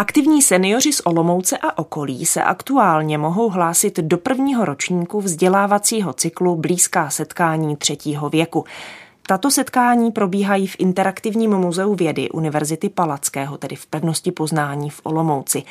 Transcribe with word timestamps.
Aktivní 0.00 0.42
seniori 0.42 0.92
z 0.92 1.00
Olomouce 1.04 1.58
a 1.58 1.78
okolí 1.78 2.26
se 2.26 2.42
aktuálně 2.42 3.18
mohou 3.18 3.50
hlásit 3.50 3.98
do 3.98 4.18
prvního 4.18 4.64
ročníku 4.64 5.20
vzdělávacího 5.20 6.12
cyklu 6.12 6.56
Blízká 6.56 7.10
setkání 7.10 7.76
třetího 7.76 8.28
věku. 8.28 8.64
Tato 9.26 9.50
setkání 9.50 10.10
probíhají 10.10 10.66
v 10.66 10.76
Interaktivním 10.78 11.50
muzeu 11.50 11.94
vědy 11.94 12.30
Univerzity 12.30 12.88
Palackého, 12.88 13.58
tedy 13.58 13.76
v 13.76 13.86
pevnosti 13.86 14.32
poznání 14.32 14.90
v 14.90 15.00
Olomouci. 15.02 15.62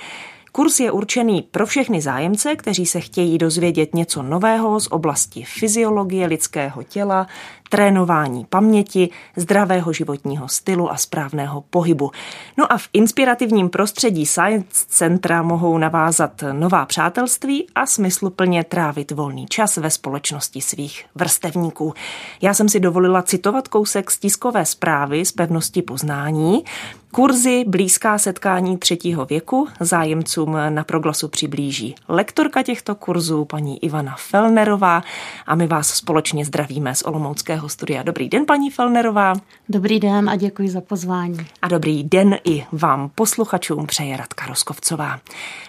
Kurs 0.51 0.79
je 0.79 0.91
určený 0.91 1.41
pro 1.41 1.65
všechny 1.65 2.01
zájemce, 2.01 2.55
kteří 2.55 2.85
se 2.85 2.99
chtějí 2.99 3.37
dozvědět 3.37 3.95
něco 3.95 4.23
nového 4.23 4.79
z 4.79 4.87
oblasti 4.91 5.43
fyziologie 5.43 6.27
lidského 6.27 6.83
těla, 6.83 7.27
trénování 7.69 8.45
paměti, 8.49 9.09
zdravého 9.35 9.93
životního 9.93 10.47
stylu 10.47 10.91
a 10.91 10.97
správného 10.97 11.63
pohybu. 11.69 12.11
No 12.57 12.73
a 12.73 12.77
v 12.77 12.89
inspirativním 12.93 13.69
prostředí 13.69 14.25
Science 14.25 14.85
Centra 14.87 15.41
mohou 15.41 15.77
navázat 15.77 16.43
nová 16.51 16.85
přátelství 16.85 17.67
a 17.75 17.85
smysluplně 17.85 18.63
trávit 18.63 19.11
volný 19.11 19.45
čas 19.45 19.77
ve 19.77 19.89
společnosti 19.89 20.61
svých 20.61 21.05
vrstevníků. 21.15 21.93
Já 22.41 22.53
jsem 22.53 22.69
si 22.69 22.79
dovolila 22.79 23.21
citovat 23.21 23.67
kousek 23.67 24.11
z 24.11 24.19
tiskové 24.19 24.65
zprávy 24.65 25.25
z 25.25 25.31
pevnosti 25.31 25.81
poznání. 25.81 26.63
Kurzy 27.11 27.65
Blízká 27.67 28.17
setkání 28.17 28.77
třetího 28.77 29.25
věku 29.25 29.67
zájemcům 29.79 30.57
na 30.69 30.83
proglasu 30.83 31.27
přiblíží 31.27 31.95
lektorka 32.07 32.63
těchto 32.63 32.95
kurzů, 32.95 33.45
paní 33.45 33.83
Ivana 33.83 34.15
Felnerová 34.19 35.03
a 35.45 35.55
my 35.55 35.67
vás 35.67 35.87
společně 35.87 36.45
zdravíme 36.45 36.95
z 36.95 37.01
Olomouckého 37.01 37.58
Českého 37.59 37.69
studia. 37.69 38.03
Dobrý 38.03 38.29
den, 38.29 38.45
paní 38.45 38.71
Felnerová. 38.71 39.33
Dobrý 39.69 39.99
den 39.99 40.29
a 40.29 40.35
děkuji 40.35 40.69
za 40.69 40.81
pozvání. 40.81 41.37
A 41.61 41.67
dobrý 41.67 42.03
den 42.03 42.37
i 42.43 42.65
vám, 42.71 43.11
posluchačům, 43.15 43.87
přeje 43.87 44.17
Radka 44.17 44.45
Roskovcová. 44.45 45.19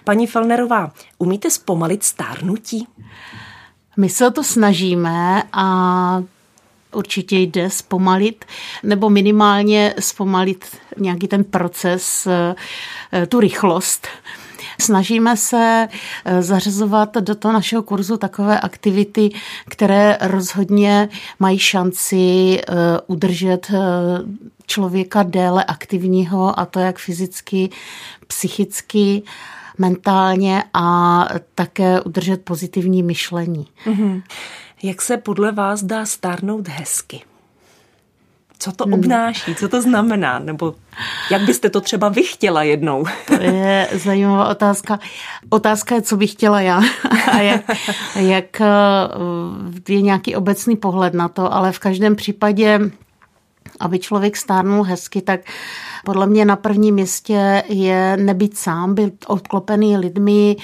Paní 0.03 0.27
Felnerová, 0.27 0.91
umíte 1.17 1.49
zpomalit 1.51 2.03
stárnutí? 2.03 2.87
My 3.97 4.09
se 4.09 4.27
o 4.27 4.31
to 4.31 4.43
snažíme 4.43 5.43
a 5.53 6.23
určitě 6.91 7.37
jde 7.37 7.69
zpomalit, 7.69 8.45
nebo 8.83 9.09
minimálně 9.09 9.93
zpomalit 9.99 10.65
nějaký 10.97 11.27
ten 11.27 11.43
proces, 11.43 12.27
eh, 12.27 13.25
tu 13.25 13.39
rychlost. 13.39 14.07
Snažíme 14.81 15.37
se 15.37 15.87
eh, 16.25 16.41
zařazovat 16.41 17.17
do 17.17 17.35
toho 17.35 17.53
našeho 17.53 17.83
kurzu 17.83 18.17
takové 18.17 18.59
aktivity, 18.59 19.29
které 19.69 20.17
rozhodně 20.21 21.09
mají 21.39 21.59
šanci 21.59 22.57
eh, 22.59 22.73
udržet 23.07 23.71
eh, 23.73 23.77
člověka 24.67 25.23
déle 25.23 25.63
aktivního, 25.63 26.59
a 26.59 26.65
to 26.65 26.79
jak 26.79 26.99
fyzicky, 26.99 27.69
psychicky, 28.27 29.23
mentálně 29.77 30.63
a 30.73 31.27
také 31.55 32.01
udržet 32.01 32.41
pozitivní 32.41 33.03
myšlení. 33.03 33.67
Mm-hmm. 33.85 34.21
Jak 34.83 35.01
se 35.01 35.17
podle 35.17 35.51
vás 35.51 35.83
dá 35.83 36.05
stárnout 36.05 36.67
hezky? 36.67 37.21
Co 38.61 38.71
to 38.71 38.83
hmm. 38.83 38.93
obnáší, 38.93 39.55
co 39.55 39.69
to 39.69 39.81
znamená, 39.81 40.39
nebo 40.39 40.75
jak 41.31 41.41
byste 41.41 41.69
to 41.69 41.81
třeba 41.81 42.09
vy 42.09 42.23
chtěla 42.23 42.63
jednou? 42.63 43.05
To 43.27 43.33
je 43.41 43.87
zajímavá 43.93 44.49
otázka. 44.49 44.99
Otázka 45.49 45.95
je, 45.95 46.01
co 46.01 46.17
bych 46.17 46.31
chtěla 46.31 46.61
já 46.61 46.81
a 47.31 47.37
jak, 47.37 47.61
jak 48.15 48.61
eh, 48.61 48.67
je 49.89 50.01
nějaký 50.01 50.35
obecný 50.35 50.75
pohled 50.75 51.13
na 51.13 51.27
to, 51.27 51.53
ale 51.53 51.71
v 51.71 51.79
každém 51.79 52.15
případě 52.15 52.79
aby 53.81 53.99
člověk 53.99 54.37
stárnul 54.37 54.83
hezky, 54.83 55.21
tak 55.21 55.41
podle 56.05 56.27
mě 56.27 56.45
na 56.45 56.55
prvním 56.55 56.95
místě 56.95 57.63
je 57.69 58.17
nebýt 58.17 58.57
sám, 58.57 58.95
být 58.95 59.25
obklopený 59.27 59.97
lidmi, 59.97 60.55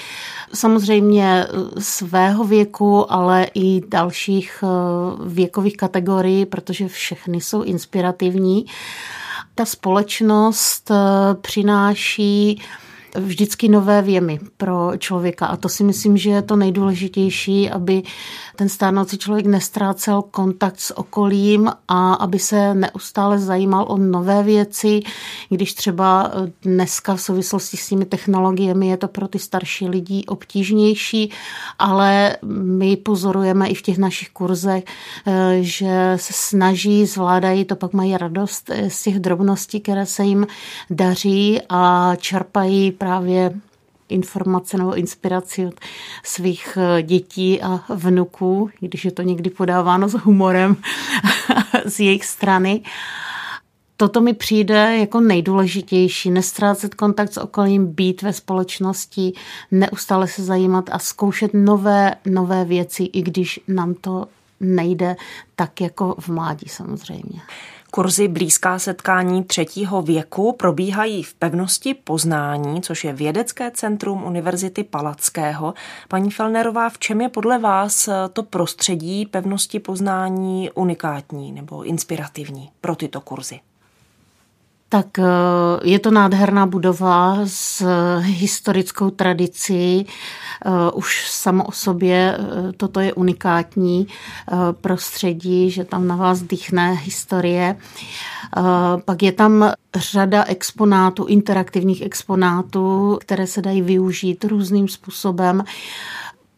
samozřejmě 0.54 1.46
svého 1.78 2.44
věku, 2.44 3.12
ale 3.12 3.46
i 3.54 3.82
dalších 3.88 4.64
eh, 4.64 4.68
věkových 5.26 5.76
kategorií, 5.76 6.46
protože 6.46 6.88
všechny 6.88 7.40
jsou 7.40 7.62
inspirativní. 7.62 8.66
Ta 9.54 9.64
společnost 9.64 10.90
eh, 10.90 11.34
přináší 11.34 12.62
vždycky 13.14 13.68
nové 13.68 14.02
věmy 14.02 14.40
pro 14.56 14.92
člověka. 14.98 15.46
A 15.46 15.56
to 15.56 15.68
si 15.68 15.84
myslím, 15.84 16.16
že 16.16 16.30
je 16.30 16.42
to 16.42 16.56
nejdůležitější, 16.56 17.70
aby 17.70 18.02
ten 18.56 18.68
stárnoucí 18.68 19.18
člověk 19.18 19.46
nestrácel 19.46 20.22
kontakt 20.22 20.80
s 20.80 20.98
okolím 20.98 21.70
a 21.88 22.14
aby 22.14 22.38
se 22.38 22.74
neustále 22.74 23.38
zajímal 23.38 23.86
o 23.88 23.96
nové 23.96 24.42
věci, 24.42 25.00
když 25.48 25.74
třeba 25.74 26.32
dneska 26.62 27.16
v 27.16 27.20
souvislosti 27.20 27.76
s 27.76 27.88
těmi 27.88 28.04
technologiemi 28.04 28.88
je 28.88 28.96
to 28.96 29.08
pro 29.08 29.28
ty 29.28 29.38
starší 29.38 29.88
lidi 29.88 30.24
obtížnější, 30.26 31.30
ale 31.78 32.36
my 32.62 32.96
pozorujeme 32.96 33.68
i 33.68 33.74
v 33.74 33.82
těch 33.82 33.98
našich 33.98 34.28
kurzech, 34.30 34.84
že 35.60 36.12
se 36.16 36.32
snaží, 36.32 37.06
zvládají, 37.06 37.64
to 37.64 37.76
pak 37.76 37.92
mají 37.92 38.16
radost 38.16 38.70
z 38.88 39.02
těch 39.02 39.18
drobností, 39.18 39.80
které 39.80 40.06
se 40.06 40.24
jim 40.24 40.46
daří 40.90 41.60
a 41.68 42.12
čerpají 42.16 42.92
právě 42.98 43.54
informace 44.08 44.78
nebo 44.78 44.94
inspiraci 44.94 45.66
od 45.66 45.74
svých 46.22 46.78
eh, 46.80 47.02
dětí 47.02 47.62
a 47.62 47.80
vnuků, 47.88 48.70
když 48.80 49.04
je 49.04 49.10
to 49.10 49.22
někdy 49.22 49.50
podáváno 49.50 50.08
s 50.08 50.12
humorem 50.12 50.76
z 51.84 52.00
jejich 52.00 52.24
strany. 52.24 52.82
Toto 53.96 54.20
mi 54.20 54.34
přijde 54.34 54.96
jako 54.98 55.20
nejdůležitější, 55.20 56.30
nestrácet 56.30 56.94
kontakt 56.94 57.32
s 57.32 57.36
okolím, 57.36 57.86
být 57.86 58.22
ve 58.22 58.32
společnosti, 58.32 59.32
neustále 59.70 60.28
se 60.28 60.42
zajímat 60.44 60.90
a 60.92 60.98
zkoušet 60.98 61.50
nové, 61.54 62.14
nové 62.26 62.64
věci, 62.64 63.02
i 63.02 63.22
když 63.22 63.60
nám 63.68 63.94
to 63.94 64.26
nejde 64.60 65.16
tak 65.56 65.80
jako 65.80 66.16
v 66.18 66.28
mládí 66.28 66.68
samozřejmě. 66.68 67.40
Kurzy 67.90 68.28
Blízká 68.28 68.78
setkání 68.78 69.44
třetího 69.44 70.02
věku 70.02 70.52
probíhají 70.52 71.22
v 71.22 71.34
pevnosti 71.34 71.94
Poznání, 71.94 72.82
což 72.82 73.04
je 73.04 73.12
vědecké 73.12 73.70
centrum 73.70 74.24
Univerzity 74.24 74.84
Palackého. 74.84 75.74
Paní 76.08 76.30
Felnerová, 76.30 76.90
v 76.90 76.98
čem 76.98 77.20
je 77.20 77.28
podle 77.28 77.58
vás 77.58 78.08
to 78.32 78.42
prostředí 78.42 79.26
pevnosti 79.26 79.80
Poznání 79.80 80.70
unikátní 80.70 81.52
nebo 81.52 81.82
inspirativní 81.82 82.70
pro 82.80 82.96
tyto 82.96 83.20
kurzy? 83.20 83.60
Tak 84.88 85.18
eh, 85.18 85.24
je 85.84 85.98
to 85.98 86.10
nádherná 86.10 86.66
budova 86.66 87.38
s 87.44 87.84
historickou 88.20 89.10
tradicí. 89.10 90.06
Eh, 90.06 90.70
už 90.94 91.30
samo 91.30 91.64
o 91.64 91.72
sobě 91.72 92.38
eh, 92.38 92.72
toto 92.72 93.00
je 93.00 93.12
unikátní 93.12 94.06
prostředí, 94.80 95.70
že 95.70 95.84
tam 95.84 96.06
na 96.06 96.16
vás 96.16 96.42
dýchne 96.42 96.92
historie. 96.92 97.76
Pak 99.04 99.22
je 99.22 99.32
tam 99.32 99.72
řada 99.96 100.44
exponátů, 100.44 101.24
interaktivních 101.24 102.02
exponátů, 102.02 103.18
které 103.20 103.46
se 103.46 103.62
dají 103.62 103.82
využít 103.82 104.44
různým 104.44 104.88
způsobem. 104.88 105.64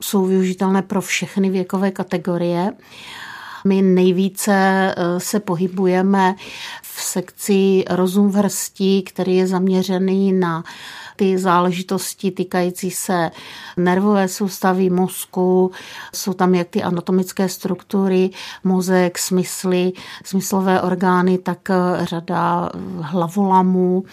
Jsou 0.02 0.24
využitelné 0.26 0.82
pro 0.82 1.00
všechny 1.00 1.50
věkové 1.50 1.90
kategorie. 1.90 2.72
My 3.64 3.82
nejvíce 3.82 4.54
eh, 4.96 5.20
se 5.20 5.40
pohybujeme 5.40 6.34
v 6.82 7.02
sekci 7.02 7.84
rozum 7.90 8.30
vrstí, 8.30 9.02
který 9.02 9.36
je 9.36 9.46
zaměřený 9.46 10.32
na 10.32 10.64
ty 11.20 11.38
záležitosti 11.38 12.30
týkající 12.30 12.90
se 12.90 13.30
nervové 13.76 14.28
soustavy 14.28 14.90
mozku, 14.90 15.70
jsou 16.14 16.32
tam 16.32 16.54
jak 16.54 16.68
ty 16.68 16.82
anatomické 16.82 17.48
struktury, 17.48 18.30
mozek, 18.64 19.18
smysly, 19.18 19.92
smyslové 20.24 20.82
orgány, 20.82 21.38
tak 21.38 21.70
eh, 21.70 22.06
řada 22.06 22.70
hlavolamů. 23.00 24.04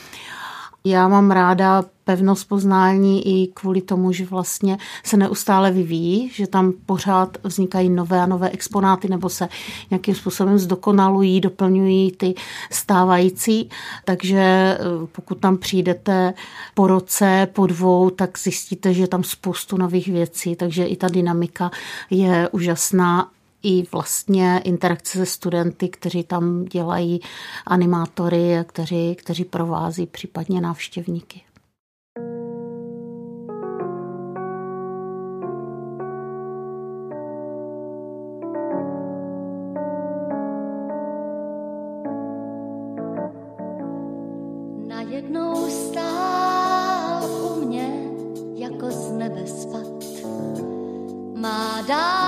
Já 0.85 1.07
mám 1.07 1.31
ráda 1.31 1.83
pevnost 2.03 2.47
poznání 2.47 3.27
i 3.27 3.47
kvůli 3.47 3.81
tomu, 3.81 4.11
že 4.11 4.25
vlastně 4.25 4.77
se 5.03 5.17
neustále 5.17 5.71
vyvíjí, 5.71 6.29
že 6.29 6.47
tam 6.47 6.73
pořád 6.85 7.37
vznikají 7.43 7.89
nové 7.89 8.21
a 8.21 8.25
nové 8.25 8.49
exponáty 8.49 9.09
nebo 9.09 9.29
se 9.29 9.49
nějakým 9.89 10.15
způsobem 10.15 10.57
zdokonalují, 10.57 11.41
doplňují 11.41 12.11
ty 12.11 12.33
stávající. 12.71 13.69
Takže 14.05 14.39
eh, 14.39 14.77
pokud 15.11 15.35
tam 15.35 15.57
přijdete 15.57 16.33
po 16.73 16.87
roce, 16.87 17.47
po 17.53 17.67
dvou, 17.67 18.09
tak 18.09 18.39
zjistíte, 18.39 18.93
že 18.93 19.03
je 19.03 19.07
tam 19.07 19.23
spoustu 19.23 19.77
nových 19.77 20.07
věcí, 20.07 20.55
takže 20.55 20.85
i 20.85 20.95
ta 20.95 21.07
dynamika 21.07 21.71
je 22.09 22.49
úžasná 22.51 23.29
i 23.67 23.83
vlastně 23.91 24.61
interakce 24.63 25.17
se 25.17 25.25
studenty, 25.25 25.89
kteří 25.89 26.23
tam 26.23 26.65
dělají 26.65 27.19
animátory, 27.65 28.63
kteří, 28.67 29.15
kteří 29.15 29.45
provází 29.45 30.05
případně 30.05 30.61
návštěvníky. 30.61 31.41
Najednou 44.87 45.69
stál 45.69 47.25
u 47.25 47.65
mě 47.65 48.03
jako 48.55 48.91
z 48.91 49.11
nebe 49.11 49.47
spad. 49.47 49.87
Má 51.35 51.81
dál 51.87 52.26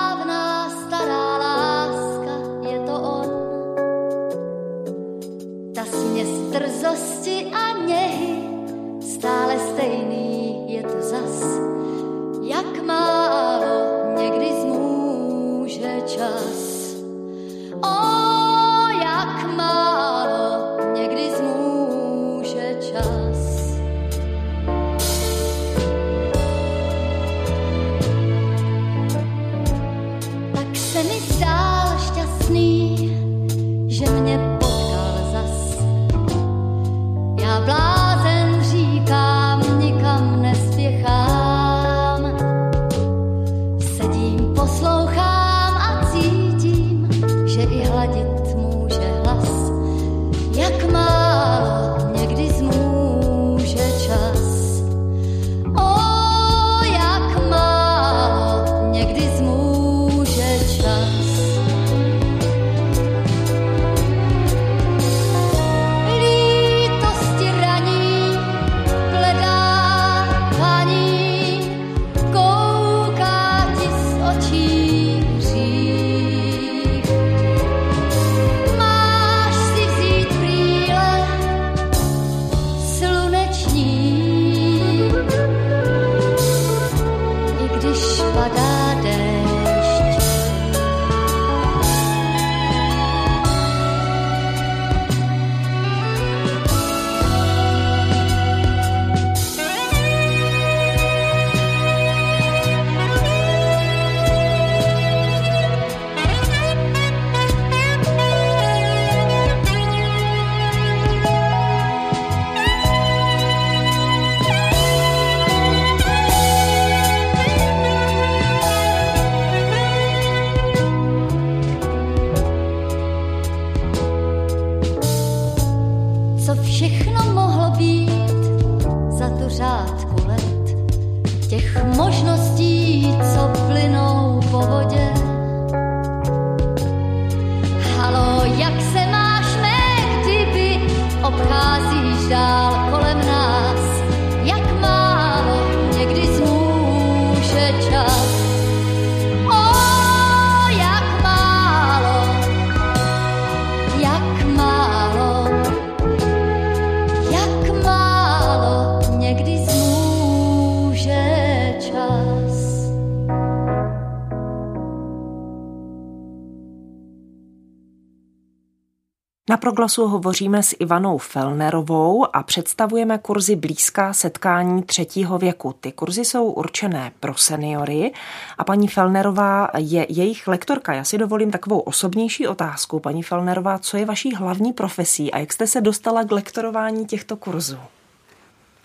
proglasu 169.69 170.07
hovoříme 170.07 170.63
s 170.63 170.75
Ivanou 170.80 171.18
Felnerovou 171.18 172.36
a 172.36 172.44
představujeme 172.44 173.18
kurzy 173.18 173.56
Blízká 173.56 174.13
setkání 174.13 174.83
třetího 174.83 175.38
věku. 175.38 175.75
Ty 175.81 175.92
kurzy 175.92 176.25
jsou 176.25 176.51
určené 176.51 177.12
pro 177.19 177.36
seniory 177.36 178.13
a 178.57 178.63
paní 178.63 178.88
Felnerová 178.88 179.69
je 179.77 180.06
jejich 180.10 180.48
lektorka. 180.48 180.94
Já 180.94 181.04
si 181.04 181.18
dovolím 181.18 181.51
takovou 181.51 181.80
osobnější 181.80 182.48
otázku. 182.48 183.00
Paní 183.00 183.24
Felnerová, 183.24 183.80
co 183.80 183.98
je 183.98 184.06
vaší 184.06 184.36
hlavní 184.36 184.74
profesí 184.74 185.31
a 185.31 185.38
jak 185.38 185.54
jste 185.54 185.68
se 185.68 185.81
dostala 185.81 186.24
k 186.24 186.31
lektorování 186.31 187.06
těchto 187.06 187.36
kurzů? 187.36 187.77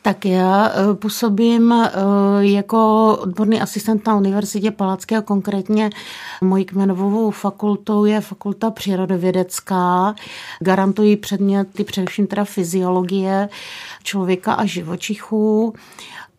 Tak 0.07 0.25
já 0.25 0.69
eh, 0.69 0.95
působím 0.95 1.73
eh, 1.73 1.91
jako 2.41 3.09
odborný 3.21 3.61
asistent 3.61 4.07
na 4.07 4.17
Univerzitě 4.17 4.71
Palackého, 4.71 5.23
konkrétně 5.23 5.91
mojí 6.41 6.65
kmenovou 6.65 7.31
fakultou 7.31 8.05
je 8.05 8.21
fakulta 8.21 8.71
přírodovědecká. 8.71 10.15
Garantují 10.61 11.17
předměty 11.17 11.85
především 11.85 12.27
teda 12.27 12.45
fyziologie 12.45 13.49
člověka 14.03 14.53
a 14.53 14.65
živočichů 14.65 15.75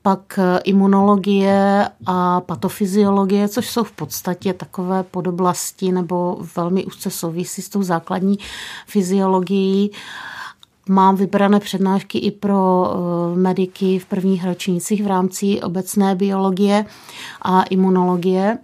pak 0.01 0.39
eh, 0.39 0.60
imunologie 0.63 1.89
a 2.05 2.41
patofyziologie, 2.41 3.48
což 3.48 3.69
jsou 3.69 3.84
v 3.84 3.91
podstatě 3.91 4.53
takové 4.53 5.03
podoblasti 5.03 5.91
nebo 5.91 6.38
velmi 6.55 6.86
úzce 6.86 7.10
souvisí 7.10 7.62
s 7.62 7.69
tou 7.69 7.84
základní 7.84 8.38
fyziologií. 8.88 9.91
Mám 10.89 11.15
vybrané 11.15 11.60
přednášky 11.60 12.18
i 12.18 12.32
pro 12.32 12.94
mediky 13.36 14.00
v 14.00 14.06
prvních 14.06 14.46
ročnících 14.46 15.04
v 15.04 15.08
rámci 15.08 15.62
obecné 15.62 16.15
biologie 16.15 16.86
a 17.42 17.63
imunologie. 17.63 18.58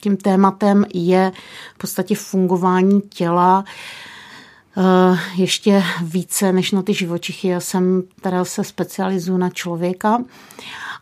Tím 0.00 0.16
tématem 0.16 0.84
je 0.94 1.32
v 1.74 1.78
podstatě 1.78 2.14
fungování 2.14 3.00
těla 3.00 3.64
ještě 5.36 5.84
více 6.02 6.52
než 6.52 6.72
na 6.72 6.82
ty 6.82 6.94
živočichy. 6.94 7.48
Já 7.48 7.60
jsem 7.60 8.02
teda 8.20 8.44
se 8.44 8.64
specializuju 8.64 9.38
na 9.38 9.50
člověka 9.50 10.22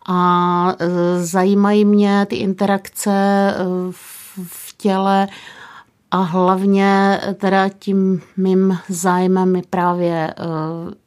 a 0.09 0.75
zajímají 1.21 1.85
mě 1.85 2.27
ty 2.27 2.37
interakce 2.37 3.11
v 4.43 4.75
těle 4.77 5.29
a 6.11 6.23
hlavně 6.23 7.21
teda 7.35 7.69
tím 7.69 8.23
mým 8.37 8.79
zájmem 8.89 9.57
je 9.57 9.63
právě 9.71 10.35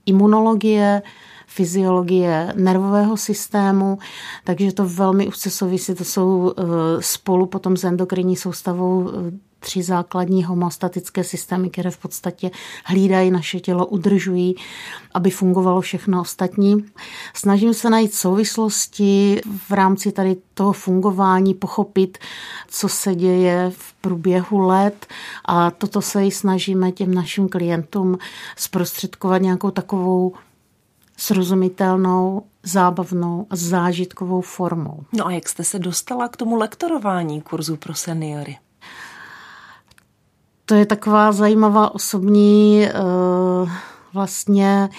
imunologie, 0.05 1.01
fyziologie 1.47 2.53
nervového 2.55 3.17
systému, 3.17 3.97
takže 4.43 4.71
to 4.71 4.85
velmi 4.85 5.27
úzce 5.27 5.49
souvisí, 5.49 5.95
to 5.95 6.03
jsou 6.03 6.53
spolu 6.99 7.45
potom 7.45 7.77
s 7.77 7.83
endokrinní 7.83 8.35
soustavou 8.35 9.11
tři 9.59 9.83
základní 9.83 10.43
homostatické 10.43 11.23
systémy, 11.23 11.69
které 11.69 11.91
v 11.91 11.97
podstatě 11.97 12.51
hlídají 12.85 13.31
naše 13.31 13.59
tělo, 13.59 13.85
udržují, 13.85 14.55
aby 15.13 15.29
fungovalo 15.29 15.81
všechno 15.81 16.21
ostatní. 16.21 16.85
Snažím 17.33 17.73
se 17.73 17.89
najít 17.89 18.13
souvislosti 18.13 19.41
v 19.67 19.71
rámci 19.71 20.11
tady 20.11 20.35
toho 20.53 20.73
fungování, 20.73 21.53
pochopit, 21.53 22.17
co 22.67 22.89
se 22.89 23.15
děje 23.15 23.71
v 23.77 23.93
průběhu 23.93 24.59
let 24.59 25.05
a 25.45 25.71
toto 25.71 26.01
se 26.01 26.25
i 26.25 26.31
snažíme 26.31 26.91
těm 26.91 27.13
našim 27.13 27.49
klientům 27.49 28.17
zprostředkovat 28.55 29.41
nějakou 29.41 29.71
takovou 29.71 30.33
srozumitelnou, 31.17 32.43
zábavnou 32.63 33.47
a 33.49 33.55
zážitkovou 33.55 34.41
formou. 34.41 35.03
No 35.13 35.27
a 35.27 35.31
jak 35.31 35.49
jste 35.49 35.63
se 35.63 35.79
dostala 35.79 36.27
k 36.27 36.37
tomu 36.37 36.55
lektorování 36.55 37.41
kurzu 37.41 37.75
pro 37.75 37.95
seniory? 37.95 38.57
To 40.67 40.75
je 40.75 40.85
taková 40.85 41.31
zajímavá 41.31 41.95
osobní 41.95 42.87
vlastně 44.13 44.89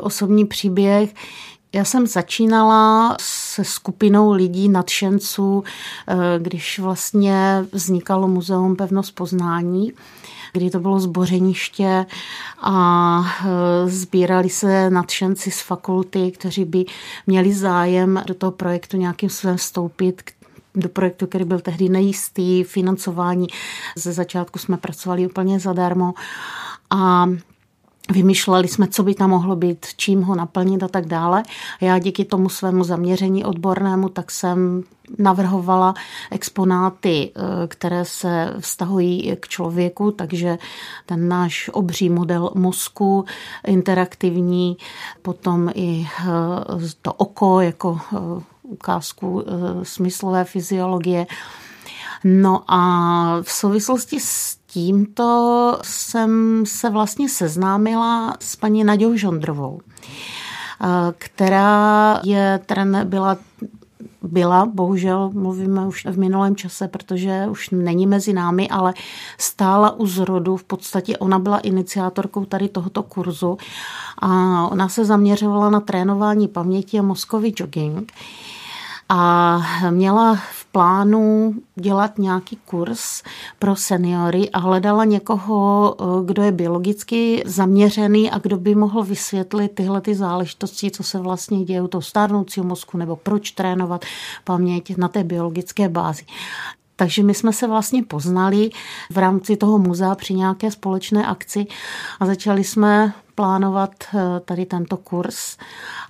osobní 0.00 0.44
příběh. 0.44 1.14
Já 1.74 1.84
jsem 1.84 2.06
začínala 2.06 3.16
se 3.20 3.64
skupinou 3.64 4.32
lidí, 4.32 4.68
nadšenců, 4.68 5.64
eh, 6.08 6.14
když 6.38 6.78
vlastně 6.78 7.64
vznikalo 7.72 8.28
Muzeum 8.28 8.76
pevnost 8.76 9.14
poznání 9.14 9.92
kdy 10.56 10.70
to 10.70 10.80
bylo 10.80 11.00
zbořeniště 11.00 12.06
a 12.60 13.20
eh, 13.40 13.88
sbírali 13.88 14.50
se 14.50 14.90
nadšenci 14.90 15.50
z 15.50 15.60
fakulty, 15.60 16.30
kteří 16.30 16.64
by 16.64 16.84
měli 17.26 17.52
zájem 17.52 18.22
do 18.26 18.34
toho 18.34 18.52
projektu 18.52 18.96
nějakým 18.96 19.28
způsobem 19.28 19.56
vstoupit, 19.56 20.22
do 20.74 20.88
projektu, 20.88 21.26
který 21.26 21.44
byl 21.44 21.60
tehdy 21.60 21.88
nejistý, 21.88 22.64
financování. 22.64 23.46
Ze 23.96 24.12
začátku 24.12 24.58
jsme 24.58 24.76
pracovali 24.76 25.26
úplně 25.26 25.60
zadarmo 25.60 26.14
a 26.90 27.26
Vymýšleli 28.10 28.68
jsme, 28.68 28.88
co 28.88 29.02
by 29.02 29.14
tam 29.14 29.30
mohlo 29.30 29.56
být, 29.56 29.86
čím 29.96 30.22
ho 30.22 30.34
naplnit 30.34 30.82
a 30.82 30.88
tak 30.88 31.06
dále. 31.06 31.42
Já 31.80 31.98
díky 31.98 32.24
tomu 32.24 32.48
svému 32.48 32.84
zaměření 32.84 33.44
odbornému, 33.44 34.08
tak 34.08 34.30
jsem 34.30 34.82
navrhovala 35.18 35.94
exponáty, 36.30 37.30
eh, 37.36 37.66
které 37.66 38.04
se 38.04 38.54
vztahují 38.58 39.36
k 39.40 39.48
člověku, 39.48 40.10
takže 40.10 40.58
ten 41.06 41.28
náš 41.28 41.70
obří 41.72 42.10
model 42.10 42.50
mozku, 42.54 43.24
interaktivní, 43.66 44.76
potom 45.22 45.70
i 45.74 46.06
eh, 46.20 46.24
to 47.02 47.12
oko 47.12 47.60
jako 47.60 48.00
eh, 48.12 48.53
ukázku 48.64 49.44
smyslové 49.82 50.44
fyziologie. 50.44 51.26
No 52.24 52.62
a 52.68 52.80
v 53.42 53.52
souvislosti 53.52 54.20
s 54.20 54.56
tímto 54.66 55.78
jsem 55.82 56.62
se 56.66 56.90
vlastně 56.90 57.28
seznámila 57.28 58.36
s 58.40 58.56
paní 58.56 58.84
Nadějou 58.84 59.16
Žondrovou, 59.16 59.80
eh, 59.80 60.86
která 61.18 62.20
je, 62.24 62.60
teda 62.66 63.04
byla 63.04 63.36
byla, 64.22 64.66
bohužel 64.66 65.30
mluvíme 65.34 65.86
už 65.86 66.06
v 66.06 66.18
minulém 66.18 66.56
čase, 66.56 66.88
protože 66.88 67.46
už 67.50 67.70
není 67.70 68.06
mezi 68.06 68.32
námi, 68.32 68.68
ale 68.68 68.94
stála 69.38 69.90
u 69.90 70.06
zrodu. 70.06 70.56
V 70.56 70.64
podstatě 70.64 71.18
ona 71.18 71.38
byla 71.38 71.58
iniciátorkou 71.58 72.44
tady 72.44 72.68
tohoto 72.68 73.02
kurzu 73.02 73.58
a 74.18 74.28
ona 74.68 74.88
se 74.88 75.04
zaměřovala 75.04 75.70
na 75.70 75.80
trénování 75.80 76.48
paměti 76.48 76.98
a 76.98 77.02
mozkový 77.02 77.54
jogging 77.56 78.12
a 79.08 79.60
měla 79.90 80.34
v 80.34 80.64
plánu 80.64 81.54
dělat 81.74 82.18
nějaký 82.18 82.58
kurz 82.64 83.22
pro 83.58 83.76
seniory 83.76 84.50
a 84.50 84.58
hledala 84.58 85.04
někoho, 85.04 85.96
kdo 86.24 86.42
je 86.42 86.52
biologicky 86.52 87.42
zaměřený 87.46 88.30
a 88.30 88.38
kdo 88.38 88.56
by 88.56 88.74
mohl 88.74 89.02
vysvětlit 89.04 89.68
tyhle 89.74 90.00
ty 90.00 90.14
záležitosti, 90.14 90.90
co 90.90 91.02
se 91.02 91.18
vlastně 91.18 91.64
děje 91.64 91.82
u 91.82 91.88
toho 91.88 92.02
stárnoucího 92.02 92.66
mozku 92.66 92.98
nebo 92.98 93.16
proč 93.16 93.50
trénovat 93.50 94.04
paměť 94.44 94.96
na 94.96 95.08
té 95.08 95.24
biologické 95.24 95.88
bázi. 95.88 96.24
Takže 96.96 97.22
my 97.22 97.34
jsme 97.34 97.52
se 97.52 97.66
vlastně 97.66 98.02
poznali 98.02 98.70
v 99.10 99.18
rámci 99.18 99.56
toho 99.56 99.78
muzea 99.78 100.14
při 100.14 100.34
nějaké 100.34 100.70
společné 100.70 101.26
akci 101.26 101.66
a 102.20 102.26
začali 102.26 102.64
jsme 102.64 103.12
plánovat 103.34 103.90
eh, 104.14 104.40
tady 104.44 104.66
tento 104.66 104.96
kurz. 104.96 105.56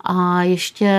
A 0.04 0.42
ještě 0.42 0.90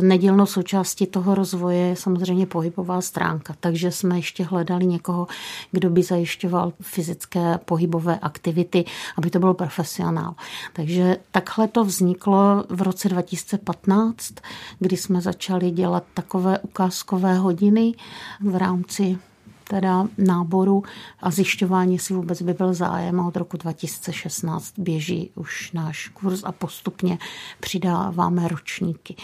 nedílnou 0.00 0.46
součástí 0.46 1.06
toho 1.06 1.34
rozvoje 1.34 1.78
je 1.78 1.96
samozřejmě 1.96 2.46
pohybová 2.46 3.00
stránka. 3.00 3.54
Takže 3.60 3.90
jsme 3.90 4.16
ještě 4.16 4.44
hledali 4.44 4.86
někoho, 4.86 5.26
kdo 5.70 5.90
by 5.90 6.02
zajišťoval 6.02 6.72
fyzické 6.80 7.58
pohybové 7.64 8.18
aktivity, 8.18 8.84
aby 9.16 9.30
to 9.30 9.38
bylo 9.38 9.54
profesionál. 9.54 10.34
Takže 10.72 11.16
takhle 11.30 11.68
to 11.68 11.84
vzniklo 11.84 12.64
v 12.68 12.82
roce 12.82 13.08
2015, 13.08 14.34
kdy 14.78 14.96
jsme 14.96 15.20
začali 15.20 15.70
dělat 15.70 16.04
takové 16.14 16.58
ukázkové 16.58 17.34
hodiny 17.34 17.94
v 18.40 18.56
rámci 18.56 19.18
teda 19.68 20.06
náboru 20.18 20.82
a 21.20 21.30
zjišťování, 21.30 21.92
jestli 21.92 22.14
vůbec 22.14 22.42
by 22.42 22.54
byl 22.54 22.74
zájem. 22.74 23.20
A 23.20 23.26
od 23.26 23.36
roku 23.36 23.56
2016 23.56 24.78
běží 24.78 25.30
už 25.34 25.72
náš 25.72 26.08
kurz 26.08 26.44
a 26.44 26.52
postupně 26.52 27.18
přidáváme 27.60 28.48
ročníky. 28.48 29.16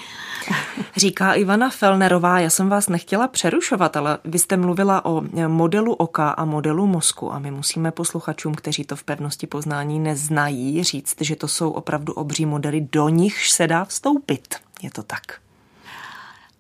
Říká 0.97 1.35
Ivana 1.35 1.71
Felnerová, 1.71 2.41
já 2.41 2.51
jsem 2.51 2.69
vás 2.69 2.89
nechtěla 2.89 3.29
přerušovat, 3.29 3.97
ale 3.97 4.19
vy 4.25 4.39
jste 4.39 4.57
mluvila 4.57 5.05
o 5.05 5.23
modelu 5.47 5.95
oka 5.95 6.31
a 6.31 6.45
modelu 6.45 6.87
mozku 6.87 7.33
a 7.33 7.39
my 7.39 7.51
musíme 7.51 7.91
posluchačům, 7.91 8.55
kteří 8.55 8.85
to 8.85 8.97
v 8.97 9.05
pevnosti 9.05 9.47
poznání 9.47 10.01
neznají, 10.01 10.85
říct, 10.85 11.17
že 11.21 11.37
to 11.37 11.49
jsou 11.49 11.71
opravdu 11.71 12.13
obří 12.13 12.47
modely, 12.47 12.89
do 12.93 13.09
nichž 13.09 13.51
se 13.51 13.67
dá 13.67 13.85
vstoupit. 13.85 14.55
Je 14.83 14.91
to 14.91 15.03
tak? 15.03 15.23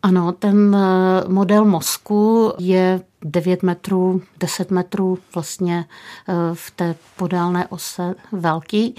Ano, 0.02 0.32
ten 0.32 0.76
eh, 0.76 1.28
model 1.28 1.64
mozku 1.64 2.52
je 2.58 3.00
9 3.24 3.62
metrů, 3.62 4.22
10 4.40 4.70
metrů 4.70 5.18
vlastně 5.34 5.84
eh, 6.28 6.34
v 6.54 6.70
té 6.70 6.94
podélné 7.16 7.66
ose 7.66 8.14
velký 8.32 8.94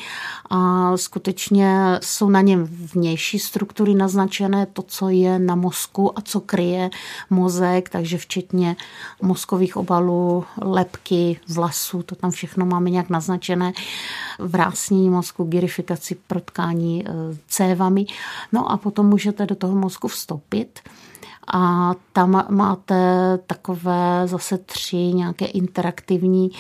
a 0.50 0.92
skutečně 0.98 2.00
jsou 2.02 2.30
na 2.30 2.42
něm 2.42 2.64
vnější 2.64 3.40
struktury 3.40 3.96
naznačené, 3.96 4.66
to, 4.66 4.82
co 4.82 5.10
je 5.10 5.40
na 5.40 5.56
mozku 5.56 6.20
a 6.20 6.22
co 6.22 6.42
kryje 6.42 6.90
mozek, 7.30 7.90
takže 7.90 8.18
včetně 8.18 8.76
mozkových 9.22 9.78
obalů, 9.78 10.46
lepky, 10.62 11.40
vlasů, 11.48 12.04
to 12.04 12.16
tam 12.16 12.32
všechno 12.32 12.66
máme 12.66 12.90
nějak 12.90 13.10
naznačené, 13.10 13.74
vrásnění 14.40 15.10
mozku, 15.10 15.44
girifikaci 15.44 16.16
protkání 16.28 17.06
eh, 17.08 17.12
cévami. 17.48 18.06
No 18.52 18.72
a 18.72 18.78
potom 18.78 19.06
můžete 19.06 19.46
do 19.46 19.56
toho 19.56 19.76
mozku 19.76 20.08
vstoupit 20.08 20.80
a 21.54 21.94
tam 22.14 22.46
máte 22.50 22.96
takové 23.48 24.22
zase 24.26 24.58
tři 24.58 24.98
nějaké 24.98 25.46
interaktivní 25.46 26.52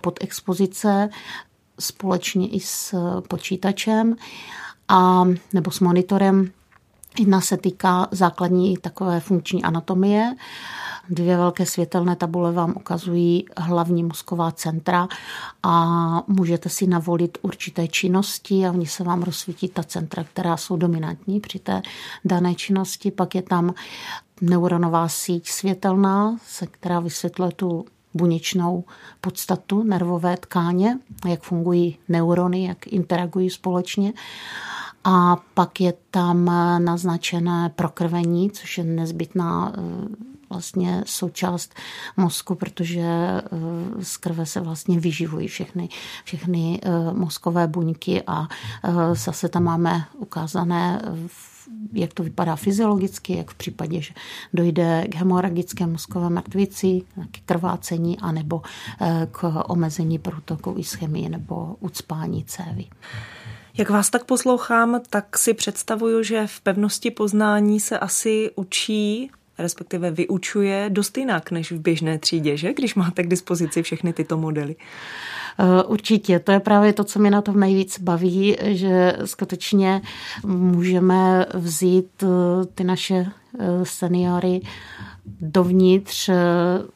podexpozice 0.00 1.08
společně 1.80 2.48
i 2.48 2.60
s 2.60 2.94
počítačem 3.28 4.16
a, 4.88 5.24
nebo 5.52 5.70
s 5.70 5.80
monitorem. 5.80 6.50
Jedna 7.18 7.40
se 7.40 7.56
týká 7.56 8.08
základní 8.10 8.76
takové 8.76 9.20
funkční 9.20 9.62
anatomie, 9.64 10.36
Dvě 11.10 11.36
velké 11.36 11.66
světelné 11.66 12.16
tabule 12.16 12.52
vám 12.52 12.72
ukazují 12.76 13.44
hlavní 13.56 14.02
mozková 14.04 14.52
centra 14.52 15.08
a 15.62 16.22
můžete 16.26 16.68
si 16.68 16.86
navolit 16.86 17.38
určité 17.42 17.88
činnosti 17.88 18.66
a 18.66 18.70
v 18.70 18.76
ní 18.76 18.86
se 18.86 19.04
vám 19.04 19.22
rozsvítí 19.22 19.68
ta 19.68 19.82
centra, 19.82 20.24
která 20.24 20.56
jsou 20.56 20.76
dominantní 20.76 21.40
při 21.40 21.58
té 21.58 21.82
dané 22.24 22.54
činnosti. 22.54 23.10
Pak 23.10 23.34
je 23.34 23.42
tam 23.42 23.74
neuronová 24.40 25.08
síť 25.08 25.48
světelná, 25.48 26.36
se 26.46 26.66
která 26.66 27.00
vysvětluje 27.00 27.52
tu 27.52 27.84
buněčnou 28.14 28.84
podstatu 29.20 29.82
nervové 29.82 30.36
tkáně, 30.36 30.98
jak 31.28 31.42
fungují 31.42 31.98
neurony, 32.08 32.64
jak 32.64 32.86
interagují 32.86 33.50
společně. 33.50 34.12
A 35.04 35.36
pak 35.54 35.80
je 35.80 35.94
tam 36.10 36.44
naznačené 36.78 37.72
prokrvení, 37.76 38.50
což 38.50 38.78
je 38.78 38.84
nezbytná 38.84 39.72
vlastně 40.50 41.02
součást 41.06 41.74
mozku, 42.16 42.54
protože 42.54 43.00
eh, 43.00 43.42
z 44.02 44.16
krve 44.16 44.46
se 44.46 44.60
vlastně 44.60 45.00
vyživují 45.00 45.48
všechny, 45.48 45.88
všechny 46.24 46.80
eh, 46.82 46.90
mozkové 47.12 47.66
buňky 47.66 48.22
a 48.26 48.48
eh, 48.84 48.92
zase 49.14 49.48
tam 49.48 49.64
máme 49.64 50.04
ukázané 50.18 51.02
jak 51.92 52.12
to 52.12 52.22
vypadá 52.22 52.56
fyziologicky, 52.56 53.36
jak 53.36 53.50
v 53.50 53.54
případě, 53.54 54.00
že 54.00 54.14
dojde 54.54 55.04
k 55.08 55.14
hemoragické 55.14 55.86
mozkové 55.86 56.30
mrtvici, 56.30 57.02
k 57.30 57.40
krvácení, 57.46 58.18
anebo 58.20 58.62
k 59.30 59.62
omezení 59.68 60.18
průtoku 60.18 60.74
ischemie 60.78 61.28
nebo 61.28 61.76
ucpání 61.80 62.44
cévy. 62.44 62.84
Jak 63.78 63.90
vás 63.90 64.10
tak 64.10 64.24
poslouchám, 64.24 65.00
tak 65.10 65.38
si 65.38 65.54
představuju, 65.54 66.22
že 66.22 66.46
v 66.46 66.60
pevnosti 66.60 67.10
poznání 67.10 67.80
se 67.80 67.98
asi 67.98 68.50
učí 68.56 69.30
respektive 69.58 70.10
vyučuje 70.10 70.86
dost 70.88 71.18
jinak 71.18 71.50
než 71.50 71.72
v 71.72 71.80
běžné 71.80 72.18
třídě, 72.18 72.56
že? 72.56 72.74
Když 72.74 72.94
máte 72.94 73.22
k 73.22 73.28
dispozici 73.28 73.82
všechny 73.82 74.12
tyto 74.12 74.36
modely. 74.36 74.76
Eh, 75.58 75.82
určitě, 75.82 76.38
to 76.38 76.52
je 76.52 76.60
právě 76.60 76.92
to, 76.92 77.04
co 77.04 77.18
mě 77.18 77.30
na 77.30 77.42
tom 77.42 77.60
nejvíc 77.60 78.00
baví, 78.00 78.56
že 78.62 79.16
skutečně 79.24 80.02
můžeme 80.46 81.46
vzít 81.54 82.22
eh, 82.22 82.26
ty 82.74 82.84
naše 82.84 83.14
eh, 83.14 83.66
seniory 83.82 84.60
dovnitř, 85.40 86.30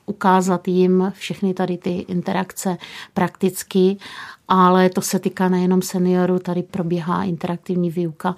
ukázat 0.06 0.68
jim 0.68 1.12
všechny 1.16 1.54
tady 1.54 1.78
ty 1.78 1.90
interakce 1.90 2.76
prakticky 3.14 3.96
ale 4.50 4.90
to 4.90 5.00
se 5.00 5.18
týká 5.18 5.48
nejenom 5.48 5.82
seniorů, 5.82 6.38
tady 6.38 6.62
probíhá 6.62 7.24
interaktivní 7.24 7.90
výuka. 7.90 8.34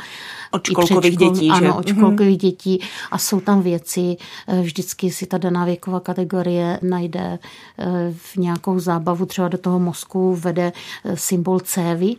Od 0.51 0.67
školkových 0.67 1.17
dětí, 1.17 1.51
Ano, 1.51 1.67
že? 1.67 1.73
od 1.73 1.89
mhm. 1.89 1.97
školkových 1.97 2.37
mm-hmm. 2.37 2.41
dětí 2.41 2.81
a 3.11 3.19
jsou 3.19 3.41
tam 3.41 3.63
věci, 3.63 4.17
eh, 4.49 4.61
vždycky 4.61 5.11
si 5.11 5.27
ta 5.27 5.39
daná 5.39 5.65
věková 5.65 6.01
kategorie 6.01 6.79
najde 6.83 7.39
eh, 7.79 7.87
v 8.17 8.37
nějakou 8.37 8.79
zábavu, 8.79 9.27
třeba 9.27 9.49
do 9.49 9.59
toho 9.59 9.79
mozku 9.79 10.37
vede 10.37 10.73
eh, 11.05 11.17
symbol 11.17 11.61
cévy, 11.61 12.15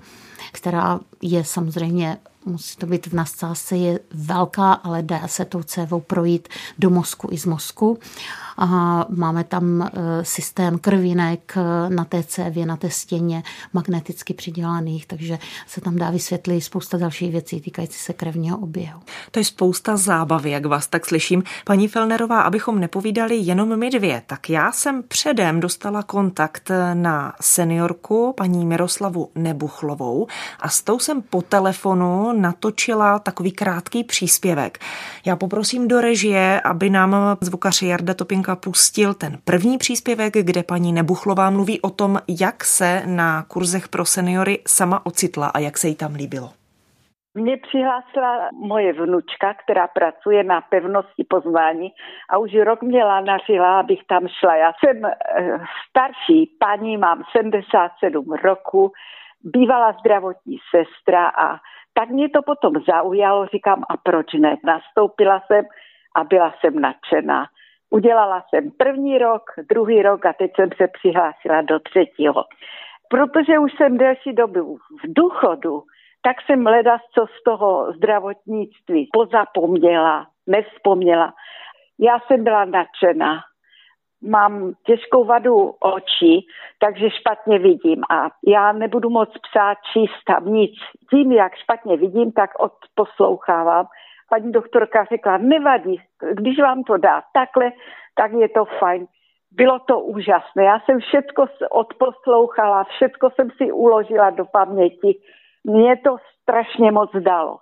která 0.51 0.99
je 1.21 1.43
samozřejmě 1.43 2.17
musí 2.45 2.77
to 2.77 2.85
být 2.85 3.07
v 3.07 3.13
nasázce, 3.13 3.77
je 3.77 3.99
velká, 4.13 4.73
ale 4.73 5.01
dá 5.01 5.27
se 5.27 5.45
tou 5.45 5.63
cévou 5.63 5.99
projít 5.99 6.47
do 6.79 6.89
mozku 6.89 7.27
i 7.31 7.37
z 7.37 7.45
mozku. 7.45 7.99
A 8.57 9.05
máme 9.09 9.43
tam 9.43 9.81
e, 9.81 9.89
systém 10.25 10.79
krvinek 10.79 11.53
e, 11.57 11.89
na 11.89 12.05
té 12.05 12.23
cévě, 12.23 12.65
na 12.65 12.77
té 12.77 12.89
stěně, 12.89 13.43
magneticky 13.73 14.33
přidělaných, 14.33 15.05
takže 15.05 15.39
se 15.67 15.81
tam 15.81 15.95
dá 15.95 16.09
vysvětlit 16.09 16.61
spousta 16.61 16.97
dalších 16.97 17.31
věcí 17.31 17.61
týkající 17.61 17.99
se 17.99 18.13
krevního 18.13 18.57
oběhu. 18.57 18.99
To 19.31 19.39
je 19.39 19.45
spousta 19.45 19.97
zábavy, 19.97 20.51
jak 20.51 20.65
vás 20.65 20.87
tak 20.87 21.05
slyším. 21.05 21.43
Paní 21.65 21.87
Felnerová, 21.87 22.41
abychom 22.41 22.79
nepovídali 22.79 23.35
jenom 23.35 23.79
my 23.79 23.89
dvě, 23.89 24.21
tak 24.27 24.49
já 24.49 24.71
jsem 24.71 25.03
předem 25.03 25.59
dostala 25.59 26.03
kontakt 26.03 26.71
na 26.93 27.33
seniorku 27.41 28.33
paní 28.37 28.65
Miroslavu 28.65 29.29
Nebuchlovou 29.35 30.27
a 30.59 30.69
s 30.69 30.81
tou 30.81 30.99
jsem 30.99 31.21
po 31.21 31.41
telefonu 31.41 32.33
natočila 32.33 33.19
takový 33.19 33.51
krátký 33.51 34.03
příspěvek. 34.03 34.79
Já 35.25 35.35
poprosím 35.35 35.87
do 35.87 36.01
režie, 36.01 36.61
aby 36.61 36.89
nám 36.89 37.15
zvukař 37.41 37.81
Jarda 37.81 38.13
Topinka 38.43 38.55
pustil 38.55 39.13
ten 39.13 39.33
první 39.45 39.77
příspěvek, 39.77 40.33
kde 40.33 40.63
paní 40.63 40.93
Nebuchlová 40.93 41.49
mluví 41.49 41.81
o 41.81 41.89
tom, 41.89 42.17
jak 42.27 42.63
se 42.63 43.01
na 43.05 43.43
kurzech 43.43 43.87
pro 43.87 44.05
seniory 44.05 44.59
sama 44.67 45.05
ocitla 45.05 45.47
a 45.47 45.59
jak 45.59 45.77
se 45.77 45.87
jí 45.87 45.95
tam 45.95 46.13
líbilo. 46.13 46.49
Mě 47.35 47.57
přihlásila 47.57 48.49
moje 48.53 48.93
vnučka, 48.93 49.53
která 49.53 49.87
pracuje 49.87 50.43
na 50.43 50.61
pevnosti 50.61 51.23
pozvání 51.29 51.91
a 52.29 52.37
už 52.37 52.51
rok 52.63 52.81
mě 52.81 53.03
lanařila, 53.03 53.79
abych 53.79 53.99
tam 54.07 54.27
šla. 54.27 54.55
Já 54.55 54.71
jsem 54.79 55.05
eh, 55.05 55.11
starší 55.89 56.57
paní, 56.59 56.97
mám 56.97 57.23
77 57.37 58.33
roku, 58.43 58.91
bývala 59.43 59.95
zdravotní 59.99 60.57
sestra 60.75 61.27
a 61.27 61.59
tak 61.93 62.09
mě 62.09 62.29
to 62.29 62.41
potom 62.41 62.73
zaujalo, 62.89 63.45
říkám, 63.45 63.83
a 63.89 63.97
proč 63.97 64.33
ne? 64.33 64.57
Nastoupila 64.65 65.43
jsem 65.47 65.65
a 66.15 66.23
byla 66.23 66.53
jsem 66.59 66.81
nadšená. 66.81 67.45
Udělala 67.93 68.43
jsem 68.49 68.71
první 68.71 69.17
rok, 69.17 69.43
druhý 69.69 70.01
rok 70.01 70.25
a 70.25 70.33
teď 70.33 70.51
jsem 70.55 70.69
se 70.77 70.87
přihlásila 70.87 71.61
do 71.61 71.79
třetího. 71.79 72.43
Protože 73.09 73.59
už 73.59 73.71
jsem 73.73 73.97
delší 73.97 74.33
dobu 74.33 74.77
v 75.03 75.13
důchodu, 75.13 75.83
tak 76.21 76.35
jsem 76.45 76.67
leda 76.67 76.97
co 77.13 77.25
z 77.39 77.43
toho 77.43 77.93
zdravotnictví 77.93 79.09
pozapomněla, 79.13 80.27
nevzpomněla. 80.47 81.33
Já 81.99 82.19
jsem 82.19 82.43
byla 82.43 82.65
nadšená. 82.65 83.39
Mám 84.21 84.73
těžkou 84.85 85.25
vadu 85.25 85.73
očí, 85.79 86.47
takže 86.79 87.09
špatně 87.09 87.59
vidím 87.59 88.03
a 88.09 88.29
já 88.47 88.71
nebudu 88.71 89.09
moc 89.09 89.29
psát, 89.29 89.77
číst 89.93 90.23
tam 90.27 90.45
nic. 90.45 90.73
Tím, 91.09 91.31
jak 91.31 91.55
špatně 91.55 91.97
vidím, 91.97 92.31
tak 92.31 92.49
odposlouchávám. 92.59 93.85
Paní 94.33 94.51
doktorka 94.51 95.05
řekla, 95.11 95.37
nevadí, 95.37 96.01
když 96.33 96.59
vám 96.59 96.83
to 96.83 96.97
dá 96.97 97.21
takhle, 97.33 97.71
tak 98.15 98.31
je 98.31 98.49
to 98.49 98.65
fajn. 98.79 99.05
Bylo 99.51 99.79
to 99.79 99.99
úžasné. 99.99 100.63
Já 100.63 100.79
jsem 100.79 100.99
všechno 100.99 101.45
odposlouchala, 101.71 102.83
všechno 102.83 103.29
jsem 103.29 103.47
si 103.57 103.71
uložila 103.71 104.29
do 104.29 104.45
paměti 104.45 105.19
mě 105.63 105.97
to 105.97 106.15
strašně 106.41 106.91
moc 106.91 107.09
dalo. 107.19 107.57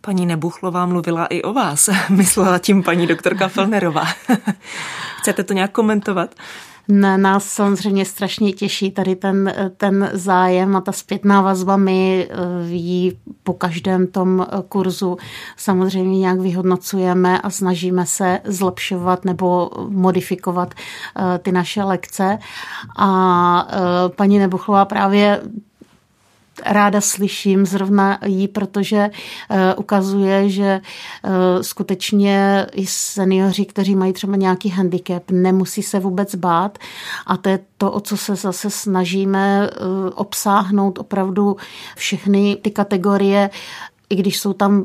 Paní 0.00 0.26
Nebuchlová 0.26 0.86
mluvila 0.86 1.26
i 1.26 1.42
o 1.42 1.52
vás, 1.52 1.88
myslela 2.16 2.58
tím 2.58 2.82
paní 2.82 3.06
doktorka 3.06 3.48
Felnerová. 3.48 4.04
Chcete 5.18 5.44
to 5.44 5.52
nějak 5.52 5.72
komentovat? 5.72 6.34
Na 6.90 7.16
nás 7.16 7.44
samozřejmě 7.44 8.04
strašně 8.04 8.52
těší 8.52 8.90
tady 8.90 9.16
ten, 9.16 9.54
ten 9.76 10.10
zájem 10.12 10.76
a 10.76 10.80
ta 10.80 10.92
zpětná 10.92 11.42
vazba. 11.42 11.76
My 11.76 12.28
eh, 12.30 12.34
ji 12.68 13.18
po 13.42 13.52
každém 13.52 14.06
tom 14.06 14.46
kurzu 14.68 15.16
samozřejmě 15.56 16.18
nějak 16.18 16.40
vyhodnocujeme 16.40 17.40
a 17.40 17.50
snažíme 17.50 18.06
se 18.06 18.40
zlepšovat 18.44 19.24
nebo 19.24 19.70
modifikovat 19.88 20.74
eh, 20.74 21.38
ty 21.38 21.52
naše 21.52 21.82
lekce. 21.82 22.38
A 22.98 23.68
eh, 23.70 24.08
paní 24.08 24.38
Nebuchlová 24.38 24.84
právě 24.84 25.40
ráda 26.66 27.00
slyším 27.00 27.66
zrovna 27.66 28.18
jí, 28.26 28.48
protože 28.48 29.10
eh, 29.50 29.74
ukazuje, 29.74 30.48
že 30.48 30.80
eh, 31.24 31.62
skutečně 31.62 32.66
i 32.72 32.86
seniori, 32.86 33.64
kteří 33.64 33.96
mají 33.96 34.12
třeba 34.12 34.36
nějaký 34.36 34.68
handicap, 34.68 35.30
nemusí 35.30 35.82
se 35.82 36.00
vůbec 36.00 36.34
bát. 36.34 36.78
A 37.26 37.36
to 37.36 37.48
je 37.48 37.58
to, 37.78 37.92
o 37.92 38.00
co 38.00 38.16
se 38.16 38.36
zase 38.36 38.70
snažíme 38.70 39.70
eh, 39.70 39.76
obsáhnout 40.14 40.98
opravdu 40.98 41.56
všechny 41.96 42.56
ty 42.62 42.70
kategorie, 42.70 43.50
i 44.10 44.16
když 44.16 44.38
jsou 44.38 44.52
tam 44.52 44.84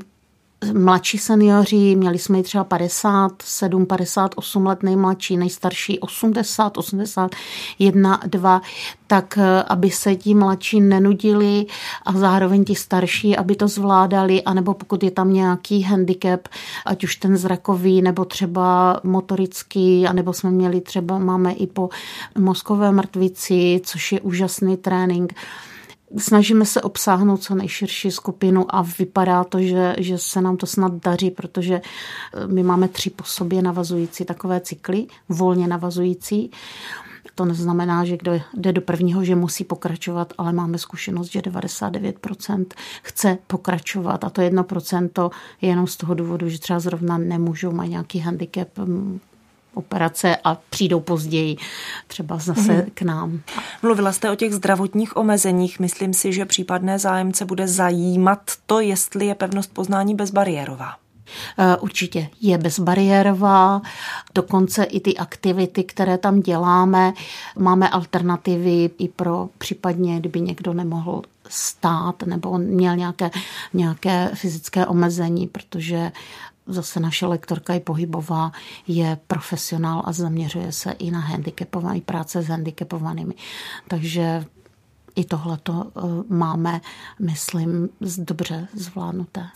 mladší 0.73 1.17
seniori, 1.17 1.95
měli 1.95 2.19
jsme 2.19 2.37
ji 2.37 2.43
třeba 2.43 2.63
57, 2.63 3.85
58 3.85 4.65
let 4.65 4.83
nejmladší, 4.83 5.37
nejstarší 5.37 5.99
80, 5.99 6.77
81, 6.77 8.19
2, 8.27 8.61
tak 9.07 9.37
eh, 9.37 9.63
aby 9.63 9.91
se 9.91 10.15
ti 10.15 10.35
mladší 10.35 10.81
nenudili 10.81 11.65
a 12.05 12.13
zároveň 12.13 12.65
ti 12.65 12.75
starší, 12.75 13.37
aby 13.37 13.55
to 13.55 13.67
zvládali, 13.67 14.43
anebo 14.43 14.73
pokud 14.73 15.03
je 15.03 15.11
tam 15.11 15.33
nějaký 15.33 15.81
handicap, 15.81 16.47
ať 16.85 17.03
už 17.03 17.15
ten 17.15 17.37
zrakový, 17.37 18.01
nebo 18.01 18.25
třeba 18.25 18.99
motorický, 19.03 20.07
anebo 20.07 20.33
jsme 20.33 20.51
měli 20.51 20.81
třeba, 20.81 21.17
máme 21.17 21.53
i 21.53 21.67
po 21.67 21.89
mozkové 22.37 22.91
mrtvici, 22.91 23.81
což 23.83 24.11
je 24.11 24.21
úžasný 24.21 24.77
trénink 24.77 25.33
snažíme 26.17 26.65
se 26.65 26.81
obsáhnout 26.81 27.43
co 27.43 27.55
nejširší 27.55 28.11
skupinu 28.11 28.75
a 28.75 28.81
vypadá 28.81 29.43
to, 29.43 29.61
že, 29.61 29.95
že 29.97 30.17
se 30.17 30.41
nám 30.41 30.57
to 30.57 30.65
snad 30.65 30.93
daří, 30.93 31.31
protože 31.31 31.75
eh, 31.75 32.47
my 32.47 32.63
máme 32.63 32.87
tři 32.87 33.09
po 33.09 33.23
sobě 33.23 33.61
navazující 33.61 34.25
takové 34.25 34.59
cykly, 34.59 35.07
volně 35.29 35.67
navazující. 35.67 36.51
To 37.35 37.45
neznamená, 37.45 38.05
že 38.05 38.17
kdo 38.17 38.41
jde 38.53 38.73
do 38.73 38.81
prvního, 38.81 39.23
že 39.23 39.35
musí 39.35 39.63
pokračovat, 39.63 40.33
ale 40.37 40.53
máme 40.53 40.77
zkušenost, 40.77 41.31
že 41.31 41.39
99% 41.39 42.65
chce 43.03 43.37
pokračovat 43.47 44.23
a 44.23 44.29
to 44.29 44.41
1% 44.41 45.31
je 45.61 45.69
jenom 45.69 45.87
z 45.87 45.97
toho 45.97 46.13
důvodu, 46.13 46.49
že 46.49 46.59
třeba 46.59 46.79
zrovna 46.79 47.17
nemůžou, 47.17 47.71
mají 47.71 47.89
nějaký 47.89 48.19
handicap, 48.19 48.69
operace 49.77 50.37
a 50.43 50.57
přijdou 50.69 50.99
později 50.99 51.57
třeba 52.07 52.37
zase 52.37 52.73
hmm. 52.73 52.85
k 52.93 53.01
nám. 53.01 53.41
Mluvila 53.83 54.11
jste 54.11 54.31
o 54.31 54.35
těch 54.35 54.53
zdravotních 54.53 55.17
omezeních. 55.17 55.79
Myslím 55.79 56.13
si, 56.13 56.33
že 56.33 56.45
případné 56.45 56.99
zájemce 56.99 57.45
bude 57.45 57.67
zajímat 57.67 58.39
to, 58.65 58.79
jestli 58.79 59.25
je 59.25 59.35
pevnost 59.35 59.73
poznání 59.73 60.15
bezbariérová. 60.15 60.95
Eh, 61.57 61.77
určitě 61.77 62.29
je 62.41 62.57
bezbariérová, 62.57 63.81
dokonce 64.35 64.83
i 64.83 64.99
ty 64.99 65.17
aktivity, 65.17 65.83
které 65.83 66.17
tam 66.17 66.39
děláme, 66.39 67.13
máme 67.57 67.89
alternativy 67.89 68.89
i 68.97 69.07
pro 69.07 69.49
případně, 69.57 70.19
kdyby 70.19 70.41
někdo 70.41 70.73
nemohl 70.73 71.21
stát 71.49 72.23
nebo 72.23 72.57
měl 72.57 72.95
nějaké, 72.95 73.31
nějaké 73.73 74.31
fyzické 74.33 74.85
omezení, 74.85 75.47
protože 75.47 76.11
zase 76.67 76.99
naše 76.99 77.25
lektorka 77.25 77.73
i 77.73 77.79
pohybová 77.79 78.51
je 78.87 79.17
profesionál 79.27 80.03
a 80.05 80.13
zaměřuje 80.13 80.71
se 80.71 80.91
i 80.91 81.11
na 81.11 81.19
handicapovaný, 81.19 82.01
práce 82.01 82.41
s 82.41 82.47
handicapovanými. 82.47 83.33
Takže 83.87 84.45
i 85.15 85.25
tohle 85.25 85.57
to 85.57 85.85
eh, 85.87 86.01
máme, 86.33 86.81
myslím, 87.19 87.89
dobře 88.17 88.67
zvládnuté. 88.73 89.47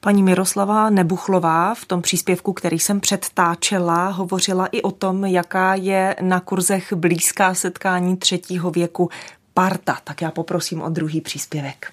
Paní 0.00 0.22
Miroslava 0.22 0.90
Nebuchlová 0.90 1.74
v 1.74 1.84
tom 1.84 2.02
příspěvku, 2.02 2.52
který 2.52 2.78
jsem 2.78 3.00
předtáčela, 3.00 4.08
hovořila 4.08 4.66
i 4.66 4.82
o 4.82 4.90
tom, 4.90 5.24
jaká 5.24 5.74
je 5.74 6.16
na 6.20 6.40
kurzech 6.40 6.92
blízká 6.92 7.54
setkání 7.54 8.16
třetího 8.16 8.70
věku 8.70 9.10
parta. 9.54 9.98
Tak 10.04 10.22
já 10.22 10.30
poprosím 10.30 10.82
o 10.82 10.88
druhý 10.88 11.20
příspěvek 11.20 11.92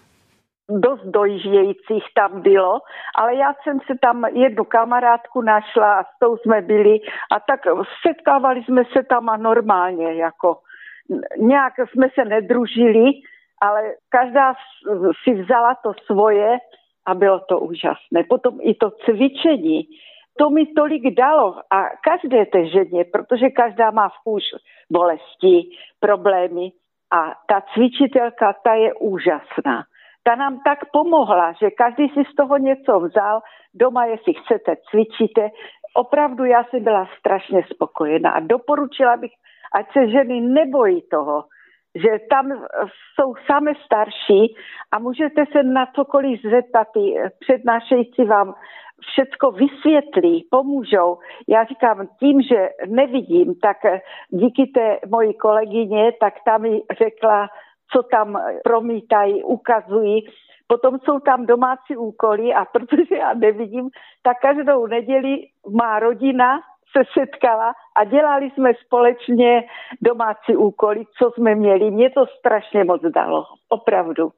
dost 0.69 1.03
dojíždějících 1.03 2.03
tam 2.13 2.41
bylo, 2.41 2.79
ale 3.15 3.35
já 3.35 3.53
jsem 3.63 3.79
se 3.79 3.93
tam 4.01 4.25
jednu 4.25 4.63
kamarádku 4.63 5.41
našla 5.41 5.99
a 5.99 6.03
s 6.03 6.19
tou 6.19 6.37
jsme 6.37 6.61
byli 6.61 6.99
a 7.31 7.39
tak 7.39 7.59
setkávali 8.07 8.63
jsme 8.63 8.83
se 8.97 9.03
tam 9.03 9.29
a 9.29 9.37
normálně 9.37 10.13
jako 10.13 10.57
nějak 11.37 11.73
jsme 11.89 12.07
se 12.19 12.25
nedružili, 12.25 13.11
ale 13.61 13.81
každá 14.09 14.53
si 15.23 15.33
vzala 15.33 15.75
to 15.83 15.93
svoje 16.05 16.57
a 17.07 17.13
bylo 17.13 17.39
to 17.39 17.59
úžasné. 17.59 18.23
Potom 18.29 18.57
i 18.61 18.73
to 18.75 18.91
cvičení, 18.91 19.87
to 20.37 20.49
mi 20.49 20.65
tolik 20.65 21.15
dalo 21.15 21.55
a 21.71 21.83
každé 22.03 22.45
té 22.45 22.65
ženě, 22.65 23.05
protože 23.13 23.49
každá 23.49 23.91
má 23.91 24.09
vkus 24.09 24.43
bolesti, 24.91 25.69
problémy 25.99 26.71
a 27.11 27.33
ta 27.47 27.61
cvičitelka, 27.73 28.53
ta 28.63 28.73
je 28.73 28.93
úžasná 28.93 29.83
ta 30.27 30.35
nám 30.35 30.59
tak 30.59 30.79
pomohla, 30.91 31.53
že 31.61 31.71
každý 31.71 32.09
si 32.09 32.23
z 32.31 32.35
toho 32.35 32.57
něco 32.57 32.99
vzal, 32.99 33.39
doma, 33.73 34.05
jestli 34.05 34.33
chcete, 34.33 34.75
cvičíte. 34.89 35.49
Opravdu 35.95 36.45
já 36.45 36.63
jsem 36.63 36.83
byla 36.83 37.07
strašně 37.19 37.63
spokojená 37.73 38.31
a 38.31 38.39
doporučila 38.39 39.17
bych, 39.17 39.31
ať 39.73 39.93
se 39.93 40.07
ženy 40.07 40.41
nebojí 40.41 41.01
toho, 41.01 41.43
že 41.95 42.19
tam 42.29 42.45
jsou 43.15 43.35
samé 43.51 43.71
starší 43.85 44.55
a 44.91 44.99
můžete 44.99 45.45
se 45.51 45.63
na 45.63 45.85
cokoliv 45.95 46.41
zeptat. 46.41 46.87
Přednášející 47.39 48.25
vám 48.25 48.53
všecko 49.01 49.51
vysvětlí, 49.51 50.47
pomůžou. 50.51 51.17
Já 51.47 51.63
říkám, 51.63 52.07
tím, 52.19 52.41
že 52.41 52.69
nevidím, 52.87 53.55
tak 53.55 53.77
díky 54.29 54.71
té 54.75 54.99
mojí 55.07 55.33
kolegyně, 55.33 56.11
tak 56.19 56.33
tam 56.45 56.61
mi 56.61 56.81
řekla, 56.97 57.47
co 57.91 58.03
tam 58.03 58.41
promítají, 58.63 59.43
ukazují. 59.43 60.27
Potom 60.67 60.99
jsou 60.99 61.19
tam 61.19 61.45
domácí 61.45 61.97
úkoly 61.97 62.53
a 62.53 62.65
protože 62.65 63.15
já 63.15 63.33
nevidím, 63.33 63.89
tak 64.23 64.37
každou 64.41 64.87
neděli 64.87 65.47
má 65.69 65.99
rodina 65.99 66.59
se 66.97 67.03
setkala 67.19 67.73
a 67.95 68.03
dělali 68.03 68.51
jsme 68.51 68.71
společně 68.85 69.63
domácí 70.01 70.55
úkoly, 70.55 71.05
co 71.17 71.31
jsme 71.35 71.55
měli. 71.55 71.91
Mě 71.91 72.09
to 72.09 72.25
strašně 72.39 72.83
moc 72.83 73.01
dalo, 73.15 73.43
opravdu. 73.69 74.31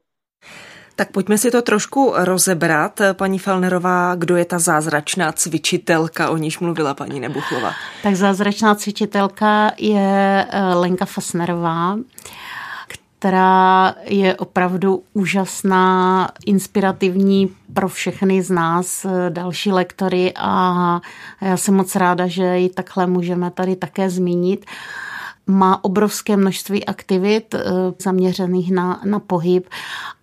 Tak 0.96 1.12
pojďme 1.12 1.38
si 1.38 1.52
to 1.52 1.62
trošku 1.62 2.14
rozebrat. 2.18 3.02
Paní 3.14 3.40
Felnerová, 3.40 4.16
kdo 4.16 4.36
je 4.36 4.46
ta 4.46 4.60
zázračná 4.60 5.32
cvičitelka, 5.32 6.30
o 6.30 6.38
níž 6.38 6.60
mluvila 6.60 6.94
paní 6.94 7.20
Nebuchlova? 7.20 7.72
Tak 8.04 8.16
zázračná 8.16 8.76
cvičitelka 8.76 9.72
je 9.78 10.48
eh, 10.52 10.74
Lenka 10.76 11.06
Fasnerová 11.06 11.96
která 13.20 13.96
je 14.04 14.36
opravdu 14.36 15.04
úžasná, 15.14 16.30
inspirativní 16.46 17.50
pro 17.74 17.90
všechny 17.90 18.42
z 18.42 18.50
nás, 18.50 19.06
eh, 19.06 19.30
další 19.30 19.72
lektory. 19.72 20.34
A 20.36 21.02
já 21.42 21.58
jsem 21.58 21.76
moc 21.76 21.96
ráda, 21.96 22.28
že 22.28 22.58
ji 22.58 22.70
takhle 22.70 23.08
můžeme 23.08 23.52
tady 23.52 23.76
také 23.76 24.10
zmínit 24.10 24.66
má 25.50 25.84
obrovské 25.84 26.38
množství 26.38 26.86
aktivit 26.86 27.54
eh, 27.54 27.64
zaměřených 28.00 28.72
na, 28.72 29.02
na 29.06 29.20
pohyb 29.20 29.68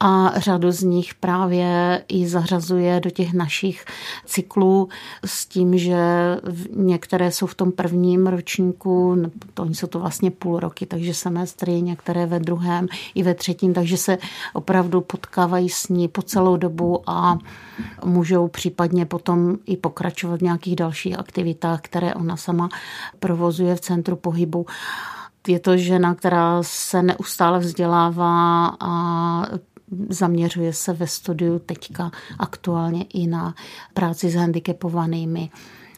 a 0.01 0.33
řadu 0.37 0.71
z 0.71 0.83
nich 0.83 1.15
právě 1.15 2.03
i 2.09 2.29
zařazuje 2.29 3.01
do 3.01 3.11
těch 3.11 3.33
našich 3.33 3.85
cyklů 4.25 4.89
s 5.25 5.47
tím, 5.47 5.79
že 5.79 5.97
některé 6.77 7.33
jsou 7.33 7.47
v 7.47 7.55
tom 7.55 7.73
prvním 7.73 8.27
ročníku, 8.27 9.17
to 9.55 9.63
oni 9.63 9.75
jsou 9.75 9.87
to 9.87 9.99
vlastně 9.99 10.31
půl 10.31 10.61
roky, 10.61 10.87
takže 10.87 11.15
semestry, 11.15 11.83
některé 11.83 12.27
ve 12.27 12.39
druhém 12.39 12.87
i 13.15 13.23
ve 13.23 13.35
třetím, 13.35 13.75
takže 13.75 13.97
se 13.97 14.19
opravdu 14.53 15.01
potkávají 15.01 15.69
s 15.69 15.89
ní 15.89 16.09
po 16.09 16.23
celou 16.23 16.57
dobu 16.57 17.03
a 17.07 17.39
můžou 18.05 18.49
případně 18.49 19.07
potom 19.07 19.57
i 19.67 19.77
pokračovat 19.77 20.41
v 20.41 20.43
nějakých 20.43 20.77
dalších 20.77 21.19
aktivitách, 21.19 21.81
které 21.81 22.15
ona 22.15 22.37
sama 22.37 22.69
provozuje 23.21 23.77
v 23.77 23.81
centru 23.81 24.17
pohybu 24.17 24.67
je 25.49 25.59
to 25.59 25.77
žena, 25.77 26.15
která 26.15 26.63
se 26.63 27.03
neustále 27.03 27.59
vzdělává 27.59 28.67
a 28.81 29.43
zaměřuje 30.09 30.73
se 30.73 30.93
ve 30.93 31.07
studiu 31.07 31.59
teďka 31.59 32.11
aktuálně 32.39 33.05
i 33.15 33.27
na 33.27 33.55
práci 33.95 34.31
s 34.31 34.35
handicapovanými 34.35 35.51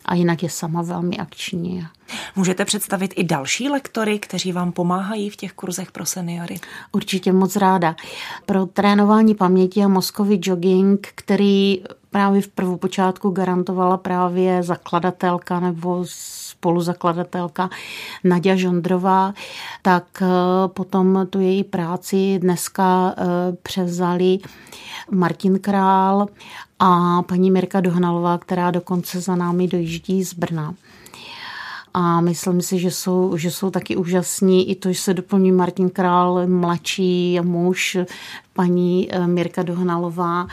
a 0.04 0.14
jinak 0.14 0.42
je 0.42 0.50
sama 0.50 0.82
velmi 0.82 1.16
akční. 1.16 1.86
Můžete 2.36 2.64
představit 2.64 3.14
i 3.16 3.24
další 3.24 3.68
lektory, 3.68 4.18
kteří 4.18 4.52
vám 4.52 4.72
pomáhají 4.72 5.30
v 5.30 5.36
těch 5.36 5.52
kurzech 5.52 5.92
pro 5.92 6.06
seniory? 6.06 6.60
Určitě 6.92 7.32
moc 7.32 7.56
ráda. 7.56 7.96
Pro 8.46 8.66
trénování 8.66 9.34
paměti 9.34 9.84
a 9.84 9.88
mozkový 9.88 10.40
jogging, 10.42 11.08
který 11.14 11.82
právě 12.10 12.42
v 12.42 12.48
prvopočátku 12.48 13.30
garantovala 13.30 13.96
právě 13.96 14.62
zakladatelka 14.62 15.60
nebo 15.60 16.04
spoluzakladatelka 16.58 17.70
Nadia 18.24 18.56
Žondrová, 18.56 19.34
tak 19.82 20.04
eh, 20.22 20.26
potom 20.66 21.26
tu 21.30 21.40
její 21.40 21.64
práci 21.64 22.38
dneska 22.38 23.14
eh, 23.16 23.22
převzali 23.62 24.38
Martin 25.10 25.58
Král 25.58 26.26
a 26.78 27.22
paní 27.22 27.50
Mirka 27.50 27.80
Dohnalová, 27.80 28.38
která 28.38 28.70
dokonce 28.70 29.20
za 29.20 29.36
námi 29.36 29.68
dojíždí 29.68 30.24
z 30.24 30.34
Brna 30.34 30.74
a 31.94 32.20
myslím 32.20 32.62
si, 32.62 32.78
že 32.78 32.90
jsou, 32.90 33.36
že 33.36 33.50
jsou 33.50 33.70
taky 33.70 33.96
úžasní. 33.96 34.70
I 34.70 34.74
to, 34.74 34.92
že 34.92 35.00
se 35.00 35.14
doplní 35.14 35.52
Martin 35.52 35.90
Král, 35.90 36.46
mladší 36.46 37.40
muž, 37.42 37.96
paní 38.58 39.08
eh, 39.10 39.26
Mirka 39.26 39.62
Dohnalová 39.62 40.46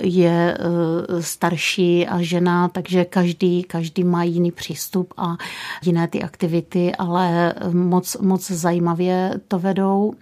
je 0.00 0.58
eh, 0.58 1.22
starší 1.22 2.06
a 2.06 2.22
žena, 2.22 2.68
takže 2.68 3.04
každý, 3.04 3.62
každý 3.62 4.04
má 4.04 4.22
jiný 4.22 4.52
přístup 4.52 5.14
a 5.16 5.36
jiné 5.82 6.08
ty 6.08 6.22
aktivity, 6.22 6.94
ale 6.94 7.54
moc, 7.72 8.16
moc 8.20 8.50
zajímavě 8.50 9.40
to 9.48 9.58
vedou. 9.58 10.14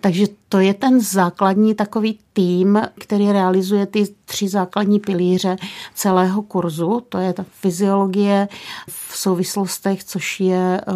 Takže 0.00 0.26
to 0.48 0.58
je 0.58 0.74
ten 0.74 1.00
základní 1.00 1.74
takový 1.74 2.18
tým, 2.32 2.80
který 2.98 3.32
realizuje 3.32 3.86
ty 3.86 4.04
tři 4.24 4.48
základní 4.48 5.00
pilíře 5.00 5.56
celého 5.94 6.42
kurzu. 6.42 7.02
To 7.08 7.18
je 7.18 7.32
ta 7.32 7.44
fyziologie 7.50 8.48
v 8.88 9.16
souvislostech, 9.16 10.04
což 10.04 10.40
je 10.40 10.80
eh, 10.80 10.92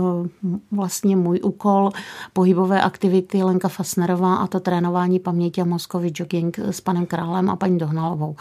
vlastně 0.72 1.16
můj 1.16 1.40
úkol, 1.42 1.90
pohybové 2.33 2.83
aktivity 2.83 3.42
Lenka 3.42 3.68
Fasnerová 3.68 4.35
a 4.35 4.46
to 4.46 4.61
trénování 4.61 5.18
paměti 5.18 5.57
a 5.60 5.64
mozkový 5.64 6.12
jogging 6.14 6.58
s 6.58 6.80
panem 6.80 7.06
Králem 7.06 7.50
a 7.50 7.56
paní 7.56 7.78
Dohnalovou. 7.78 8.36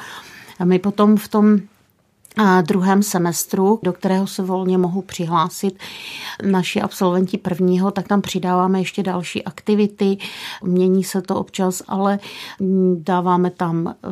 A 0.59 0.65
my 0.65 0.79
potom 0.79 1.17
v 1.17 1.27
tom 1.27 1.59
druhém 2.61 3.03
semestru, 3.03 3.79
do 3.83 3.93
kterého 3.93 4.27
se 4.27 4.43
volně 4.43 4.77
mohou 4.77 5.01
přihlásit 5.01 5.79
naši 6.43 6.81
absolventi 6.81 7.37
prvního, 7.37 7.91
tak 7.91 8.07
tam 8.07 8.21
přidáváme 8.21 8.79
ještě 8.79 9.03
další 9.03 9.43
aktivity. 9.43 10.17
Mění 10.63 11.03
se 11.03 11.21
to 11.21 11.35
občas, 11.35 11.83
ale 11.87 12.19
dáváme 12.95 13.49
tam 13.49 13.87
eh, 13.87 14.09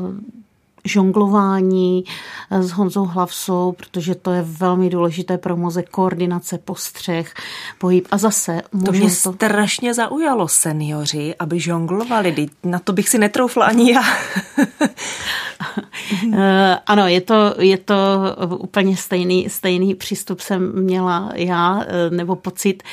žonglování 0.86 2.04
eh, 2.52 2.64
s 2.64 2.72
Honzou 2.72 3.06
Hlavsou, 3.06 3.72
protože 3.72 4.16
to 4.16 4.32
je 4.32 4.42
velmi 4.42 4.90
důležité 4.90 5.38
pro 5.38 5.58
mozek, 5.58 5.90
koordinace, 5.90 6.58
postřeh, 6.58 7.34
pohyb. 7.78 8.08
A 8.12 8.18
zase... 8.18 8.62
To 8.86 8.92
mě 8.92 9.10
to... 9.24 9.34
strašně 9.34 9.94
zaujalo 9.94 10.48
seniori, 10.48 11.36
aby 11.40 11.60
žonglovali. 11.60 12.48
Na 12.64 12.80
to 12.80 12.94
bych 12.94 13.10
si 13.10 13.18
netroufla 13.18 13.66
ani 13.66 13.94
já. 13.94 14.04
Eh, 16.34 16.80
ano, 16.86 17.08
je 17.08 17.22
to, 17.22 17.56
je 17.60 17.78
to 17.78 17.96
úplně 18.58 18.98
stejný, 18.98 19.50
stejný 19.50 19.96
přístup 19.96 20.40
jsem 20.40 20.84
měla 20.84 21.32
já, 21.36 21.82
eh, 21.82 22.10
nebo 22.10 22.36
pocit 22.36 22.84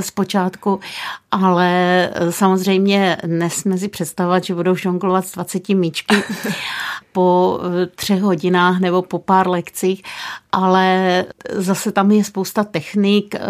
zpočátku, 0.00 0.80
ale 1.30 2.10
samozřejmě 2.30 3.16
nesmí 3.26 3.78
si 3.78 3.88
představovat, 3.88 4.44
že 4.44 4.54
budou 4.54 4.74
žonglovat 4.74 5.26
s 5.26 5.32
20 5.32 5.68
míčky 5.68 6.14
po 7.14 7.60
eh, 7.62 7.86
třech 7.86 8.22
hodinách 8.22 8.80
nebo 8.80 9.02
po 9.02 9.18
pár 9.18 9.48
lekcích, 9.48 10.02
ale 10.52 11.24
zase 11.50 11.92
tam 11.92 12.10
je 12.10 12.24
spousta 12.24 12.64
technik 12.64 13.34
eh, 13.34 13.40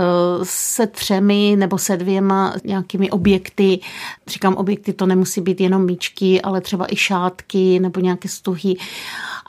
se 0.43 0.87
třemi 0.87 1.57
nebo 1.59 1.79
se 1.79 1.97
dvěma 1.97 2.55
nějakými 2.65 3.11
objekty. 3.11 3.81
Říkám 4.27 4.55
objekty, 4.55 4.93
to 4.93 5.07
nemusí 5.07 5.41
být 5.41 5.61
jenom 5.61 5.85
míčky, 5.85 6.43
ale 6.43 6.61
třeba 6.61 6.87
i 6.93 6.97
šátky 6.97 7.81
nebo 7.81 8.01
nějaké 8.01 8.29
stuhy 8.29 8.77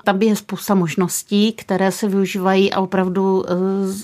tam 0.05 0.21
je 0.21 0.35
spousta 0.35 0.75
možností, 0.75 1.53
které 1.53 1.91
se 1.91 2.07
využívají 2.07 2.73
a 2.73 2.79
opravdu 2.79 3.45
eh, 3.47 3.53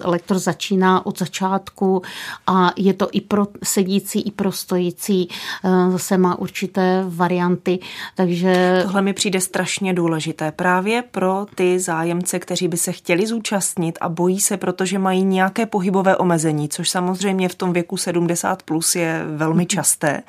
lektor 0.07 0.39
začíná 0.39 1.05
od 1.05 1.19
začátku 1.19 2.01
a 2.47 2.71
je 2.77 2.93
to 2.93 3.07
i 3.11 3.21
pro 3.21 3.47
sedící, 3.63 4.21
i 4.21 4.31
pro 4.31 4.51
stojící. 4.51 5.29
Eh, 5.63 5.91
zase 5.91 6.17
má 6.17 6.39
určité 6.39 7.03
varianty, 7.07 7.79
takže... 8.15 8.79
Tohle 8.83 9.01
mi 9.01 9.13
přijde 9.13 9.41
strašně 9.41 9.93
důležité 9.93 10.51
právě 10.51 11.03
pro 11.11 11.45
ty 11.55 11.79
zájemce, 11.79 12.39
kteří 12.39 12.67
by 12.67 12.77
se 12.77 12.91
chtěli 12.91 13.27
zúčastnit 13.27 13.97
a 14.01 14.09
bojí 14.09 14.39
se, 14.39 14.57
protože 14.57 14.99
mají 14.99 15.23
nějaké 15.23 15.65
pohybové 15.65 16.17
omezení, 16.17 16.69
což 16.69 16.89
samozřejmě 16.89 17.49
v 17.49 17.55
tom 17.55 17.73
věku 17.73 17.97
70 17.97 18.63
plus 18.63 18.95
je 18.95 19.23
velmi 19.35 19.65
časté. 19.65 20.23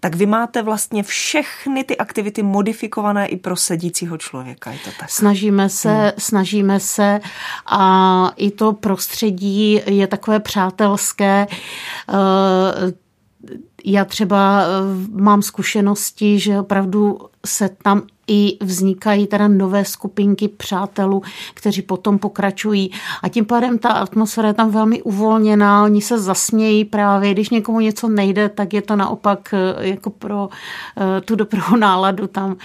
Tak 0.00 0.14
vy 0.14 0.26
máte 0.26 0.62
vlastně 0.62 1.02
všechny 1.02 1.84
ty 1.84 1.96
aktivity 1.96 2.42
modifikované 2.42 3.26
i 3.26 3.36
pro 3.36 3.56
sedícího 3.56 4.18
člověka. 4.18 4.70
Je 4.72 4.78
to 4.78 4.90
tak? 5.00 5.10
Snažíme 5.14 5.68
se, 5.68 5.92
hmm. 5.92 6.10
snažíme 6.18 6.80
se 6.80 7.20
a 7.66 8.32
i 8.36 8.50
to 8.50 8.72
prostředí 8.72 9.80
je 9.86 10.06
takové 10.06 10.40
přátelské. 10.40 11.46
Eh, 12.08 12.92
já 13.84 14.04
třeba 14.04 14.62
eh, 14.62 14.66
mám 15.10 15.42
zkušenosti, 15.42 16.38
že 16.38 16.60
opravdu 16.60 17.18
se 17.46 17.70
tam 17.82 18.02
i 18.26 18.56
vznikají 18.60 19.26
teda 19.26 19.48
nové 19.48 19.84
skupinky 19.84 20.48
přátelů, 20.48 21.22
kteří 21.54 21.82
potom 21.82 22.18
pokračují 22.18 22.90
a 23.22 23.28
tím 23.28 23.44
pádem 23.44 23.78
ta 23.78 23.88
atmosféra 23.88 24.48
je 24.48 24.54
tam 24.54 24.70
velmi 24.70 25.02
uvolněná, 25.02 25.84
oni 25.84 26.02
se 26.02 26.18
zasmějí 26.18 26.84
právě, 26.84 27.32
když 27.32 27.50
někomu 27.50 27.80
něco 27.80 28.08
nejde, 28.08 28.48
tak 28.48 28.72
je 28.72 28.82
to 28.82 28.96
naopak 28.96 29.54
eh, 29.54 29.88
jako 29.88 30.10
pro 30.10 30.48
tu 31.24 31.36
dobrou 31.36 31.76
náladu 31.78 32.26
tam 32.26 32.56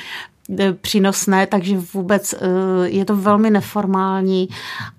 přínosné, 0.82 1.48
takže 1.48 1.78
vůbec 1.94 2.34
e, 2.34 2.38
je 2.86 3.06
to 3.06 3.16
velmi 3.16 3.50
neformální 3.50 4.50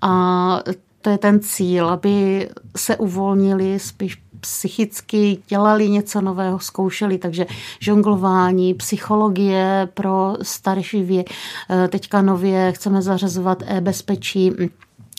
a 0.01 0.63
to 1.01 1.09
je 1.09 1.17
ten 1.17 1.39
cíl, 1.39 1.89
aby 1.89 2.49
se 2.77 2.97
uvolnili 2.97 3.79
spíš 3.79 4.21
psychicky 4.41 5.37
dělali 5.47 5.89
něco 5.89 6.21
nového, 6.21 6.59
zkoušeli, 6.59 7.17
takže 7.17 7.45
žonglování, 7.79 8.73
psychologie 8.73 9.89
pro 9.93 10.35
starší 10.41 11.03
věk. 11.03 11.29
Eh, 11.69 11.87
teďka 11.87 12.21
nově 12.21 12.71
chceme 12.71 13.01
zařazovat 13.01 13.63
e-bezpečí, 13.65 14.51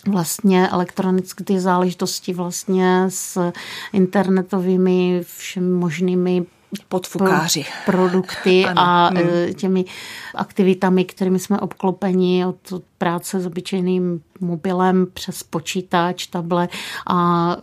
vlastně 0.07 0.69
elektronické 0.69 1.45
ty 1.45 1.61
záležitosti 1.61 2.33
vlastně 2.35 3.05
s 3.09 3.53
internetovými 3.93 5.23
všemi 5.37 5.71
možnými 5.71 6.47
podfukáři. 6.89 7.65
produkty 7.87 8.67
ano. 8.67 8.81
a 8.83 9.09
hmm. 9.09 9.55
těmi 9.55 9.85
aktivitami, 10.35 11.05
kterými 11.05 11.39
jsme 11.39 11.61
obklopeni 11.61 12.47
od 12.47 12.57
práce 13.03 13.41
s 13.41 13.47
obyčejným 13.47 14.21
mobilem 14.41 15.07
přes 15.13 15.43
počítač, 15.43 16.27
tablet 16.27 16.71
a 17.07 17.57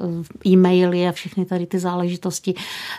e, 0.43 0.49
e-maily 0.49 1.07
a 1.07 1.11
všechny 1.11 1.45
tady 1.45 1.65
ty 1.65 1.79
záležitosti. 1.79 2.53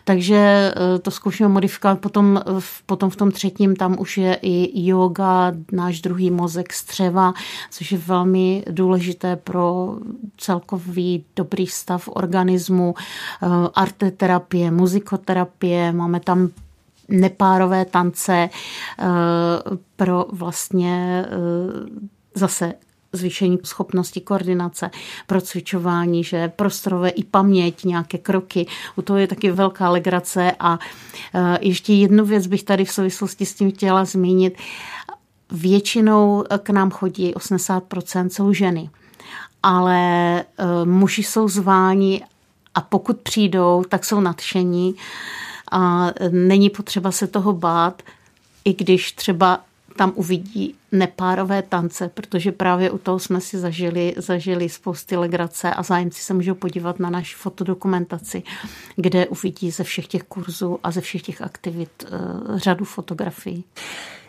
Takže 0.04 0.36
e, 0.36 0.98
to 0.98 1.10
zkoušíme 1.10 1.48
modifikovat. 1.48 2.00
Potom, 2.00 2.40
potom 2.86 3.10
v 3.10 3.16
tom 3.16 3.30
třetím 3.30 3.76
tam 3.76 3.96
už 4.00 4.18
je 4.18 4.38
i 4.42 4.86
yoga, 4.88 5.52
náš 5.72 6.00
druhý 6.00 6.30
mozek 6.30 6.72
střeva, 6.72 7.32
což 7.70 7.92
je 7.92 7.98
velmi 7.98 8.64
důležité 8.70 9.36
pro 9.36 9.96
celkový 10.36 11.24
dobrý 11.36 11.66
stav 11.66 12.08
organismu, 12.08 12.94
e, 12.96 13.46
arteterapie, 13.74 14.70
muzikoterapie, 14.70 15.92
máme 15.92 16.20
tam 16.20 16.48
nepárové 17.08 17.84
tance 17.84 18.48
pro 19.96 20.26
vlastně 20.32 21.24
zase 22.34 22.74
zvýšení 23.12 23.58
schopnosti 23.64 24.20
koordinace, 24.20 24.90
procvičování, 25.26 26.24
že 26.24 26.48
prostorové 26.48 27.08
i 27.08 27.24
paměť, 27.24 27.84
nějaké 27.84 28.18
kroky. 28.18 28.66
U 28.96 29.02
toho 29.02 29.18
je 29.18 29.26
taky 29.26 29.50
velká 29.50 29.90
legrace 29.90 30.52
a 30.60 30.78
e, 31.34 31.58
ještě 31.60 31.92
jednu 31.92 32.24
věc 32.24 32.46
bych 32.46 32.62
tady 32.62 32.84
v 32.84 32.92
souvislosti 32.92 33.46
s 33.46 33.54
tím 33.54 33.72
chtěla 33.72 34.04
zmínit. 34.04 34.58
Většinou 35.50 36.44
k 36.62 36.70
nám 36.70 36.90
chodí 36.90 37.34
80% 37.34 38.28
jsou 38.28 38.52
ženy, 38.52 38.90
ale 39.62 39.98
e, 40.40 40.44
muži 40.84 41.22
jsou 41.22 41.48
zváni 41.48 42.24
a 42.74 42.80
pokud 42.80 43.20
přijdou, 43.20 43.84
tak 43.88 44.04
jsou 44.04 44.20
nadšení 44.20 44.94
a 45.72 46.10
není 46.30 46.70
potřeba 46.70 47.12
se 47.12 47.26
toho 47.26 47.52
bát, 47.52 48.02
i 48.64 48.74
když 48.74 49.12
třeba 49.12 49.60
tam 50.00 50.12
uvidí 50.14 50.74
nepárové 50.92 51.62
tance, 51.62 52.10
protože 52.14 52.52
právě 52.52 52.90
u 52.90 52.98
toho 52.98 53.18
jsme 53.18 53.40
si 53.40 53.58
zažili, 53.58 54.14
zažili 54.16 54.68
spousty 54.68 55.16
legrace 55.16 55.70
a 55.70 55.82
zájemci 55.82 56.22
se 56.22 56.34
můžou 56.34 56.54
podívat 56.54 56.98
na 56.98 57.10
naši 57.10 57.36
fotodokumentaci, 57.36 58.42
kde 58.96 59.26
uvidí 59.26 59.70
ze 59.70 59.84
všech 59.84 60.06
těch 60.06 60.22
kurzů 60.22 60.78
a 60.82 60.90
ze 60.90 61.00
všech 61.00 61.22
těch 61.22 61.42
aktivit 61.42 61.90
uh, 62.02 62.58
řadu 62.58 62.84
fotografií. 62.84 63.64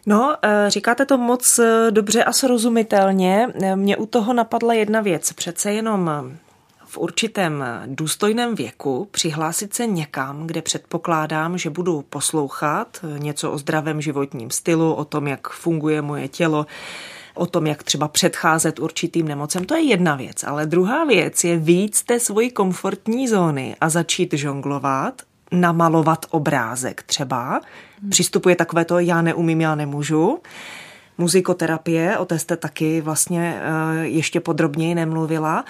No, 0.05 0.35
eh, 0.41 0.65
říkáte 0.67 1.05
to 1.05 1.17
moc 1.17 1.59
eh, 1.59 1.91
dobře 1.91 2.23
a 2.23 2.33
srozumitelně. 2.33 3.47
Mě 3.75 3.97
u 3.97 4.05
toho 4.05 4.33
napadla 4.33 4.73
jedna 4.73 5.01
věc. 5.01 5.33
Přece 5.33 5.73
jenom 5.73 6.09
v 6.91 6.97
určitém 6.97 7.63
důstojném 7.85 8.55
věku 8.55 9.07
přihlásit 9.11 9.73
se 9.73 9.87
někam, 9.87 10.47
kde 10.47 10.61
předpokládám, 10.61 11.57
že 11.57 11.69
budu 11.69 12.01
poslouchat 12.09 13.05
něco 13.17 13.51
o 13.51 13.57
zdravém 13.57 14.01
životním 14.01 14.49
stylu, 14.49 14.93
o 14.93 15.05
tom, 15.05 15.27
jak 15.27 15.49
funguje 15.49 16.01
moje 16.01 16.27
tělo, 16.27 16.65
o 17.33 17.45
tom, 17.45 17.67
jak 17.67 17.83
třeba 17.83 18.07
předcházet 18.07 18.79
určitým 18.79 19.27
nemocem, 19.27 19.65
to 19.65 19.75
je 19.75 19.81
jedna 19.81 20.15
věc. 20.15 20.43
Ale 20.43 20.65
druhá 20.65 21.05
věc 21.05 21.43
je 21.43 21.57
víc 21.57 22.03
té 22.03 22.19
svojí 22.19 22.51
komfortní 22.51 23.27
zóny 23.27 23.75
a 23.81 23.89
začít 23.89 24.33
žonglovat, 24.33 25.21
namalovat 25.51 26.25
obrázek 26.29 27.03
třeba. 27.03 27.61
Přistupuje 28.09 28.55
takové 28.55 28.85
to, 28.85 28.99
já 28.99 29.21
neumím, 29.21 29.61
já 29.61 29.75
nemůžu 29.75 30.39
muzikoterapie, 31.21 32.17
o 32.17 32.25
té 32.25 32.39
jste 32.39 32.57
taky 32.57 33.01
vlastně 33.01 33.61
eh, 33.61 34.07
ještě 34.07 34.39
podrobněji 34.39 34.95
nemluvila. 34.95 35.65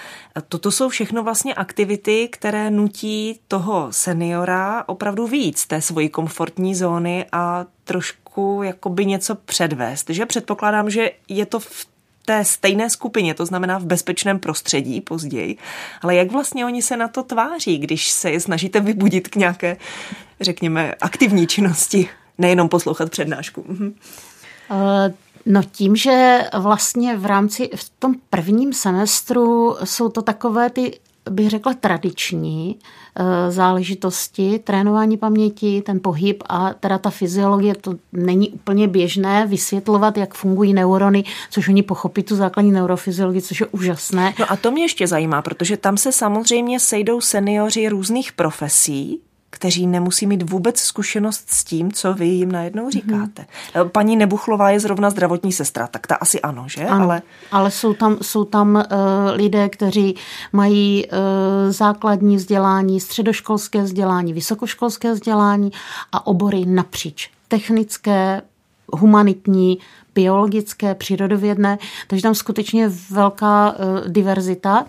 Toto 0.48 0.70
jsou 0.70 0.88
všechno 0.88 1.22
vlastně 1.22 1.54
aktivity, 1.54 2.28
které 2.32 2.70
nutí 2.70 3.40
toho 3.48 3.88
seniora 3.90 4.84
opravdu 4.86 5.26
víc 5.26 5.66
té 5.66 5.82
svojí 5.82 6.08
komfortní 6.08 6.74
zóny 6.74 7.26
a 7.32 7.66
trošku 7.84 8.60
jakoby 8.62 9.06
něco 9.06 9.34
předvést. 9.34 10.10
Že 10.10 10.26
předpokládám, 10.26 10.90
že 10.90 11.10
je 11.28 11.46
to 11.46 11.60
v 11.60 11.86
té 12.24 12.44
stejné 12.44 12.90
skupině, 12.90 13.34
to 13.34 13.46
znamená 13.46 13.78
v 13.78 13.84
bezpečném 13.84 14.38
prostředí 14.38 15.00
později. 15.00 15.56
Ale 16.02 16.14
jak 16.14 16.32
vlastně 16.32 16.66
oni 16.66 16.82
se 16.82 16.96
na 16.96 17.08
to 17.08 17.22
tváří, 17.22 17.78
když 17.78 18.10
se 18.10 18.30
je 18.30 18.40
snažíte 18.40 18.80
vybudit 18.80 19.28
k 19.28 19.36
nějaké, 19.36 19.76
řekněme, 20.40 20.94
aktivní 21.00 21.46
činnosti, 21.46 22.08
nejenom 22.38 22.68
poslouchat 22.68 23.10
přednášku? 23.10 23.60
Uh, 23.60 25.12
No 25.46 25.62
tím, 25.62 25.96
že 25.96 26.44
vlastně 26.58 27.16
v 27.16 27.26
rámci, 27.26 27.70
v 27.76 27.90
tom 27.98 28.14
prvním 28.30 28.72
semestru 28.72 29.76
jsou 29.84 30.08
to 30.08 30.22
takové 30.22 30.70
ty 30.70 30.98
bych 31.30 31.50
řekla 31.50 31.74
tradiční 31.74 32.76
eh, 33.16 33.50
záležitosti, 33.50 34.58
trénování 34.58 35.16
paměti, 35.16 35.82
ten 35.86 36.00
pohyb 36.00 36.42
a 36.48 36.74
teda 36.74 36.98
ta 36.98 37.10
fyziologie, 37.10 37.74
to 37.74 37.94
není 38.12 38.50
úplně 38.50 38.88
běžné 38.88 39.46
vysvětlovat, 39.46 40.16
jak 40.16 40.34
fungují 40.34 40.74
neurony, 40.74 41.24
což 41.50 41.68
oni 41.68 41.82
pochopí 41.82 42.22
tu 42.22 42.36
základní 42.36 42.72
neurofyziologii, 42.72 43.42
což 43.42 43.60
je 43.60 43.66
úžasné. 43.66 44.34
No 44.38 44.52
a 44.52 44.56
to 44.56 44.70
mě 44.70 44.84
ještě 44.84 45.06
zajímá, 45.06 45.42
protože 45.42 45.76
tam 45.76 45.96
se 45.96 46.12
samozřejmě 46.12 46.80
sejdou 46.80 47.20
seniori 47.20 47.88
různých 47.88 48.32
profesí, 48.32 49.20
kteří 49.62 49.86
nemusí 49.86 50.26
mít 50.26 50.50
vůbec 50.50 50.80
zkušenost 50.80 51.44
s 51.46 51.64
tím, 51.64 51.92
co 51.92 52.14
vy 52.14 52.26
jim 52.26 52.52
najednou 52.52 52.82
mhm. 52.82 52.90
říkáte. 52.90 53.46
Mm-hmm. 53.74 53.88
Paní 53.88 54.16
Nebuchlová 54.16 54.70
je 54.70 54.80
zrovna 54.80 55.10
zdravotní 55.10 55.52
sestra, 55.52 55.86
tak 55.86 56.06
ta 56.06 56.14
asi 56.14 56.40
ano, 56.40 56.64
že? 56.68 56.84
Ano, 56.84 57.04
ale 57.04 57.22
ale 57.52 57.70
jsou 57.70 57.94
tam, 57.94 58.16
jsou 58.22 58.44
tam 58.44 58.74
uh, 58.74 58.82
lidé, 59.32 59.68
kteří 59.68 60.16
mají 60.52 61.06
uh, 61.06 61.18
základní 61.72 62.36
vzdělání, 62.36 63.00
středoškolské 63.00 63.82
vzdělání, 63.82 64.32
vysokoškolské 64.32 65.12
vzdělání 65.12 65.72
a 66.12 66.26
obory 66.26 66.66
napříč. 66.66 67.30
Technické, 67.48 68.42
humanitní, 68.92 69.78
biologické, 70.14 70.94
přírodovědné, 70.94 71.78
takže 72.06 72.22
tam 72.22 72.34
skutečně 72.34 72.90
velká 73.10 73.70
uh, 73.70 74.08
diverzita 74.08 74.84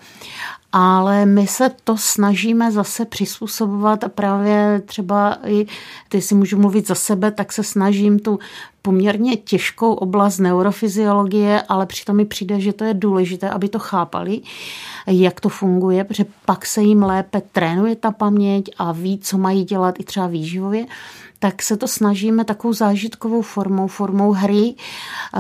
ale 0.76 1.26
my 1.26 1.48
se 1.48 1.72
to 1.84 1.98
snažíme 1.98 2.72
zase 2.72 3.06
přizpůsobovat 3.06 4.04
a 4.04 4.10
právě 4.10 4.82
třeba 4.86 5.38
i, 5.46 5.66
ty 6.10 6.22
si 6.22 6.36
můžu 6.36 6.58
mluvit 6.58 6.88
za 6.88 6.96
sebe, 6.96 7.32
tak 7.32 7.54
se 7.54 7.64
snažím 7.64 8.20
tu 8.20 8.40
poměrně 8.82 9.38
těžkou 9.38 9.94
oblast 9.94 10.40
neurofyziologie, 10.40 11.62
ale 11.70 11.86
přitom 11.86 12.16
mi 12.16 12.26
přijde, 12.26 12.60
že 12.60 12.74
to 12.74 12.84
je 12.84 12.94
důležité, 12.94 13.50
aby 13.50 13.70
to 13.70 13.80
chápali, 13.80 14.42
jak 15.08 15.40
to 15.40 15.50
funguje, 15.50 16.04
protože 16.04 16.26
pak 16.46 16.66
se 16.66 16.82
jim 16.82 17.04
lépe 17.04 17.42
trénuje 17.52 17.96
ta 17.96 18.12
paměť 18.12 18.70
a 18.78 18.92
ví, 18.92 19.20
co 19.20 19.38
mají 19.38 19.64
dělat 19.64 20.00
i 20.00 20.04
třeba 20.04 20.28
výživově 20.28 20.86
tak 21.44 21.62
se 21.62 21.78
to 21.78 21.88
snažíme 21.88 22.46
takovou 22.46 22.74
zážitkovou 22.74 23.42
formou, 23.42 23.88
formou 23.88 24.32
hry, 24.32 24.76
eh, 24.76 25.40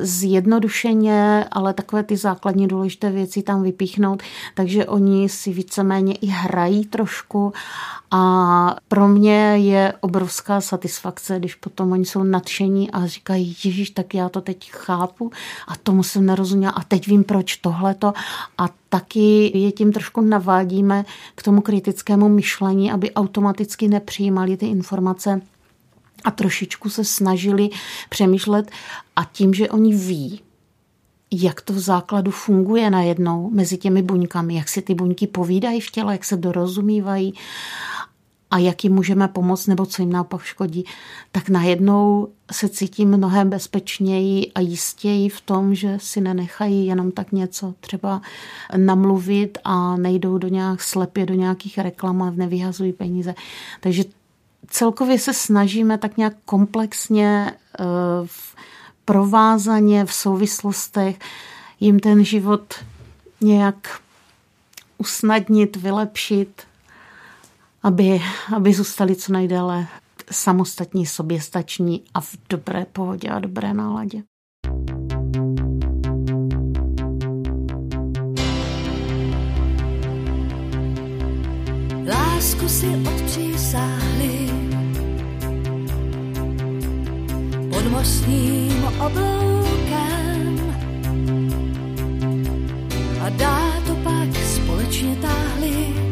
zjednodušeně, 0.00 1.44
ale 1.50 1.74
takové 1.74 2.02
ty 2.02 2.16
základní 2.16 2.68
důležité 2.68 3.10
věci 3.10 3.42
tam 3.42 3.62
vypíchnout, 3.62 4.22
takže 4.54 4.86
oni 4.86 5.28
si 5.28 5.52
víceméně 5.52 6.14
i 6.14 6.26
hrají 6.26 6.84
trošku 6.86 7.52
a 8.10 8.76
pro 8.88 9.08
mě 9.08 9.56
je 9.56 9.92
obrovská 10.00 10.60
satisfakce, 10.60 11.38
když 11.38 11.54
potom 11.54 11.92
oni 11.92 12.04
jsou 12.04 12.22
nadšení 12.22 12.90
a 12.90 13.06
říkají, 13.06 13.56
Ježíš, 13.64 13.90
tak 13.90 14.14
já 14.14 14.28
to 14.28 14.40
teď 14.40 14.70
chápu 14.70 15.30
a 15.68 15.76
tomu 15.76 16.02
jsem 16.02 16.26
nerozuměla 16.26 16.72
a 16.72 16.82
teď 16.82 17.06
vím, 17.06 17.24
proč 17.24 17.56
tohleto. 17.56 18.12
A 18.58 18.68
taky 18.96 19.58
je 19.58 19.72
tím 19.72 19.92
trošku 19.92 20.20
navádíme 20.20 21.04
k 21.34 21.42
tomu 21.42 21.60
kritickému 21.60 22.28
myšlení, 22.28 22.92
aby 22.92 23.12
automaticky 23.12 23.88
nepřijímali 23.88 24.56
ty 24.56 24.66
informace 24.66 25.40
a 26.24 26.30
trošičku 26.30 26.90
se 26.90 27.04
snažili 27.04 27.68
přemýšlet 28.08 28.70
a 29.16 29.24
tím, 29.24 29.54
že 29.54 29.68
oni 29.68 29.94
ví, 29.94 30.40
jak 31.32 31.60
to 31.60 31.72
v 31.72 31.78
základu 31.78 32.30
funguje 32.30 32.90
najednou 32.90 33.50
mezi 33.50 33.76
těmi 33.76 34.02
buňkami, 34.02 34.54
jak 34.54 34.68
si 34.68 34.82
ty 34.82 34.94
buňky 34.94 35.26
povídají 35.26 35.80
v 35.80 35.90
těle, 35.90 36.12
jak 36.12 36.24
se 36.24 36.36
dorozumívají 36.36 37.34
a 38.50 38.58
jak 38.58 38.84
jim 38.84 38.94
můžeme 38.94 39.28
pomoct 39.28 39.66
nebo 39.66 39.86
co 39.86 40.02
jim 40.02 40.12
naopak 40.12 40.42
škodí, 40.42 40.84
tak 41.32 41.48
najednou 41.48 42.28
se 42.52 42.68
cítím 42.68 43.08
mnohem 43.08 43.50
bezpečněji 43.50 44.52
a 44.54 44.60
jistěji 44.60 45.28
v 45.28 45.40
tom, 45.40 45.74
že 45.74 45.98
si 46.00 46.20
nenechají 46.20 46.86
jenom 46.86 47.12
tak 47.12 47.32
něco 47.32 47.74
třeba 47.80 48.22
namluvit 48.76 49.58
a 49.64 49.96
nejdou 49.96 50.38
do 50.38 50.48
nějak 50.48 50.82
slepě 50.82 51.26
do 51.26 51.34
nějakých 51.34 51.78
reklam 51.78 52.22
a 52.22 52.30
nevyhazují 52.30 52.92
peníze. 52.92 53.34
Takže 53.80 54.04
celkově 54.68 55.18
se 55.18 55.34
snažíme 55.34 55.98
tak 55.98 56.16
nějak 56.16 56.34
komplexně 56.44 57.52
eh, 57.52 57.84
v 58.26 58.56
provázaně 59.04 60.04
v 60.04 60.12
souvislostech 60.12 61.18
jim 61.80 62.00
ten 62.00 62.24
život 62.24 62.74
nějak 63.40 64.00
usnadnit, 64.98 65.76
vylepšit 65.76 66.62
aby, 67.86 68.20
aby 68.56 68.72
zůstali 68.72 69.16
co 69.16 69.32
nejdéle 69.32 69.86
samostatní, 70.30 71.06
soběstační 71.06 72.04
a 72.14 72.20
v 72.20 72.36
dobré 72.50 72.86
pohodě 72.92 73.28
a 73.28 73.38
dobré 73.38 73.74
náladě. 73.74 74.22
Lásku 82.08 82.68
si 82.68 82.86
odpřísáhli 82.86 84.50
pod 87.70 87.86
mostním 87.90 88.84
obloukem 88.84 90.60
a 93.20 93.28
dá 93.28 93.80
to 93.86 93.94
pak 93.94 94.36
společně 94.36 95.16
táhli 95.16 96.05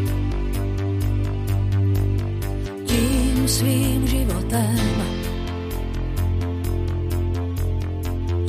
svým 3.48 4.06
životem. 4.06 4.76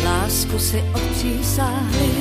Lásku 0.03 0.59
si 0.59 0.83
odpřísáhli 0.93 2.11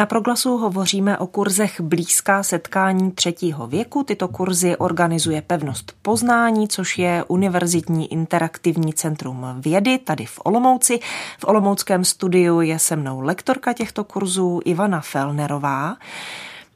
Na 0.00 0.06
proglasu 0.06 0.56
hovoříme 0.56 1.18
o 1.18 1.26
kurzech 1.26 1.80
Blízká 1.80 2.42
setkání 2.42 3.12
třetího 3.12 3.66
věku. 3.66 4.02
Tyto 4.02 4.28
kurzy 4.28 4.76
organizuje 4.76 5.42
Pevnost 5.42 5.92
Poznání, 6.02 6.68
což 6.68 6.98
je 6.98 7.24
Univerzitní 7.28 8.12
interaktivní 8.12 8.92
centrum 8.92 9.46
vědy 9.58 9.98
tady 9.98 10.26
v 10.26 10.40
Olomouci. 10.44 11.00
V 11.38 11.44
Olomouckém 11.44 12.04
studiu 12.04 12.60
je 12.60 12.78
se 12.78 12.96
mnou 12.96 13.20
lektorka 13.20 13.72
těchto 13.72 14.04
kurzů 14.04 14.60
Ivana 14.64 15.00
Felnerová. 15.00 15.96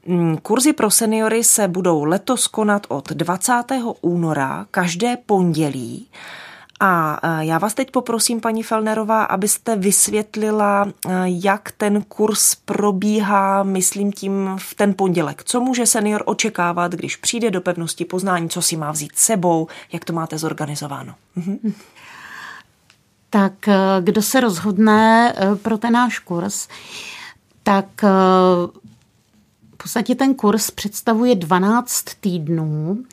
Mm, 0.05 0.37
kurzy 0.37 0.73
pro 0.73 0.91
seniory 0.91 1.43
se 1.43 1.67
budou 1.67 2.03
letos 2.03 2.47
konat 2.47 2.85
od 2.89 3.11
20. 3.11 3.53
února 4.01 4.65
každé 4.71 5.17
pondělí. 5.25 6.07
A 6.79 7.19
e, 7.23 7.45
já 7.45 7.57
vás 7.57 7.73
teď 7.73 7.91
poprosím, 7.91 8.41
paní 8.41 8.63
Felnerová, 8.63 9.23
abyste 9.23 9.75
vysvětlila, 9.75 10.85
e, 10.85 11.11
jak 11.25 11.71
ten 11.71 12.01
kurz 12.01 12.55
probíhá, 12.55 13.63
myslím 13.63 14.13
tím 14.13 14.49
v 14.57 14.73
ten 14.73 14.93
pondělek. 14.93 15.43
Co 15.43 15.61
může 15.61 15.85
senior 15.85 16.23
očekávat, 16.25 16.91
když 16.91 17.15
přijde 17.15 17.51
do 17.51 17.61
pevnosti 17.61 18.05
poznání, 18.05 18.49
co 18.49 18.61
si 18.61 18.77
má 18.77 18.91
vzít 18.91 19.15
sebou, 19.15 19.67
jak 19.91 20.05
to 20.05 20.13
máte 20.13 20.37
zorganizováno? 20.37 21.15
Mhm. 21.35 21.73
Tak 23.29 23.67
e, 23.67 23.77
kdo 24.01 24.21
se 24.21 24.39
rozhodne 24.39 25.33
pro 25.61 25.77
ten 25.77 25.93
náš 25.93 26.19
kurz, 26.19 26.67
tak 27.63 27.85
v 29.73 29.77
podstatě 29.77 30.15
ten 30.15 30.35
kurz 30.35 30.71
představuje 30.71 31.35
12 31.35 32.03
týdnů. 32.19 33.03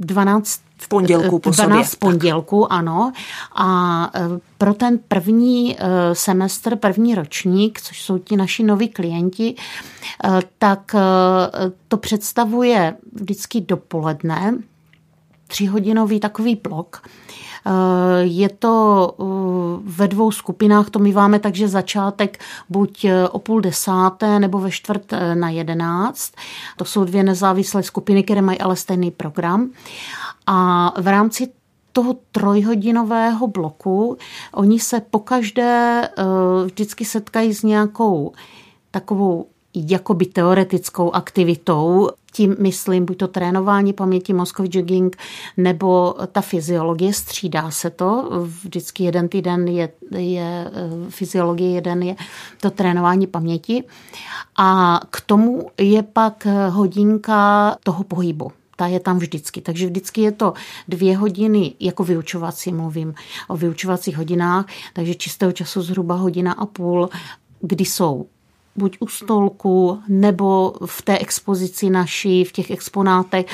12 0.00 0.60
v 0.80 0.88
pondělku 0.88 1.38
po 1.38 1.50
12 1.50 1.90
sobě. 1.90 1.98
pondělku, 1.98 2.72
ano. 2.72 3.12
A 3.54 4.10
e, 4.14 4.20
pro 4.58 4.74
ten 4.74 4.98
první 5.08 5.76
e, 5.78 5.84
semestr, 6.14 6.76
první 6.76 7.14
ročník, 7.14 7.80
což 7.80 8.02
jsou 8.02 8.18
ti 8.18 8.36
naši 8.36 8.62
noví 8.62 8.88
klienti, 8.88 9.54
e, 9.54 10.40
tak 10.58 10.94
to 11.88 11.96
představuje 11.96 12.96
vždycky 13.12 13.60
dopoledne, 13.60 14.58
tříhodinový 15.46 16.20
takový 16.20 16.56
blok. 16.56 17.02
Je 18.20 18.48
to 18.48 19.14
ve 19.84 20.08
dvou 20.08 20.30
skupinách, 20.30 20.90
to 20.90 20.98
my 20.98 21.12
máme 21.12 21.38
takže 21.38 21.68
začátek 21.68 22.38
buď 22.68 23.06
o 23.30 23.38
půl 23.38 23.60
desáté 23.60 24.40
nebo 24.40 24.58
ve 24.58 24.70
čtvrt 24.70 25.12
na 25.34 25.50
jedenáct. 25.50 26.32
To 26.76 26.84
jsou 26.84 27.04
dvě 27.04 27.22
nezávislé 27.22 27.82
skupiny, 27.82 28.22
které 28.22 28.42
mají 28.42 28.58
ale 28.58 28.76
stejný 28.76 29.10
program. 29.10 29.70
A 30.46 30.92
v 31.00 31.06
rámci 31.06 31.48
toho 31.92 32.16
trojhodinového 32.32 33.46
bloku 33.46 34.16
oni 34.54 34.80
se 34.80 35.00
pokaždé 35.00 36.08
vždycky 36.64 37.04
setkají 37.04 37.54
s 37.54 37.62
nějakou 37.62 38.32
takovou 38.90 39.46
jakoby 39.86 40.26
teoretickou 40.26 41.10
aktivitou, 41.10 42.08
tím 42.32 42.56
myslím 42.58 43.04
buď 43.04 43.16
to 43.16 43.28
trénování 43.28 43.92
paměti, 43.92 44.32
mozkový 44.32 44.68
jogging, 44.72 45.16
nebo 45.56 46.14
ta 46.32 46.40
fyziologie, 46.40 47.12
střídá 47.12 47.70
se 47.70 47.90
to. 47.90 48.30
Vždycky 48.62 49.04
jeden 49.04 49.28
týden 49.28 49.68
je, 49.68 49.88
je 50.16 50.70
eh, 50.72 51.10
fyziologie, 51.10 51.70
jeden 51.70 52.02
je 52.02 52.16
to 52.60 52.70
trénování 52.70 53.26
paměti. 53.26 53.84
A 54.58 55.00
k 55.10 55.20
tomu 55.20 55.70
je 55.78 56.02
pak 56.02 56.46
hodinka 56.70 57.76
toho 57.82 58.04
pohybu 58.04 58.52
ta 58.78 58.86
je 58.86 59.00
tam 59.00 59.18
vždycky. 59.18 59.60
Takže 59.60 59.86
vždycky 59.86 60.20
je 60.20 60.32
to 60.32 60.52
dvě 60.88 61.16
hodiny, 61.16 61.74
jako 61.80 62.04
vyučovací 62.04 62.72
mluvím 62.72 63.14
o 63.48 63.56
vyučovacích 63.56 64.16
hodinách, 64.16 64.66
takže 64.92 65.14
čistého 65.14 65.52
času 65.52 65.82
zhruba 65.82 66.14
hodina 66.14 66.52
a 66.52 66.66
půl, 66.66 67.08
kdy 67.60 67.84
jsou 67.84 68.26
buď 68.78 68.96
u 69.00 69.06
stolku 69.06 70.02
nebo 70.08 70.72
v 70.86 71.02
té 71.02 71.18
expozici 71.18 71.90
naší, 71.90 72.44
v 72.44 72.52
těch 72.52 72.70
exponátech, 72.70 73.46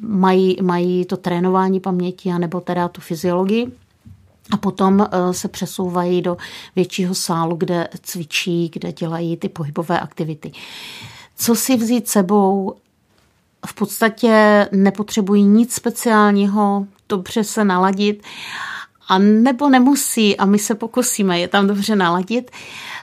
mají, 0.00 0.56
mají 0.62 1.04
to 1.04 1.16
trénování 1.16 1.80
paměti 1.80 2.32
nebo 2.38 2.60
teda 2.60 2.88
tu 2.88 3.00
fyziologii. 3.00 3.72
A 4.50 4.56
potom 4.56 5.00
eh, 5.00 5.34
se 5.34 5.48
přesouvají 5.48 6.22
do 6.22 6.36
většího 6.76 7.14
sálu, 7.14 7.56
kde 7.56 7.88
cvičí, 8.02 8.70
kde 8.72 8.92
dělají 8.92 9.36
ty 9.36 9.48
pohybové 9.48 10.00
aktivity. 10.00 10.52
Co 11.36 11.54
si 11.54 11.76
vzít 11.76 12.08
sebou? 12.08 12.74
V 13.66 13.74
podstatě 13.74 14.68
nepotřebují 14.72 15.42
nic 15.42 15.74
speciálního, 15.74 16.86
dobře 17.08 17.44
se 17.44 17.64
naladit 17.64 18.22
a 19.08 19.18
nebo 19.18 19.68
nemusí 19.68 20.36
a 20.36 20.44
my 20.44 20.58
se 20.58 20.74
pokusíme 20.74 21.40
je 21.40 21.48
tam 21.48 21.66
dobře 21.66 21.96
naladit, 21.96 22.50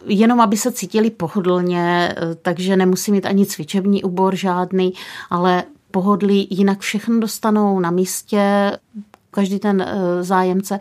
jenom 0.05 0.41
aby 0.41 0.57
se 0.57 0.71
cítili 0.71 1.09
pohodlně, 1.09 2.15
takže 2.41 2.75
nemusí 2.75 3.11
mít 3.11 3.25
ani 3.25 3.45
cvičební 3.45 4.03
úbor 4.03 4.35
žádný, 4.35 4.93
ale 5.29 5.63
pohodlí, 5.91 6.47
jinak 6.51 6.79
všechno 6.79 7.19
dostanou 7.19 7.79
na 7.79 7.91
místě, 7.91 8.71
každý 9.31 9.59
ten 9.59 9.81
eh, 9.81 10.23
zájemce 10.23 10.79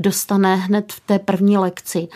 dostane 0.00 0.56
hned 0.56 0.92
v 0.92 1.00
té 1.00 1.18
první 1.18 1.58
lekci 1.58 2.08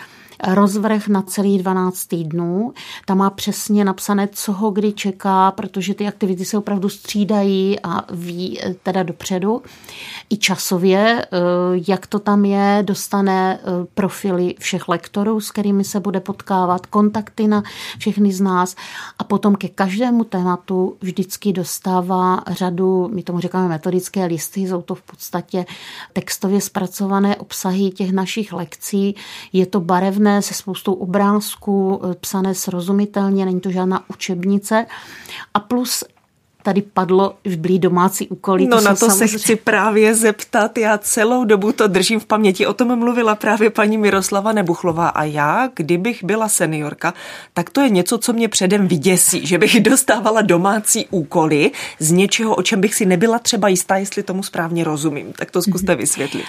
rozvrh 0.47 1.07
na 1.07 1.21
celý 1.21 1.57
12 1.57 2.05
týdnů. 2.05 2.73
Tam 3.05 3.17
má 3.17 3.29
přesně 3.29 3.85
napsané, 3.85 4.27
co 4.31 4.53
ho 4.53 4.71
kdy 4.71 4.93
čeká, 4.93 5.51
protože 5.51 5.93
ty 5.93 6.07
aktivity 6.07 6.45
se 6.45 6.57
opravdu 6.57 6.89
střídají 6.89 7.79
a 7.83 8.01
ví 8.11 8.59
eh, 8.61 8.75
teda 8.83 9.03
dopředu. 9.03 9.61
I 10.29 10.37
časově, 10.37 11.25
eh, 11.25 11.37
jak 11.87 12.07
to 12.07 12.19
tam 12.19 12.45
je, 12.45 12.83
dostane 12.85 13.59
eh, 13.59 13.85
profily 13.93 14.55
všech 14.59 14.87
lektorů, 14.87 15.41
s 15.41 15.51
kterými 15.51 15.83
se 15.83 15.99
bude 15.99 16.19
potkávat, 16.19 16.85
kontakty 16.85 17.47
na 17.47 17.63
všechny 17.97 18.33
z 18.33 18.41
nás 18.41 18.75
a 19.19 19.23
potom 19.23 19.55
ke 19.55 19.67
každému 19.67 20.23
tématu 20.23 20.97
vždycky 21.01 21.53
dostává 21.53 22.43
řadu, 22.51 23.09
my 23.13 23.23
tomu 23.23 23.39
říkáme 23.39 23.67
metodické 23.67 24.25
listy, 24.25 24.61
jsou 24.61 24.81
to 24.81 24.95
v 24.95 25.01
podstatě 25.01 25.65
textově 26.13 26.61
zpracované 26.61 27.35
obsahy 27.35 27.89
těch 27.89 28.11
našich 28.11 28.53
lekcí. 28.53 29.15
Je 29.53 29.65
to 29.65 29.79
barevné 29.79 30.32
se 30.41 30.53
spoustou 30.53 30.93
obrázků, 30.93 32.01
eh, 32.03 32.15
psané 32.15 32.55
srozumitelně, 32.55 33.45
není 33.45 33.61
to 33.61 33.71
žádná 33.71 34.03
učebnice. 34.09 34.85
A 35.53 35.59
plus 35.59 36.03
tady 36.63 36.81
padlo 36.81 37.35
v 37.45 37.57
blí 37.57 37.79
domácí 37.79 38.27
úkoly. 38.27 38.65
No 38.65 38.77
to 38.77 38.83
na 38.83 38.91
to 38.91 38.95
samozřejmě... 38.95 39.27
se 39.27 39.37
chci 39.37 39.55
právě 39.55 40.15
zeptat. 40.15 40.77
Já 40.77 40.97
celou 40.97 41.45
dobu 41.45 41.71
to 41.71 41.87
držím 41.87 42.19
v 42.19 42.25
paměti. 42.25 42.67
O 42.67 42.73
tom 42.73 42.99
mluvila 42.99 43.35
právě 43.35 43.69
paní 43.69 43.97
Miroslava 43.97 44.51
Nebuchlová. 44.51 45.07
A 45.07 45.23
já, 45.23 45.69
kdybych 45.75 46.23
byla 46.23 46.49
seniorka, 46.49 47.13
tak 47.53 47.69
to 47.69 47.81
je 47.81 47.89
něco, 47.89 48.17
co 48.17 48.33
mě 48.33 48.47
předem 48.47 48.87
vyděsí, 48.87 49.45
že 49.45 49.57
bych 49.57 49.81
dostávala 49.93 50.41
domácí 50.41 51.07
úkoly 51.09 51.71
z 51.99 52.11
něčeho, 52.11 52.55
o 52.55 52.61
čem 52.61 52.81
bych 52.81 52.95
si 52.95 53.05
nebyla 53.05 53.39
třeba 53.39 53.67
jistá, 53.67 53.97
jestli 53.97 54.23
tomu 54.23 54.43
správně 54.43 54.83
rozumím. 54.83 55.33
Tak 55.33 55.51
to 55.51 55.61
zkuste 55.61 55.91
mhm. 55.91 55.99
vysvětlit. 55.99 56.45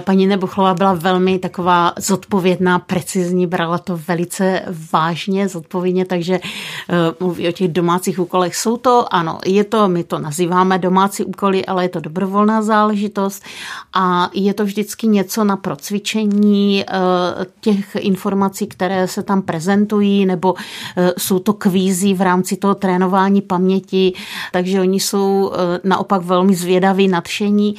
Paní 0.00 0.26
Nebuchlová 0.26 0.74
byla 0.74 0.94
velmi 0.94 1.38
taková 1.38 1.92
zodpovědná, 1.98 2.78
precizní, 2.78 3.46
brala 3.46 3.78
to 3.78 4.00
velice 4.08 4.62
vážně, 4.92 5.48
zodpovědně, 5.48 6.04
takže 6.04 6.40
uh, 6.40 6.96
mluví 7.20 7.48
o 7.48 7.52
těch 7.52 7.68
domácích 7.68 8.18
úkolech. 8.18 8.56
Jsou 8.56 8.76
to, 8.76 9.14
ano, 9.14 9.29
ano, 9.30 9.38
je 9.46 9.64
to, 9.64 9.88
my 9.88 10.04
to 10.04 10.18
nazýváme 10.18 10.78
domácí 10.78 11.24
úkoly, 11.24 11.66
ale 11.66 11.84
je 11.84 11.88
to 11.88 12.00
dobrovolná 12.00 12.62
záležitost 12.62 13.44
a 13.92 14.30
je 14.34 14.54
to 14.54 14.64
vždycky 14.64 15.06
něco 15.06 15.44
na 15.44 15.56
procvičení 15.56 16.84
eh, 16.84 17.46
těch 17.60 17.96
informací, 17.96 18.66
které 18.66 19.08
se 19.08 19.22
tam 19.22 19.42
prezentují, 19.42 20.26
nebo 20.26 20.54
eh, 20.96 21.12
jsou 21.18 21.38
to 21.38 21.52
kvízy 21.52 22.14
v 22.14 22.20
rámci 22.20 22.56
toho 22.56 22.74
trénování 22.74 23.42
paměti, 23.42 24.12
takže 24.52 24.80
oni 24.80 25.00
jsou 25.00 25.52
eh, 25.52 25.80
naopak 25.84 26.22
velmi 26.22 26.54
zvědaví, 26.54 27.08
nadšení 27.08 27.74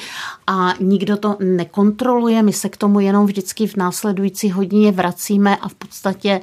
a 0.51 0.73
nikdo 0.79 1.17
to 1.17 1.37
nekontroluje. 1.39 2.43
My 2.43 2.53
se 2.53 2.69
k 2.69 2.77
tomu 2.77 2.99
jenom 2.99 3.25
vždycky 3.25 3.67
v 3.67 3.75
následující 3.75 4.51
hodině 4.51 4.91
vracíme 4.91 5.57
a 5.57 5.67
v 5.67 5.73
podstatě 5.73 6.41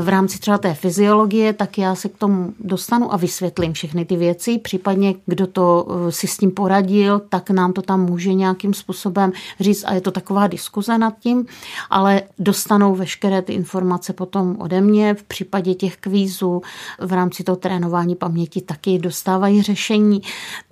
v 0.00 0.08
rámci 0.08 0.38
třeba 0.38 0.58
té 0.58 0.74
fyziologie, 0.74 1.52
tak 1.52 1.78
já 1.78 1.94
se 1.94 2.08
k 2.08 2.18
tomu 2.18 2.52
dostanu 2.60 3.14
a 3.14 3.16
vysvětlím 3.16 3.72
všechny 3.72 4.04
ty 4.04 4.16
věci 4.16 4.58
případně 4.58 5.14
kdo 5.26 5.46
to 5.46 5.86
eh, 5.88 6.12
si 6.12 6.26
s 6.26 6.36
tím 6.36 6.50
poradil, 6.50 7.22
tak 7.28 7.50
nám 7.50 7.72
to 7.72 7.82
tam 7.82 8.04
může 8.04 8.34
nějakým 8.34 8.74
způsobem 8.74 9.32
říct 9.60 9.84
a 9.84 9.94
je 9.94 10.00
to 10.00 10.10
taková 10.10 10.46
diskuze 10.46 10.98
nad 10.98 11.18
tím, 11.18 11.46
ale 11.90 12.22
dostanou 12.38 12.94
veškeré 12.94 13.42
ty 13.42 13.52
informace 13.52 14.12
potom 14.12 14.56
ode 14.58 14.80
mě. 14.80 15.14
V 15.14 15.22
případě 15.22 15.74
těch 15.74 15.96
kvízů 15.96 16.62
v 17.00 17.12
rámci 17.12 17.44
toho 17.44 17.56
trénování 17.56 18.16
paměti 18.16 18.60
taky 18.60 18.98
dostávají 18.98 19.62
řešení. 19.62 20.22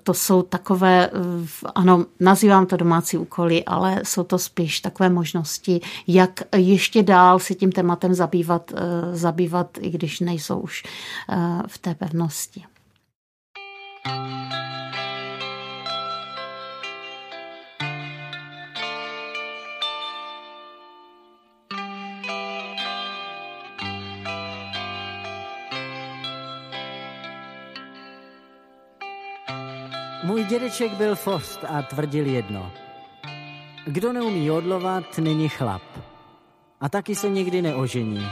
To 0.03 0.15
jsou 0.15 0.43
takové, 0.43 1.07
eh, 1.07 1.11
ano, 1.75 2.05
nazývám 2.21 2.67
to 2.67 2.74
domácí 2.77 3.17
úkoly, 3.17 3.65
ale 3.65 4.01
jsou 4.05 4.25
to 4.25 4.39
spíš 4.39 4.81
takové 4.81 5.11
možnosti, 5.11 5.81
jak 6.07 6.41
ještě 6.57 7.03
dál 7.03 7.39
si 7.39 7.55
tím 7.55 7.73
tématem 7.73 8.15
zabývat, 8.15 8.73
eh, 8.73 9.17
zabývat 9.17 9.79
i 9.81 9.91
když 9.91 10.21
nejsou 10.21 10.59
už 10.59 10.83
v 11.67 11.79
té 11.79 11.95
pevnosti. 11.95 12.65
Dědeček 30.49 30.93
byl 30.93 31.17
Fost 31.17 31.65
a 31.69 31.83
tvrdil 31.83 32.27
jedno. 32.27 32.73
Kdo 33.87 34.13
neumí 34.13 34.47
jodlovat, 34.47 35.19
není 35.19 35.49
chlap. 35.49 35.83
A 36.81 36.89
taky 36.89 37.15
se 37.15 37.29
nikdy 37.29 37.63
neožení. 37.63 38.27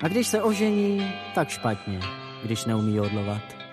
A 0.00 0.08
když 0.08 0.26
se 0.28 0.42
ožení, 0.42 1.12
tak 1.34 1.48
špatně, 1.48 2.00
když 2.42 2.64
neumí 2.64 2.96
jodlovat. 2.96 3.67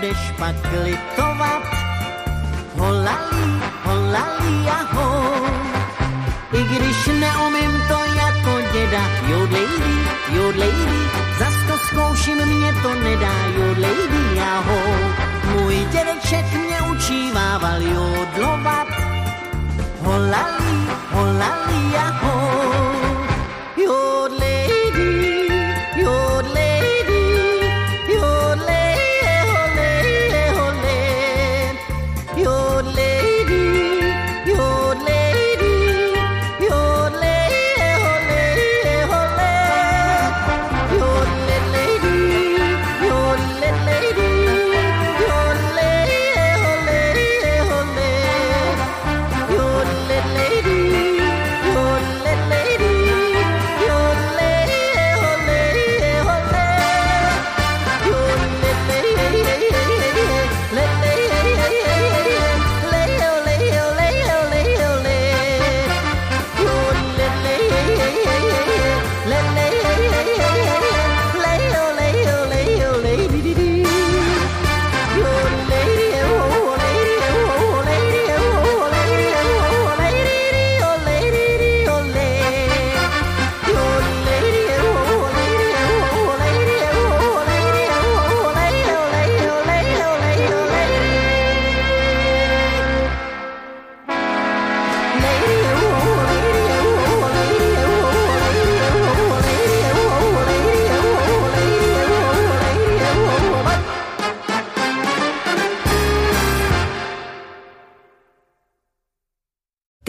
Se 0.00 0.06
nebudeš 0.06 0.32
pak 0.38 0.56
litovat, 0.84 1.62
holali, 2.76 3.46
holali 3.84 4.70
ahoj. 4.70 5.50
I 6.52 6.62
když 6.64 7.06
neumím 7.06 7.82
to 7.88 7.98
jako 8.16 8.68
děda, 8.72 9.02
jodlejdy, 9.28 9.96
jodlejdy, 10.32 11.00
zas 11.38 11.54
to 11.68 11.78
zkouším, 11.86 12.46
mě 12.46 12.72
to 12.82 12.94
nedá, 12.94 13.34
jodlejdy 13.56 14.40
ahoj. 14.40 15.14
Můj 15.44 15.74
dědeček 15.92 16.52
mě 16.52 16.78
učívával 16.90 17.82
jodlovat, 17.82 18.88
holali, 20.02 20.74
holali 21.10 21.96
ahoj. 21.96 22.27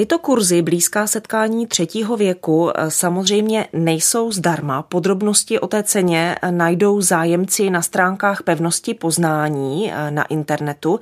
Tyto 0.10 0.20
kurzy 0.20 0.62
blízká 0.62 1.08
setkání 1.08 1.68
třetího 1.68 2.18
věku 2.18 2.70
eh, 2.70 2.92
samozřejmě 2.92 3.68
nejsou 3.74 4.32
zdarma. 4.32 4.82
Podrobnosti 4.82 5.60
o 5.60 5.68
té 5.68 5.84
ceně 5.84 6.36
eh, 6.42 6.52
najdou 6.52 7.02
zájemci 7.02 7.70
na 7.70 7.82
stránkách 7.82 8.44
pevnosti 8.44 8.94
poznání 8.94 9.92
eh, 9.92 10.12
na 10.12 10.24
internetu. 10.24 11.00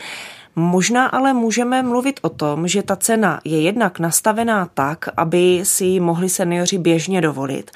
Možná 0.55 1.05
ale 1.05 1.34
můžeme 1.34 1.84
mluvit 1.84 2.20
o 2.24 2.30
tom, 2.30 2.68
že 2.68 2.84
ta 2.84 2.95
cena 2.95 3.39
je 3.43 3.62
jednak 3.62 3.99
nastavená 3.99 4.70
tak, 4.74 5.10
aby 5.18 5.60
si 5.64 5.86
ji 5.86 5.99
mohli 5.99 6.30
seniori 6.30 6.78
běžně 6.78 7.22
dovolit 7.22 7.72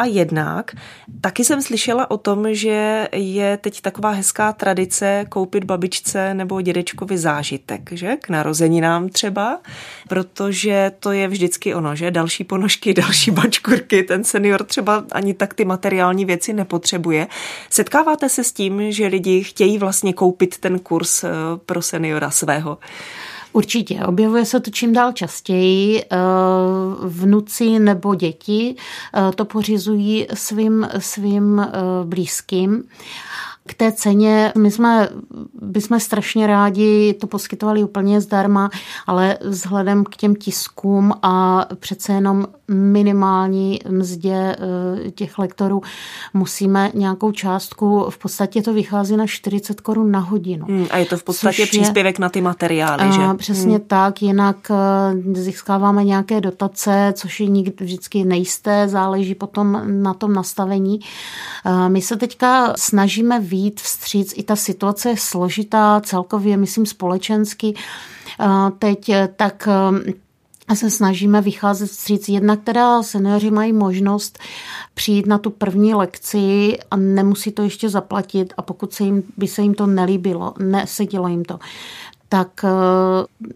a 0.00 0.04
jednak 0.04 0.72
taky 1.20 1.44
jsem 1.44 1.62
slyšela 1.62 2.10
o 2.10 2.16
tom, 2.16 2.54
že 2.54 3.08
je 3.12 3.56
teď 3.56 3.80
taková 3.80 4.10
hezká 4.10 4.52
tradice 4.52 5.24
koupit 5.28 5.64
babičce 5.64 6.34
nebo 6.34 6.60
dědečkovi 6.60 7.18
zážitek, 7.18 7.92
že? 7.92 8.16
K 8.16 8.28
narozeninám 8.28 9.08
třeba, 9.08 9.60
protože 10.08 10.92
to 11.00 11.12
je 11.12 11.28
vždycky 11.28 11.74
ono, 11.74 11.96
že? 11.96 12.10
Další 12.10 12.44
ponožky, 12.44 12.94
další 13.04 13.30
bačkurky, 13.30 14.02
ten 14.02 14.24
senior 14.24 14.64
třeba 14.64 15.04
ani 15.12 15.34
tak 15.34 15.54
ty 15.54 15.64
materiální 15.64 16.24
věci 16.24 16.52
nepotřebuje. 16.52 17.26
Setkáváte 17.70 18.28
se 18.28 18.44
s 18.44 18.52
tím, 18.52 18.92
že 18.92 19.06
lidi 19.06 19.44
chtějí 19.44 19.78
vlastně 19.78 20.12
koupit 20.12 20.58
ten 20.58 20.78
kurz 20.78 21.24
eh, 21.24 21.30
pro 21.66 21.82
seniora 21.82 22.30
svého? 22.30 22.78
Určitě, 23.52 24.00
objevuje 24.06 24.44
se 24.44 24.60
to 24.60 24.70
čím 24.70 24.92
dál 24.92 25.12
častěji. 25.12 26.02
Eh, 26.02 26.16
vnuci 27.02 27.78
nebo 27.78 28.14
děti 28.14 28.76
eh, 29.14 29.32
to 29.32 29.44
pořizují 29.44 30.26
svým, 30.34 30.88
svým 30.98 31.60
eh, 31.60 31.70
blízkým. 32.04 32.84
K 33.66 33.74
té 33.74 33.92
ceně 33.92 34.52
my 34.58 34.70
jsme, 34.70 35.08
bychom 35.62 36.00
strašně 36.00 36.46
rádi 36.46 37.14
to 37.20 37.26
poskytovali 37.26 37.84
úplně 37.84 38.20
zdarma, 38.20 38.70
ale 39.06 39.38
vzhledem 39.42 40.04
k 40.04 40.16
těm 40.16 40.34
tiskům 40.34 41.12
a 41.22 41.66
přece 41.74 42.12
jenom 42.12 42.46
minimální 42.68 43.80
mzdě 43.88 44.34
eh, 44.34 45.10
těch 45.10 45.38
lektorů 45.38 45.82
musíme 46.34 46.90
nějakou 46.94 47.32
částku, 47.32 48.06
v 48.10 48.18
podstatě 48.18 48.62
to 48.62 48.72
vychází 48.72 49.16
na 49.16 49.26
40 49.26 49.80
korun 49.80 50.10
na 50.10 50.18
hodinu. 50.18 50.66
Hmm, 50.66 50.86
a 50.90 50.98
je 50.98 51.06
to 51.06 51.16
v 51.16 51.24
podstatě 51.24 51.66
příspěvek 51.66 52.18
je, 52.18 52.22
na 52.22 52.28
ty 52.28 52.40
materiály, 52.40 53.12
že? 53.12 53.20
Přesně 53.36 53.76
hmm. 53.76 53.86
tak, 53.86 54.22
jinak 54.22 54.56
eh, 54.70 55.34
získáváme 55.34 56.04
nějaké 56.04 56.40
dotace, 56.40 57.12
což 57.16 57.40
je 57.40 57.46
nikdy 57.46 57.84
vždycky 57.84 58.24
nejisté, 58.24 58.88
záleží 58.88 59.34
potom 59.34 59.82
na 60.02 60.14
tom 60.14 60.32
nastavení. 60.32 61.00
Eh, 61.66 61.88
my 61.88 62.02
se 62.02 62.16
teďka 62.16 62.72
snažíme 62.76 63.40
výjít 63.50 63.80
vstříc, 63.80 64.34
i 64.36 64.42
ta 64.42 64.56
situace 64.56 65.08
je 65.08 65.16
složitá 65.16 66.00
celkově, 66.04 66.56
myslím 66.56 66.86
společensky. 66.86 67.74
Teď 68.78 69.10
tak 69.36 69.68
a 70.70 70.74
se 70.74 70.90
snažíme 70.90 71.40
vycházet 71.40 71.86
vstříc. 71.86 72.28
Jednak 72.28 72.60
teda 72.64 73.02
seniori 73.02 73.50
mají 73.50 73.72
možnost 73.72 74.38
přijít 74.94 75.26
na 75.26 75.38
tu 75.38 75.50
první 75.50 75.94
lekci 75.94 76.78
a 76.90 76.96
nemusí 76.96 77.52
to 77.52 77.62
ještě 77.62 77.88
zaplatit 77.88 78.52
a 78.56 78.62
pokud 78.62 78.92
se 78.92 79.04
jim, 79.04 79.22
by 79.36 79.48
se 79.48 79.62
jim 79.62 79.74
to 79.74 79.86
nelíbilo, 79.86 80.54
nesedělo 80.58 81.28
jim 81.28 81.44
to, 81.44 81.58
tak 82.28 82.64
eh, 82.64 82.70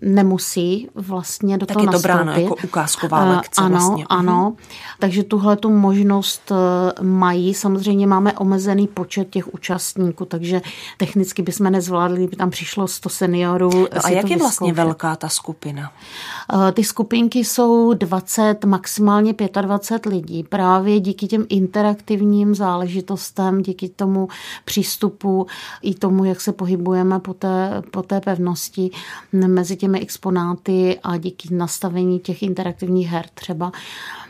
nemusí 0.03 0.89
vlastně 0.95 1.59
do 1.59 1.67
tak 1.67 1.75
toho 1.75 1.87
je 1.87 1.91
to 1.91 1.99
bráno 1.99 2.33
jako 2.33 2.57
ukázková 2.65 3.25
eh, 3.25 3.37
lekce 3.37 3.63
Ano, 3.63 3.79
vlastně. 3.79 4.07
ano. 4.09 4.57
Takže 5.05 5.25
tuhle 5.25 5.57
tu 5.57 5.71
možnost 5.71 6.53
eh, 6.53 7.03
mají. 7.03 7.55
Samozřejmě 7.55 8.07
máme 8.07 8.33
omezený 8.33 8.89
počet 8.89 9.31
těch 9.31 9.55
účastníků, 9.55 10.25
takže 10.25 10.63
technicky 10.97 11.43
bychom 11.43 11.73
nezvládli, 11.73 12.17
kdyby 12.17 12.37
tam 12.37 12.51
přišlo 12.51 12.89
100 12.89 13.09
seniorů. 13.09 13.71
No 13.71 13.89
a 14.05 14.11
jak 14.11 14.31
je 14.31 14.37
vlastně 14.37 14.73
velká 14.73 15.17
ta 15.17 15.29
skupina? 15.29 15.93
Ty 16.73 16.85
skupinky 16.85 17.39
jsou 17.39 17.95
20, 17.95 18.65
maximálně 18.65 19.35
25 19.61 20.11
lidí. 20.11 20.43
Právě 20.43 21.01
díky 21.01 21.27
těm 21.27 21.47
interaktivním 21.49 22.55
záležitostem, 22.55 23.63
díky 23.63 23.89
tomu 23.89 24.29
přístupu 24.65 25.47
i 25.83 25.95
tomu, 25.95 26.25
jak 26.25 26.41
se 26.41 26.53
pohybujeme 26.53 27.21
po 27.21 27.35
té, 27.35 27.83
po 27.91 28.03
té 28.03 28.21
pevnosti 28.21 28.91
mezi 29.33 29.77
těmi 29.77 30.01
exponáty 30.01 30.99
a 31.03 31.17
díky 31.17 31.55
nastavení 31.55 32.19
těch 32.19 32.43
interaktivních 32.43 33.09
her 33.09 33.25
třeba 33.35 33.73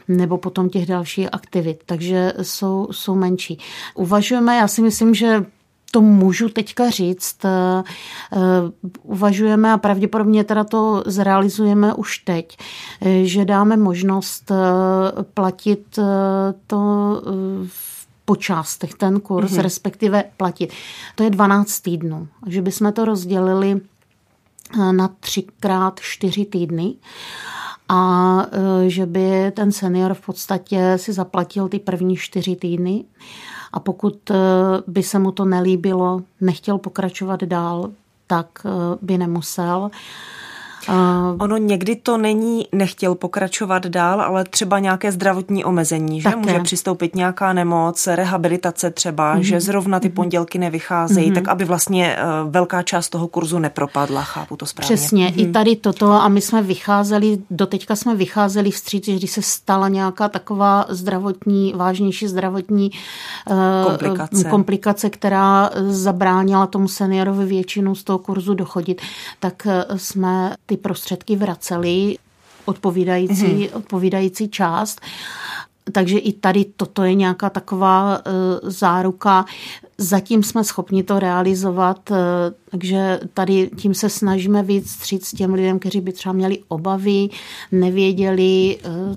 nebo 0.08 0.38
potom 0.38 0.68
těch 0.68 0.86
dalších 0.86 1.28
aktivit, 1.32 1.82
takže 1.86 2.32
jsou, 2.42 2.88
jsou 2.90 3.14
menší. 3.14 3.58
Uvažujeme, 3.94 4.56
já 4.56 4.68
si 4.68 4.82
myslím, 4.82 5.14
že 5.14 5.44
to 5.94 6.00
můžu 6.00 6.48
teďka 6.48 6.90
říct. 6.90 7.44
Eh, 7.44 7.82
eh, 8.32 8.38
uvažujeme 9.02 9.72
a 9.72 9.78
pravděpodobně 9.78 10.44
teda 10.44 10.64
to 10.64 11.02
zrealizujeme 11.06 11.94
už 11.94 12.18
teď, 12.18 12.56
eh, 13.00 13.24
že 13.24 13.44
dáme 13.44 13.76
možnost 13.76 14.52
platit 15.34 15.98
to 16.66 17.22
po 18.24 18.36
částech 18.36 18.94
ten 18.94 19.20
kurz, 19.20 19.52
mm-hmm. 19.52 19.62
respektive 19.62 20.24
platit. 20.36 20.72
To 21.14 21.22
je 21.22 21.30
12 21.30 21.80
týdnů. 21.80 22.28
Že 22.46 22.62
bychom 22.62 22.92
to 22.92 23.04
rozdělili 23.04 23.80
na 24.90 25.08
třikrát 25.20 26.00
čtyři 26.00 26.44
týdny 26.44 26.94
a 27.88 28.46
e, 28.84 28.90
že 28.90 29.06
by 29.06 29.52
ten 29.54 29.72
senior 29.72 30.14
v 30.14 30.26
podstatě 30.26 30.92
si 30.96 31.12
zaplatil 31.12 31.68
ty 31.68 31.78
první 31.78 32.16
čtyři 32.16 32.56
týdny 32.56 33.04
a 33.72 33.80
pokud 33.80 34.30
e, 34.30 34.34
by 34.86 35.02
se 35.02 35.18
mu 35.18 35.32
to 35.32 35.44
nelíbilo, 35.44 36.22
nechtěl 36.40 36.78
pokračovat 36.78 37.42
dál, 37.44 37.90
tak 38.26 38.46
e, 38.64 38.68
by 39.02 39.18
nemusel. 39.18 39.90
Ono 41.38 41.56
někdy 41.56 41.96
to 41.96 42.18
není, 42.18 42.66
nechtěl 42.72 43.14
pokračovat 43.14 43.86
dál, 43.86 44.20
ale 44.20 44.44
třeba 44.44 44.78
nějaké 44.78 45.12
zdravotní 45.12 45.64
omezení, 45.64 46.20
že? 46.20 46.28
Také. 46.28 46.38
Může 46.38 46.60
přistoupit 46.60 47.14
nějaká 47.14 47.52
nemoc, 47.52 48.06
rehabilitace 48.06 48.90
třeba, 48.90 49.36
mm-hmm. 49.36 49.40
že 49.40 49.60
zrovna 49.60 50.00
ty 50.00 50.08
mhm. 50.08 50.14
pondělky 50.14 50.58
nevycházejí, 50.58 51.30
mm-hmm. 51.30 51.34
tak 51.34 51.48
aby 51.48 51.64
vlastně 51.64 52.16
uh, 52.44 52.50
velká 52.50 52.82
část 52.82 53.08
toho 53.08 53.28
kurzu 53.28 53.58
nepropadla, 53.58 54.22
chápu 54.22 54.56
to 54.56 54.66
správně. 54.66 54.96
Přesně, 54.96 55.28
mm-hmm. 55.28 55.48
i 55.48 55.52
tady 55.52 55.76
toto 55.76 56.12
a 56.12 56.28
my 56.28 56.40
jsme 56.40 56.62
vycházeli, 56.62 57.38
doteďka 57.50 57.96
jsme 57.96 58.14
vycházeli 58.14 58.70
vstříc, 58.70 59.08
když 59.08 59.30
se 59.30 59.42
stala 59.42 59.88
nějaká 59.88 60.28
taková 60.28 60.86
zdravotní, 60.88 61.72
vážnější 61.76 62.28
zdravotní 62.28 62.90
uh, 63.50 63.56
komplikace. 63.86 64.44
komplikace, 64.50 65.10
která 65.10 65.70
zabránila 65.88 66.66
tomu 66.66 66.88
seniorovi 66.88 67.46
většinu 67.46 67.94
z 67.94 68.04
toho 68.04 68.18
kurzu 68.18 68.54
dochodit, 68.54 69.02
tak 69.40 69.66
jsme 69.96 70.54
ty 70.66 70.73
ty 70.74 70.78
prostředky 70.78 71.36
vraceli 71.36 72.18
odpovídající, 72.64 73.46
mm-hmm. 73.46 73.76
odpovídající 73.76 74.48
část. 74.48 75.00
Takže 75.92 76.18
i 76.18 76.32
tady 76.32 76.64
toto 76.64 77.02
je 77.02 77.14
nějaká 77.14 77.50
taková 77.50 78.18
uh, 78.18 78.70
záruka. 78.70 79.44
Zatím 79.98 80.42
jsme 80.42 80.64
schopni 80.64 81.02
to 81.02 81.18
realizovat, 81.18 82.10
uh, 82.10 82.16
takže 82.70 83.20
tady 83.34 83.70
tím 83.76 83.94
se 83.94 84.08
snažíme 84.08 84.62
víc 84.62 84.90
stříct 84.90 85.36
těm 85.36 85.54
lidem, 85.54 85.78
kteří 85.78 86.00
by 86.00 86.12
třeba 86.12 86.32
měli 86.32 86.58
obavy, 86.68 87.28
nevěděli, 87.72 88.78
uh, 88.86 89.16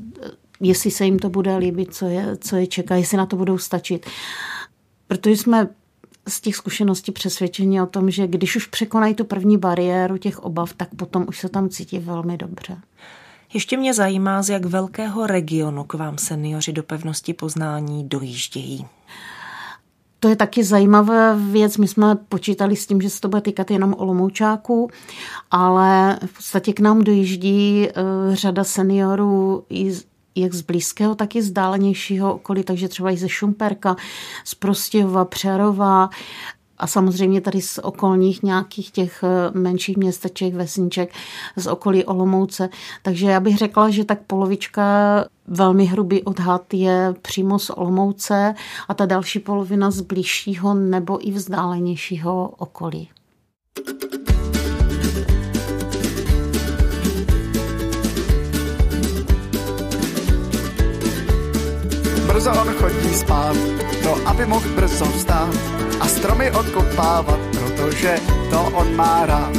jestli 0.59 0.91
se 0.91 1.05
jim 1.05 1.19
to 1.19 1.29
bude 1.29 1.57
líbit, 1.57 1.95
co 1.95 2.05
je, 2.05 2.37
co 2.41 2.55
je 2.55 2.67
čeká, 2.67 2.95
jestli 2.95 3.17
na 3.17 3.25
to 3.25 3.35
budou 3.35 3.57
stačit. 3.57 4.05
Protože 5.07 5.37
jsme 5.37 5.67
z 6.27 6.41
těch 6.41 6.55
zkušeností 6.55 7.11
přesvědčení 7.11 7.81
o 7.81 7.85
tom, 7.85 8.11
že 8.11 8.27
když 8.27 8.55
už 8.55 8.67
překonají 8.67 9.15
tu 9.15 9.25
první 9.25 9.57
bariéru 9.57 10.17
těch 10.17 10.39
obav, 10.39 10.73
tak 10.73 10.89
potom 10.95 11.25
už 11.27 11.39
se 11.39 11.49
tam 11.49 11.69
cítí 11.69 11.99
velmi 11.99 12.37
dobře. 12.37 12.77
Ještě 13.53 13.77
mě 13.77 13.93
zajímá, 13.93 14.41
z 14.41 14.49
jak 14.49 14.65
velkého 14.65 15.27
regionu 15.27 15.83
k 15.83 15.93
vám 15.93 16.17
seniori 16.17 16.73
do 16.73 16.83
pevnosti 16.83 17.33
poznání 17.33 18.09
dojíždějí. 18.09 18.85
To 20.19 20.27
je 20.27 20.35
taky 20.35 20.63
zajímavá 20.63 21.33
věc. 21.33 21.77
My 21.77 21.87
jsme 21.87 22.15
počítali 22.15 22.75
s 22.75 22.87
tím, 22.87 23.01
že 23.01 23.09
se 23.09 23.21
to 23.21 23.29
bude 23.29 23.41
týkat 23.41 23.71
jenom 23.71 23.95
Olomoučáků, 23.97 24.89
ale 25.51 26.19
v 26.25 26.35
podstatě 26.35 26.73
k 26.73 26.79
nám 26.79 27.03
dojíždí 27.03 27.87
eh, 27.89 27.93
řada 28.35 28.63
seniorů 28.63 29.65
i 29.69 29.93
jak 30.37 30.53
z 30.53 30.61
blízkého, 30.61 31.15
tak 31.15 31.35
i 31.35 31.41
z 31.41 31.51
dálenějšího 31.51 32.33
okolí, 32.33 32.63
takže 32.63 32.87
třeba 32.87 33.11
i 33.11 33.17
ze 33.17 33.29
Šumperka, 33.29 33.95
z 34.43 34.55
Prostějova, 34.55 35.25
Přerova, 35.25 36.09
a 36.77 36.87
samozřejmě 36.87 37.41
tady 37.41 37.61
z 37.61 37.79
okolních 37.83 38.43
nějakých 38.43 38.91
těch 38.91 39.23
eh, 39.23 39.59
menších 39.59 39.97
městeček, 39.97 40.53
vesniček, 40.53 41.13
z 41.55 41.67
okolí 41.67 42.05
Olomouce. 42.05 42.69
Takže 43.01 43.25
já 43.25 43.39
bych 43.39 43.57
řekla, 43.57 43.89
že 43.89 44.03
tak 44.03 44.19
polovička 44.27 44.83
velmi 45.47 45.85
hrubý 45.85 46.23
odhad 46.23 46.73
je 46.73 47.13
přímo 47.21 47.59
z 47.59 47.69
Olomouce 47.69 48.55
a 48.87 48.93
ta 48.93 49.05
další 49.05 49.39
polovina 49.39 49.91
z 49.91 50.01
blížšího 50.01 50.73
nebo 50.73 51.27
i 51.27 51.31
vzdálenějšího 51.31 52.53
okolí. 52.57 53.09
brzo 53.77 54.06
pozor, 62.47 62.73
chodí 62.79 63.13
spát, 63.13 63.55
no 64.03 64.15
aby 64.25 64.45
mohl 64.45 64.69
brzo 64.75 65.05
vstát 65.05 65.51
a 65.99 66.07
stromy 66.07 66.51
odkopávat, 66.51 67.39
protože 67.51 68.19
to 68.49 68.61
on 68.73 68.95
má 68.95 69.25
rád. 69.25 69.51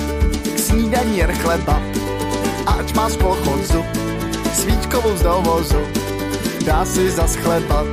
K 0.56 0.58
snídaní 0.58 1.18
jen 1.18 1.32
chleba, 1.32 1.80
ať 2.66 2.94
má 2.94 3.08
z 3.08 3.16
svíčkovou 4.52 5.16
z 5.16 5.22
dovozu, 5.22 5.80
dá 6.66 6.84
si 6.84 7.10
za 7.10 7.26
chleba. 7.26 7.84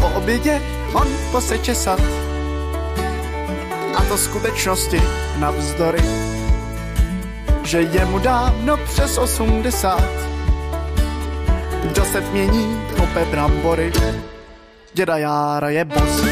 Po 0.00 0.08
obědě 0.08 0.62
on 0.92 1.08
poseče 1.32 1.74
sad, 1.74 2.00
a 3.96 4.00
to 4.08 4.18
skutečnosti 4.18 5.02
navzdory, 5.38 6.02
že 7.64 7.80
je 7.80 8.04
mu 8.04 8.18
dávno 8.18 8.76
přes 8.76 9.18
80 9.18 10.35
Josef 11.94 12.32
mění 12.32 12.80
kope 12.96 13.24
brambory, 13.30 13.92
děda 14.94 15.16
Jára 15.16 15.68
je 15.68 15.84
bos. 15.84 16.24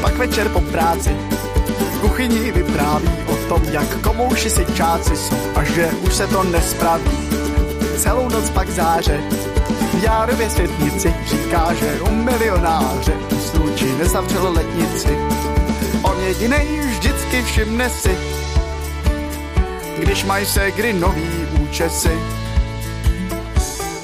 Pak 0.00 0.16
večer 0.16 0.48
po 0.48 0.60
práci 0.60 1.16
v 1.78 2.00
kuchyni 2.00 2.52
vypráví 2.52 3.08
o 3.26 3.36
tom, 3.48 3.62
jak 3.72 4.00
komouši 4.00 4.50
si 4.50 4.66
čáci 4.74 5.16
jsou 5.16 5.36
a 5.54 5.64
že 5.64 5.90
už 6.06 6.14
se 6.14 6.26
to 6.26 6.42
nespraví. 6.42 7.10
Celou 7.96 8.28
noc 8.28 8.50
pak 8.50 8.70
záře 8.70 9.20
Járově 10.02 10.50
světnici 10.50 11.14
říká, 11.26 11.74
že 11.74 12.00
u 12.00 12.14
milionáře 12.14 13.12
sluči 13.50 13.94
nezavřel 13.98 14.52
letnici. 14.52 15.18
On 16.02 16.20
jedinej 16.20 16.80
vždy 16.80 17.13
vždycky 17.34 17.52
všimne 17.52 17.90
si, 17.90 18.18
když 19.98 20.24
mají 20.24 20.46
se 20.46 20.70
kdy 20.70 20.92
nový 20.92 21.46
účesy. 21.62 22.18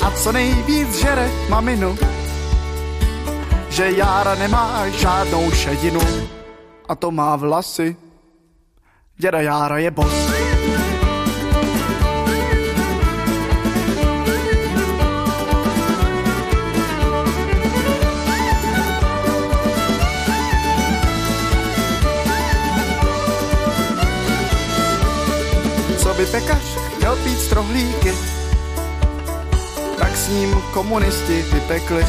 A 0.02 0.10
co 0.10 0.32
nejvíc 0.32 0.98
žere 0.98 1.30
maminu, 1.48 1.98
že 3.68 3.90
Jára 3.90 4.34
nemá 4.34 4.88
žádnou 4.88 5.50
šedinu 5.50 6.00
a 6.88 6.94
to 6.94 7.10
má 7.10 7.36
vlasy. 7.36 7.96
Děda 9.16 9.40
Jára 9.40 9.78
je 9.78 9.90
bos. 9.90 10.19
By 26.20 26.26
pekař 26.26 26.62
chtěl 26.96 27.16
pít 27.16 27.40
strohlíky, 27.40 28.12
tak 29.98 30.16
s 30.16 30.28
ním 30.28 30.54
komunisti 30.72 31.42
vypekli. 31.42 32.06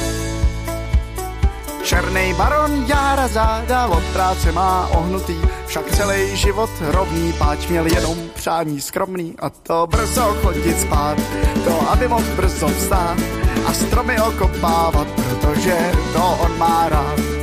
Černý 1.84 2.34
baron 2.34 2.86
Jára 2.88 3.28
záda 3.28 3.88
od 3.88 4.04
práce 4.04 4.52
má 4.52 4.88
ohnutý, 4.88 5.36
však 5.66 5.96
celý 5.96 6.36
život 6.38 6.70
rovný, 6.82 7.34
páč 7.34 7.68
měl 7.68 7.86
jenom 7.86 8.18
přání 8.36 8.82
skromný 8.82 9.36
a 9.40 9.50
to 9.50 9.88
brzo 9.88 10.38
chodit 10.42 10.80
spát, 10.80 11.18
to 11.64 11.92
aby 11.92 12.08
mohl 12.08 12.36
brzo 12.36 12.68
vstát 12.68 13.18
a 13.66 13.74
stromy 13.74 14.22
okopávat, 14.22 15.08
protože 15.08 15.92
to 16.14 16.38
on 16.42 16.58
má 16.58 16.90
rád. 16.90 17.41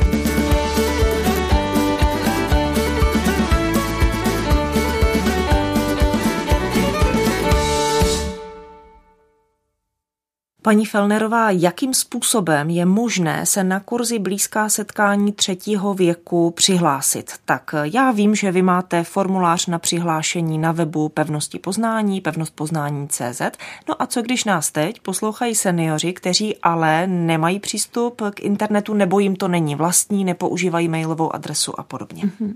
Paní 10.69 10.85
Felnerová, 10.85 11.51
jakým 11.51 11.93
způsobem 11.93 12.69
je 12.69 12.85
možné 12.85 13.45
se 13.45 13.63
na 13.63 13.79
kurzy 13.79 14.19
blízká 14.19 14.69
setkání 14.69 15.31
třetího 15.31 15.93
věku 15.93 16.51
přihlásit? 16.51 17.31
Tak 17.45 17.75
já 17.83 18.11
vím, 18.11 18.35
že 18.35 18.51
vy 18.51 18.61
máte 18.61 19.03
formulář 19.03 19.65
na 19.65 19.79
přihlášení 19.79 20.57
na 20.57 20.71
webu 20.71 21.09
Pevnosti 21.09 21.59
poznání, 21.59 22.21
pevnost 22.21 22.55
poznání 22.55 23.07
CZ. 23.07 23.41
No 23.89 24.01
a 24.01 24.05
co 24.05 24.21
když 24.21 24.45
nás 24.45 24.71
teď 24.71 24.99
poslouchají 24.99 25.55
seniori, 25.55 26.13
kteří 26.13 26.57
ale 26.57 27.07
nemají 27.07 27.59
přístup 27.59 28.21
k 28.33 28.39
internetu 28.39 28.93
nebo 28.93 29.19
jim 29.19 29.35
to 29.35 29.47
není 29.47 29.75
vlastní, 29.75 30.25
nepoužívají 30.25 30.87
mailovou 30.87 31.35
adresu 31.35 31.79
a 31.79 31.83
podobně? 31.83 32.23
Mm-hmm. 32.23 32.53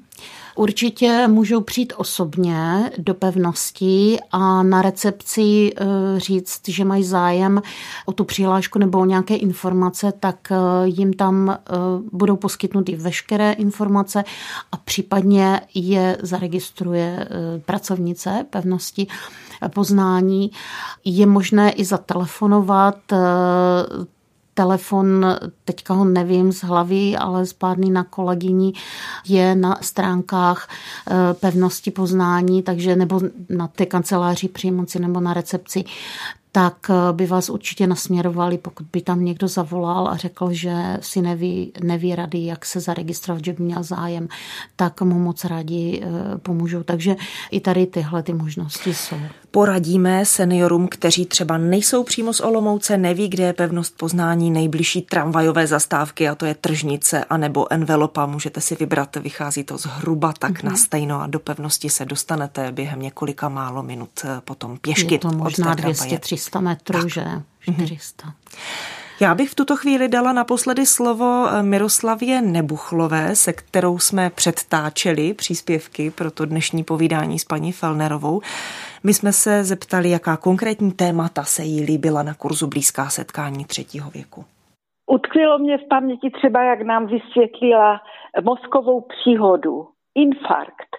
Určitě 0.55 1.27
můžou 1.27 1.61
přijít 1.61 1.93
osobně 1.97 2.91
do 2.97 3.13
pevnosti 3.13 4.17
a 4.31 4.63
na 4.63 4.81
recepci 4.81 5.73
eh, 5.75 5.85
říct, 6.19 6.61
že 6.67 6.85
mají 6.85 7.03
zájem 7.03 7.61
o 8.05 8.11
tu 8.11 8.23
přihlášku 8.23 8.79
nebo 8.79 8.99
o 8.99 9.05
nějaké 9.05 9.35
informace, 9.35 10.13
tak 10.19 10.51
eh, 10.51 10.55
jim 10.83 11.13
tam 11.13 11.49
eh, 11.49 11.73
budou 12.11 12.35
poskytnuty 12.35 12.95
veškeré 12.95 13.51
informace 13.51 14.23
a 14.71 14.77
případně 14.77 15.61
je 15.73 16.17
zaregistruje 16.21 17.27
pracovnice 17.65 18.45
pevnosti 18.49 19.07
poznání. 19.73 20.51
Je 21.05 21.25
možné 21.25 21.71
i 21.71 21.85
zatelefonovat 21.85 22.97
telefon, 24.53 25.25
teďka 25.65 25.93
ho 25.93 26.05
nevím 26.05 26.51
z 26.51 26.63
hlavy, 26.63 27.15
ale 27.15 27.45
spádný 27.45 27.91
na 27.91 28.03
kolegyni 28.03 28.73
je 29.27 29.55
na 29.55 29.77
stránkách 29.81 30.69
eh, 30.69 31.33
pevnosti 31.33 31.91
poznání, 31.91 32.63
takže 32.63 32.95
nebo 32.95 33.21
na 33.49 33.67
té 33.67 33.85
kanceláři 33.85 34.47
přímoci 34.47 34.99
nebo 34.99 35.19
na 35.19 35.33
recepci, 35.33 35.83
tak 36.55 36.89
eh, 36.89 37.13
by 37.13 37.25
vás 37.25 37.49
určitě 37.49 37.87
nasměrovali, 37.87 38.57
pokud 38.57 38.85
by 38.93 39.01
tam 39.01 39.25
někdo 39.25 39.47
zavolal 39.47 40.07
a 40.07 40.17
řekl, 40.17 40.49
že 40.51 40.97
si 40.99 41.21
neví, 41.21 41.71
neví 41.83 42.15
rady, 42.15 42.45
jak 42.45 42.65
se 42.65 42.79
zaregistrovat, 42.79 43.45
že 43.45 43.53
by 43.53 43.63
měl 43.63 43.83
zájem, 43.83 44.27
tak 44.75 45.01
mu 45.01 45.19
moc 45.19 45.45
rádi 45.45 46.03
eh, 46.03 46.37
pomůžou. 46.37 46.83
Takže 46.83 47.15
i 47.51 47.59
tady 47.59 47.85
tyhle 47.85 48.23
ty 48.23 48.33
možnosti 48.33 48.93
jsou. 48.93 49.17
Poradíme 49.51 50.25
seniorům, 50.25 50.87
kteří 50.87 51.25
třeba 51.25 51.57
nejsou 51.57 52.03
přímo 52.03 52.33
z 52.33 52.39
Olomouce, 52.39 52.97
neví, 52.97 53.27
kde 53.27 53.43
je 53.43 53.53
pevnost 53.53 53.97
poznání 53.97 54.51
nejbližší 54.51 55.01
tramvajové 55.01 55.67
zastávky, 55.67 56.29
a 56.29 56.35
to 56.35 56.45
je 56.45 56.55
Tržnice 56.55 57.23
anebo 57.23 57.73
Envelopa. 57.73 58.25
Můžete 58.25 58.61
si 58.61 58.75
vybrat, 58.75 59.15
vychází 59.15 59.63
to 59.63 59.77
zhruba 59.77 60.33
tak 60.39 60.51
mm-hmm. 60.51 60.69
na 60.69 60.75
stejno 60.75 61.21
a 61.21 61.27
do 61.27 61.39
pevnosti 61.39 61.89
se 61.89 62.05
dostanete 62.05 62.71
během 62.71 63.01
několika 63.01 63.49
málo 63.49 63.83
minut 63.83 64.09
eh, 64.25 64.41
potom 64.45 64.77
pěšky. 64.77 65.15
Je 65.15 65.19
to 65.19 65.31
možná 65.31 65.75
200-300 65.75 66.42
metrů, 66.61 66.99
tak. 66.99 67.09
že? 67.09 67.23
400. 67.59 68.27
Mm-hmm. 68.27 68.33
Já 69.21 69.35
bych 69.35 69.49
v 69.49 69.55
tuto 69.55 69.75
chvíli 69.75 70.07
dala 70.07 70.33
naposledy 70.33 70.85
slovo 70.85 71.45
eh, 71.47 71.63
Miroslavě 71.63 72.41
Nebuchlové, 72.41 73.35
se 73.35 73.53
kterou 73.53 73.99
jsme 73.99 74.29
předtáčeli 74.29 75.33
příspěvky 75.33 76.11
pro 76.11 76.31
to 76.31 76.45
dnešní 76.45 76.83
povídání 76.83 77.39
s 77.39 77.45
paní 77.45 77.71
Felnerovou. 77.71 78.41
My 79.03 79.13
jsme 79.13 79.31
se 79.31 79.63
zeptali, 79.63 80.09
jaká 80.09 80.37
konkrétní 80.37 80.91
témata 80.91 81.43
se 81.43 81.63
jí 81.63 81.85
líbila 81.85 82.23
na 82.23 82.33
kurzu 82.33 82.67
Blízká 82.67 83.05
setkání 83.09 83.65
třetího 83.65 84.09
věku. 84.09 84.45
Utkvělo 85.07 85.59
mě 85.59 85.77
v 85.77 85.87
paměti 85.89 86.29
třeba, 86.29 86.63
jak 86.63 86.81
nám 86.81 87.05
vysvětlila 87.05 88.01
mozkovou 88.43 89.01
příhodu, 89.01 89.87
infarkt. 90.15 90.91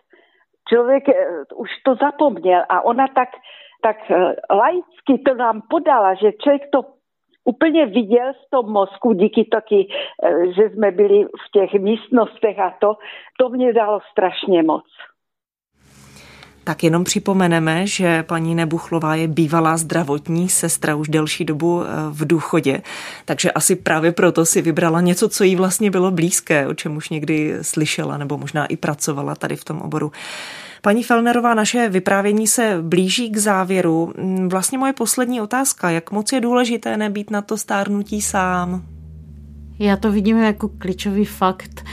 Člověk 0.69 1.09
eh, 1.09 1.15
už 1.55 1.69
to 1.85 1.95
zapomněl 1.95 2.63
a 2.69 2.85
ona 2.85 3.07
tak, 3.15 3.29
tak 3.85 3.97
eh, 4.11 4.15
laicky 4.51 5.23
to 5.27 5.35
nám 5.35 5.63
podala, 5.71 6.15
že 6.15 6.33
člověk 6.43 6.63
to 6.73 6.81
úplně 7.45 7.87
viděl 7.87 8.33
z 8.47 8.51
toho 8.51 8.63
mozku 8.63 9.13
díky 9.13 9.45
taky, 9.45 9.89
eh, 9.89 10.53
že 10.57 10.71
jsme 10.71 10.91
byli 10.91 11.25
v 11.25 11.47
těch 11.53 11.81
místnostech 11.81 12.59
a 12.59 12.75
to, 12.81 12.97
to 13.39 13.49
mě 13.49 13.73
dalo 13.73 14.01
strašně 14.13 14.63
moc. 14.63 14.85
Tak 16.65 16.85
jenom 16.85 17.05
připomeneme, 17.05 17.87
že 17.87 18.23
paní 18.23 18.55
Nebuchlová 18.55 19.15
je 19.15 19.29
bývalá 19.29 19.77
zdravotní 19.77 20.49
sestra 20.49 20.95
už 20.95 21.09
delší 21.09 21.45
dobu 21.45 21.83
eh, 21.83 21.87
v 22.11 22.27
důchodě, 22.27 22.83
takže 23.25 23.53
asi 23.53 23.77
právě 23.77 24.13
proto 24.13 24.47
si 24.47 24.63
vybrala 24.63 25.01
něco, 25.01 25.29
co 25.29 25.45
jí 25.45 25.57
vlastně 25.57 25.91
bylo 25.91 26.11
blízké, 26.11 26.67
o 26.67 26.75
čem 26.75 26.97
už 26.97 27.09
někdy 27.09 27.55
slyšela 27.63 28.19
nebo 28.19 28.39
možná 28.39 28.67
i 28.67 28.77
pracovala 28.77 29.35
tady 29.35 29.57
v 29.57 29.65
tom 29.65 29.81
oboru. 29.81 30.13
Paní 30.85 31.03
Felnerová, 31.03 31.55
naše 31.55 31.89
vyprávění 31.89 32.47
se 32.47 32.79
blíží 32.83 33.31
k 33.31 33.37
závěru. 33.37 34.13
Mm, 34.19 34.49
vlastně 34.49 34.79
moje 34.79 34.93
poslední 34.93 35.41
otázka, 35.41 35.91
jak 35.91 36.11
moc 36.11 36.33
je 36.33 36.41
důležité 36.41 36.97
nebýt 36.97 37.31
na 37.31 37.43
to 37.43 37.57
stárnutí 37.57 38.23
sám? 38.23 38.83
Já 39.79 39.97
to 39.97 40.13
vidím 40.13 40.39
jako 40.39 40.69
klíčový 40.69 41.25
fakt. 41.25 41.85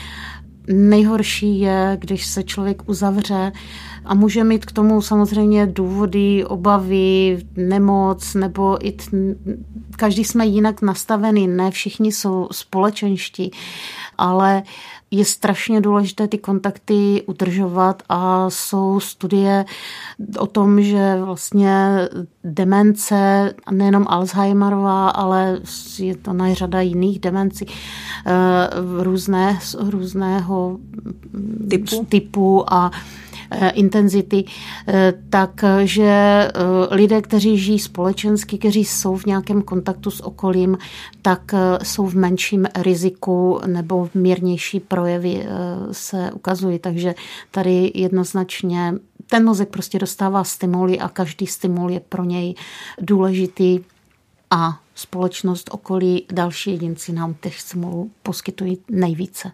Nejhorší 0.67 1.59
je, 1.59 1.97
když 2.01 2.25
se 2.25 2.43
člověk 2.43 2.89
uzavře 2.89 3.51
A 4.05 4.13
může 4.13 4.43
mít 4.43 4.65
k 4.65 4.71
tomu 4.71 5.01
samozřejmě 5.01 5.65
důvody, 5.65 6.45
obavy, 6.45 7.43
nemoc, 7.55 8.33
nebo 8.33 8.87
i 8.87 8.91
t... 8.91 9.03
každý 9.95 10.23
jsme 10.23 10.45
jinak 10.45 10.81
nastavený, 10.81 11.47
ne 11.47 11.71
všichni 11.71 12.11
jsou 12.11 12.47
společenští, 12.51 13.51
ale 14.17 14.63
je 15.11 15.25
strašně 15.25 15.81
důležité 15.81 16.27
ty 16.27 16.37
kontakty 16.37 17.23
udržovat 17.25 18.03
a 18.09 18.49
jsou 18.49 18.99
studie 18.99 19.65
o 20.39 20.47
tom, 20.47 20.81
že 20.81 21.17
vlastně 21.25 21.97
demence, 22.43 23.53
nejenom 23.71 24.05
Alzheimerová, 24.07 25.09
ale 25.09 25.59
je 25.99 26.15
to 26.15 26.33
řada 26.53 26.81
jiných 26.81 27.19
demencí 27.19 27.65
eh, 27.65 28.33
různé, 29.03 29.59
různého 29.79 30.79
typu, 31.69 32.05
typu 32.09 32.73
a 32.73 32.91
intenzity, 33.73 34.43
eh, 34.87 35.13
takže 35.29 36.03
eh, 36.03 36.51
lidé, 36.95 37.21
kteří 37.21 37.57
žijí 37.57 37.79
společensky, 37.79 38.57
kteří 38.57 38.85
jsou 38.85 39.15
v 39.15 39.25
nějakém 39.25 39.61
kontaktu 39.61 40.11
s 40.11 40.21
okolím, 40.21 40.77
tak 41.21 41.51
jsou 41.83 42.05
v 42.05 42.15
menším 42.15 42.67
riziku 42.75 43.61
nebo 43.67 44.05
v 44.05 44.15
mírnější 44.15 44.79
projevy 44.79 45.45
se 45.91 46.31
ukazují. 46.31 46.79
Takže 46.79 47.15
tady 47.51 47.91
jednoznačně 47.95 48.93
ten 49.29 49.45
mozek 49.45 49.69
prostě 49.69 49.99
dostává 49.99 50.43
stimuly 50.43 50.99
a 50.99 51.09
každý 51.09 51.47
stimul 51.47 51.91
je 51.91 51.99
pro 51.99 52.23
něj 52.23 52.55
důležitý 53.01 53.79
a 54.51 54.79
společnost, 54.95 55.69
okolí, 55.71 56.25
další 56.33 56.71
jedinci 56.71 57.13
nám 57.13 57.33
těch 57.33 57.61
stimulů 57.61 58.11
poskytují 58.23 58.77
nejvíce. 58.89 59.51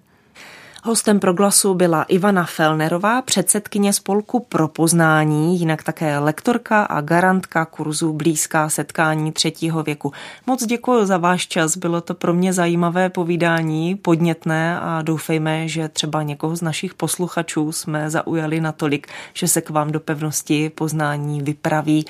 Hostem 0.88 1.20
proglasu 1.20 1.74
byla 1.74 2.04
Ivana 2.04 2.46
Felnerová, 2.46 3.22
předsedkyně 3.22 3.94
spolku 3.94 4.40
pro 4.40 4.68
poznání, 4.68 5.60
jinak 5.60 5.84
také 5.84 6.20
lektorka 6.20 6.84
a 6.84 7.02
garantka 7.02 7.66
kurzu 7.66 8.14
Blízká 8.14 8.70
setkání 8.70 9.32
třetího 9.32 9.84
věku. 9.84 10.12
Moc 10.46 10.66
děkuji 10.66 11.06
za 11.06 11.18
váš 11.18 11.48
čas, 11.48 11.78
bylo 11.78 12.02
to 12.02 12.14
pro 12.14 12.34
mě 12.34 12.54
zajímavé 12.54 13.10
povídání, 13.10 13.96
podnětné 13.96 14.80
a 14.80 15.02
doufejme, 15.02 15.68
že 15.68 15.90
třeba 15.90 16.24
někoho 16.24 16.56
z 16.56 16.62
našich 16.62 16.94
posluchačů 16.94 17.72
jsme 17.72 18.10
zaujali 18.10 18.62
natolik, 18.62 19.08
že 19.34 19.48
se 19.48 19.62
k 19.62 19.70
vám 19.70 19.92
do 19.92 20.00
pevnosti 20.00 20.70
poznání 20.70 21.42
vypraví 21.42 22.06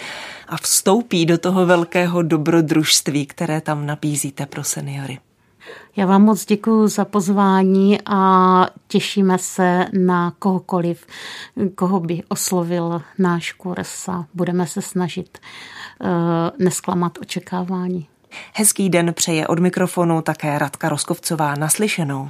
a 0.47 0.57
vstoupí 0.57 1.25
do 1.25 1.37
toho 1.37 1.65
velkého 1.65 2.21
dobrodružství, 2.21 3.25
které 3.25 3.61
tam 3.61 3.85
nabízíte 3.85 4.45
pro 4.45 4.63
seniory. 4.63 5.19
Já 5.95 6.05
vám 6.05 6.21
moc 6.21 6.45
děkuji 6.45 6.87
za 6.87 7.05
pozvání 7.05 7.97
a 8.05 8.67
těšíme 8.87 9.37
se 9.37 9.85
na 9.93 10.33
kohokoliv, 10.39 11.05
koho 11.75 11.99
by 11.99 12.23
oslovil 12.29 13.01
náš 13.17 13.51
kurz 13.51 14.09
a 14.09 14.25
budeme 14.33 14.67
se 14.67 14.81
snažit 14.81 15.37
uh, 16.01 16.07
nesklamat 16.59 17.17
očekávání. 17.21 18.07
Hezký 18.53 18.89
den 18.89 19.13
přeje 19.13 19.47
od 19.47 19.59
mikrofonu 19.59 20.21
také 20.21 20.59
Radka 20.59 20.89
Roskovcová 20.89 21.55
naslyšenou. 21.55 22.29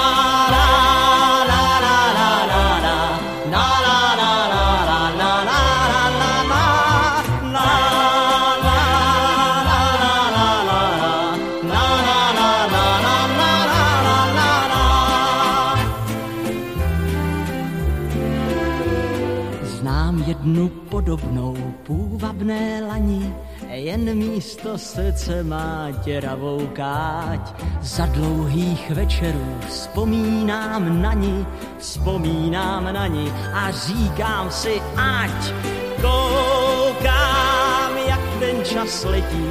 podobnou 20.91 21.55
půvabné 21.83 22.83
lani, 22.87 23.33
jen 23.69 24.15
místo 24.15 24.77
srdce 24.77 25.43
má 25.43 25.87
děravou 26.03 26.67
káť. 26.73 27.63
Za 27.81 28.05
dlouhých 28.05 28.91
večerů 28.91 29.57
vzpomínám 29.67 31.01
na 31.01 31.13
ní, 31.13 31.45
vzpomínám 31.79 32.93
na 32.93 33.07
ní 33.07 33.31
a 33.53 33.71
říkám 33.71 34.51
si, 34.51 34.81
ať 34.97 35.53
koukám, 36.01 37.91
jak 38.07 38.21
ten 38.39 38.65
čas 38.65 39.03
letí, 39.03 39.47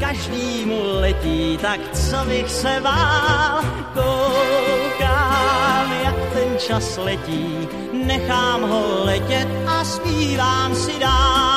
každýmu 0.00 0.82
letí, 1.00 1.58
tak 1.62 1.80
co 1.92 2.16
bych 2.24 2.50
se 2.50 2.80
bál, 2.82 3.62
koukám, 3.94 4.61
čas 6.66 6.96
letí, 6.96 7.68
nechám 7.92 8.62
ho 8.62 9.04
letět 9.04 9.48
a 9.66 9.84
zpívám 9.84 10.74
si 10.74 10.98
dál. 10.98 11.51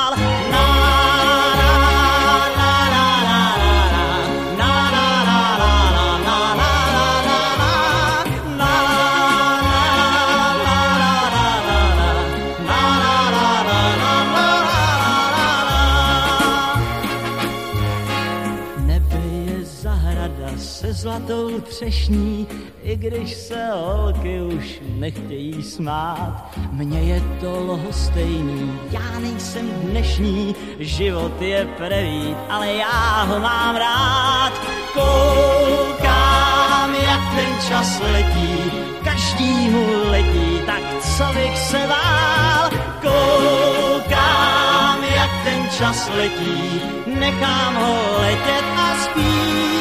Zlatou 21.76 21.76
třešní, 21.76 22.46
i 22.82 22.96
když 22.96 23.34
se 23.34 23.68
holky 23.74 24.40
už 24.40 24.80
nechtějí 24.88 25.62
smát. 25.62 26.54
Mně 26.72 27.00
je 27.00 27.22
to 27.40 27.64
lohostejný, 27.66 28.78
já 28.90 29.18
nejsem 29.18 29.68
dnešní, 29.68 30.54
život 30.78 31.42
je 31.42 31.68
prevít, 31.76 32.36
ale 32.48 32.72
já 32.72 33.22
ho 33.22 33.40
mám 33.40 33.76
rád. 33.76 34.52
Koukám, 34.92 36.94
jak 36.94 37.20
ten 37.34 37.68
čas 37.68 38.00
letí, 38.00 38.72
každýmu 39.04 39.86
letí, 40.10 40.60
tak 40.66 40.82
co 41.16 41.24
bych 41.34 41.58
se 41.58 41.78
bál. 41.88 42.70
Koukám, 43.02 45.04
jak 45.16 45.30
ten 45.44 45.68
čas 45.78 46.10
letí, 46.16 46.80
nechám 47.06 47.74
ho 47.74 48.20
letět 48.20 48.64
a 48.76 48.96
spít. 49.04 49.75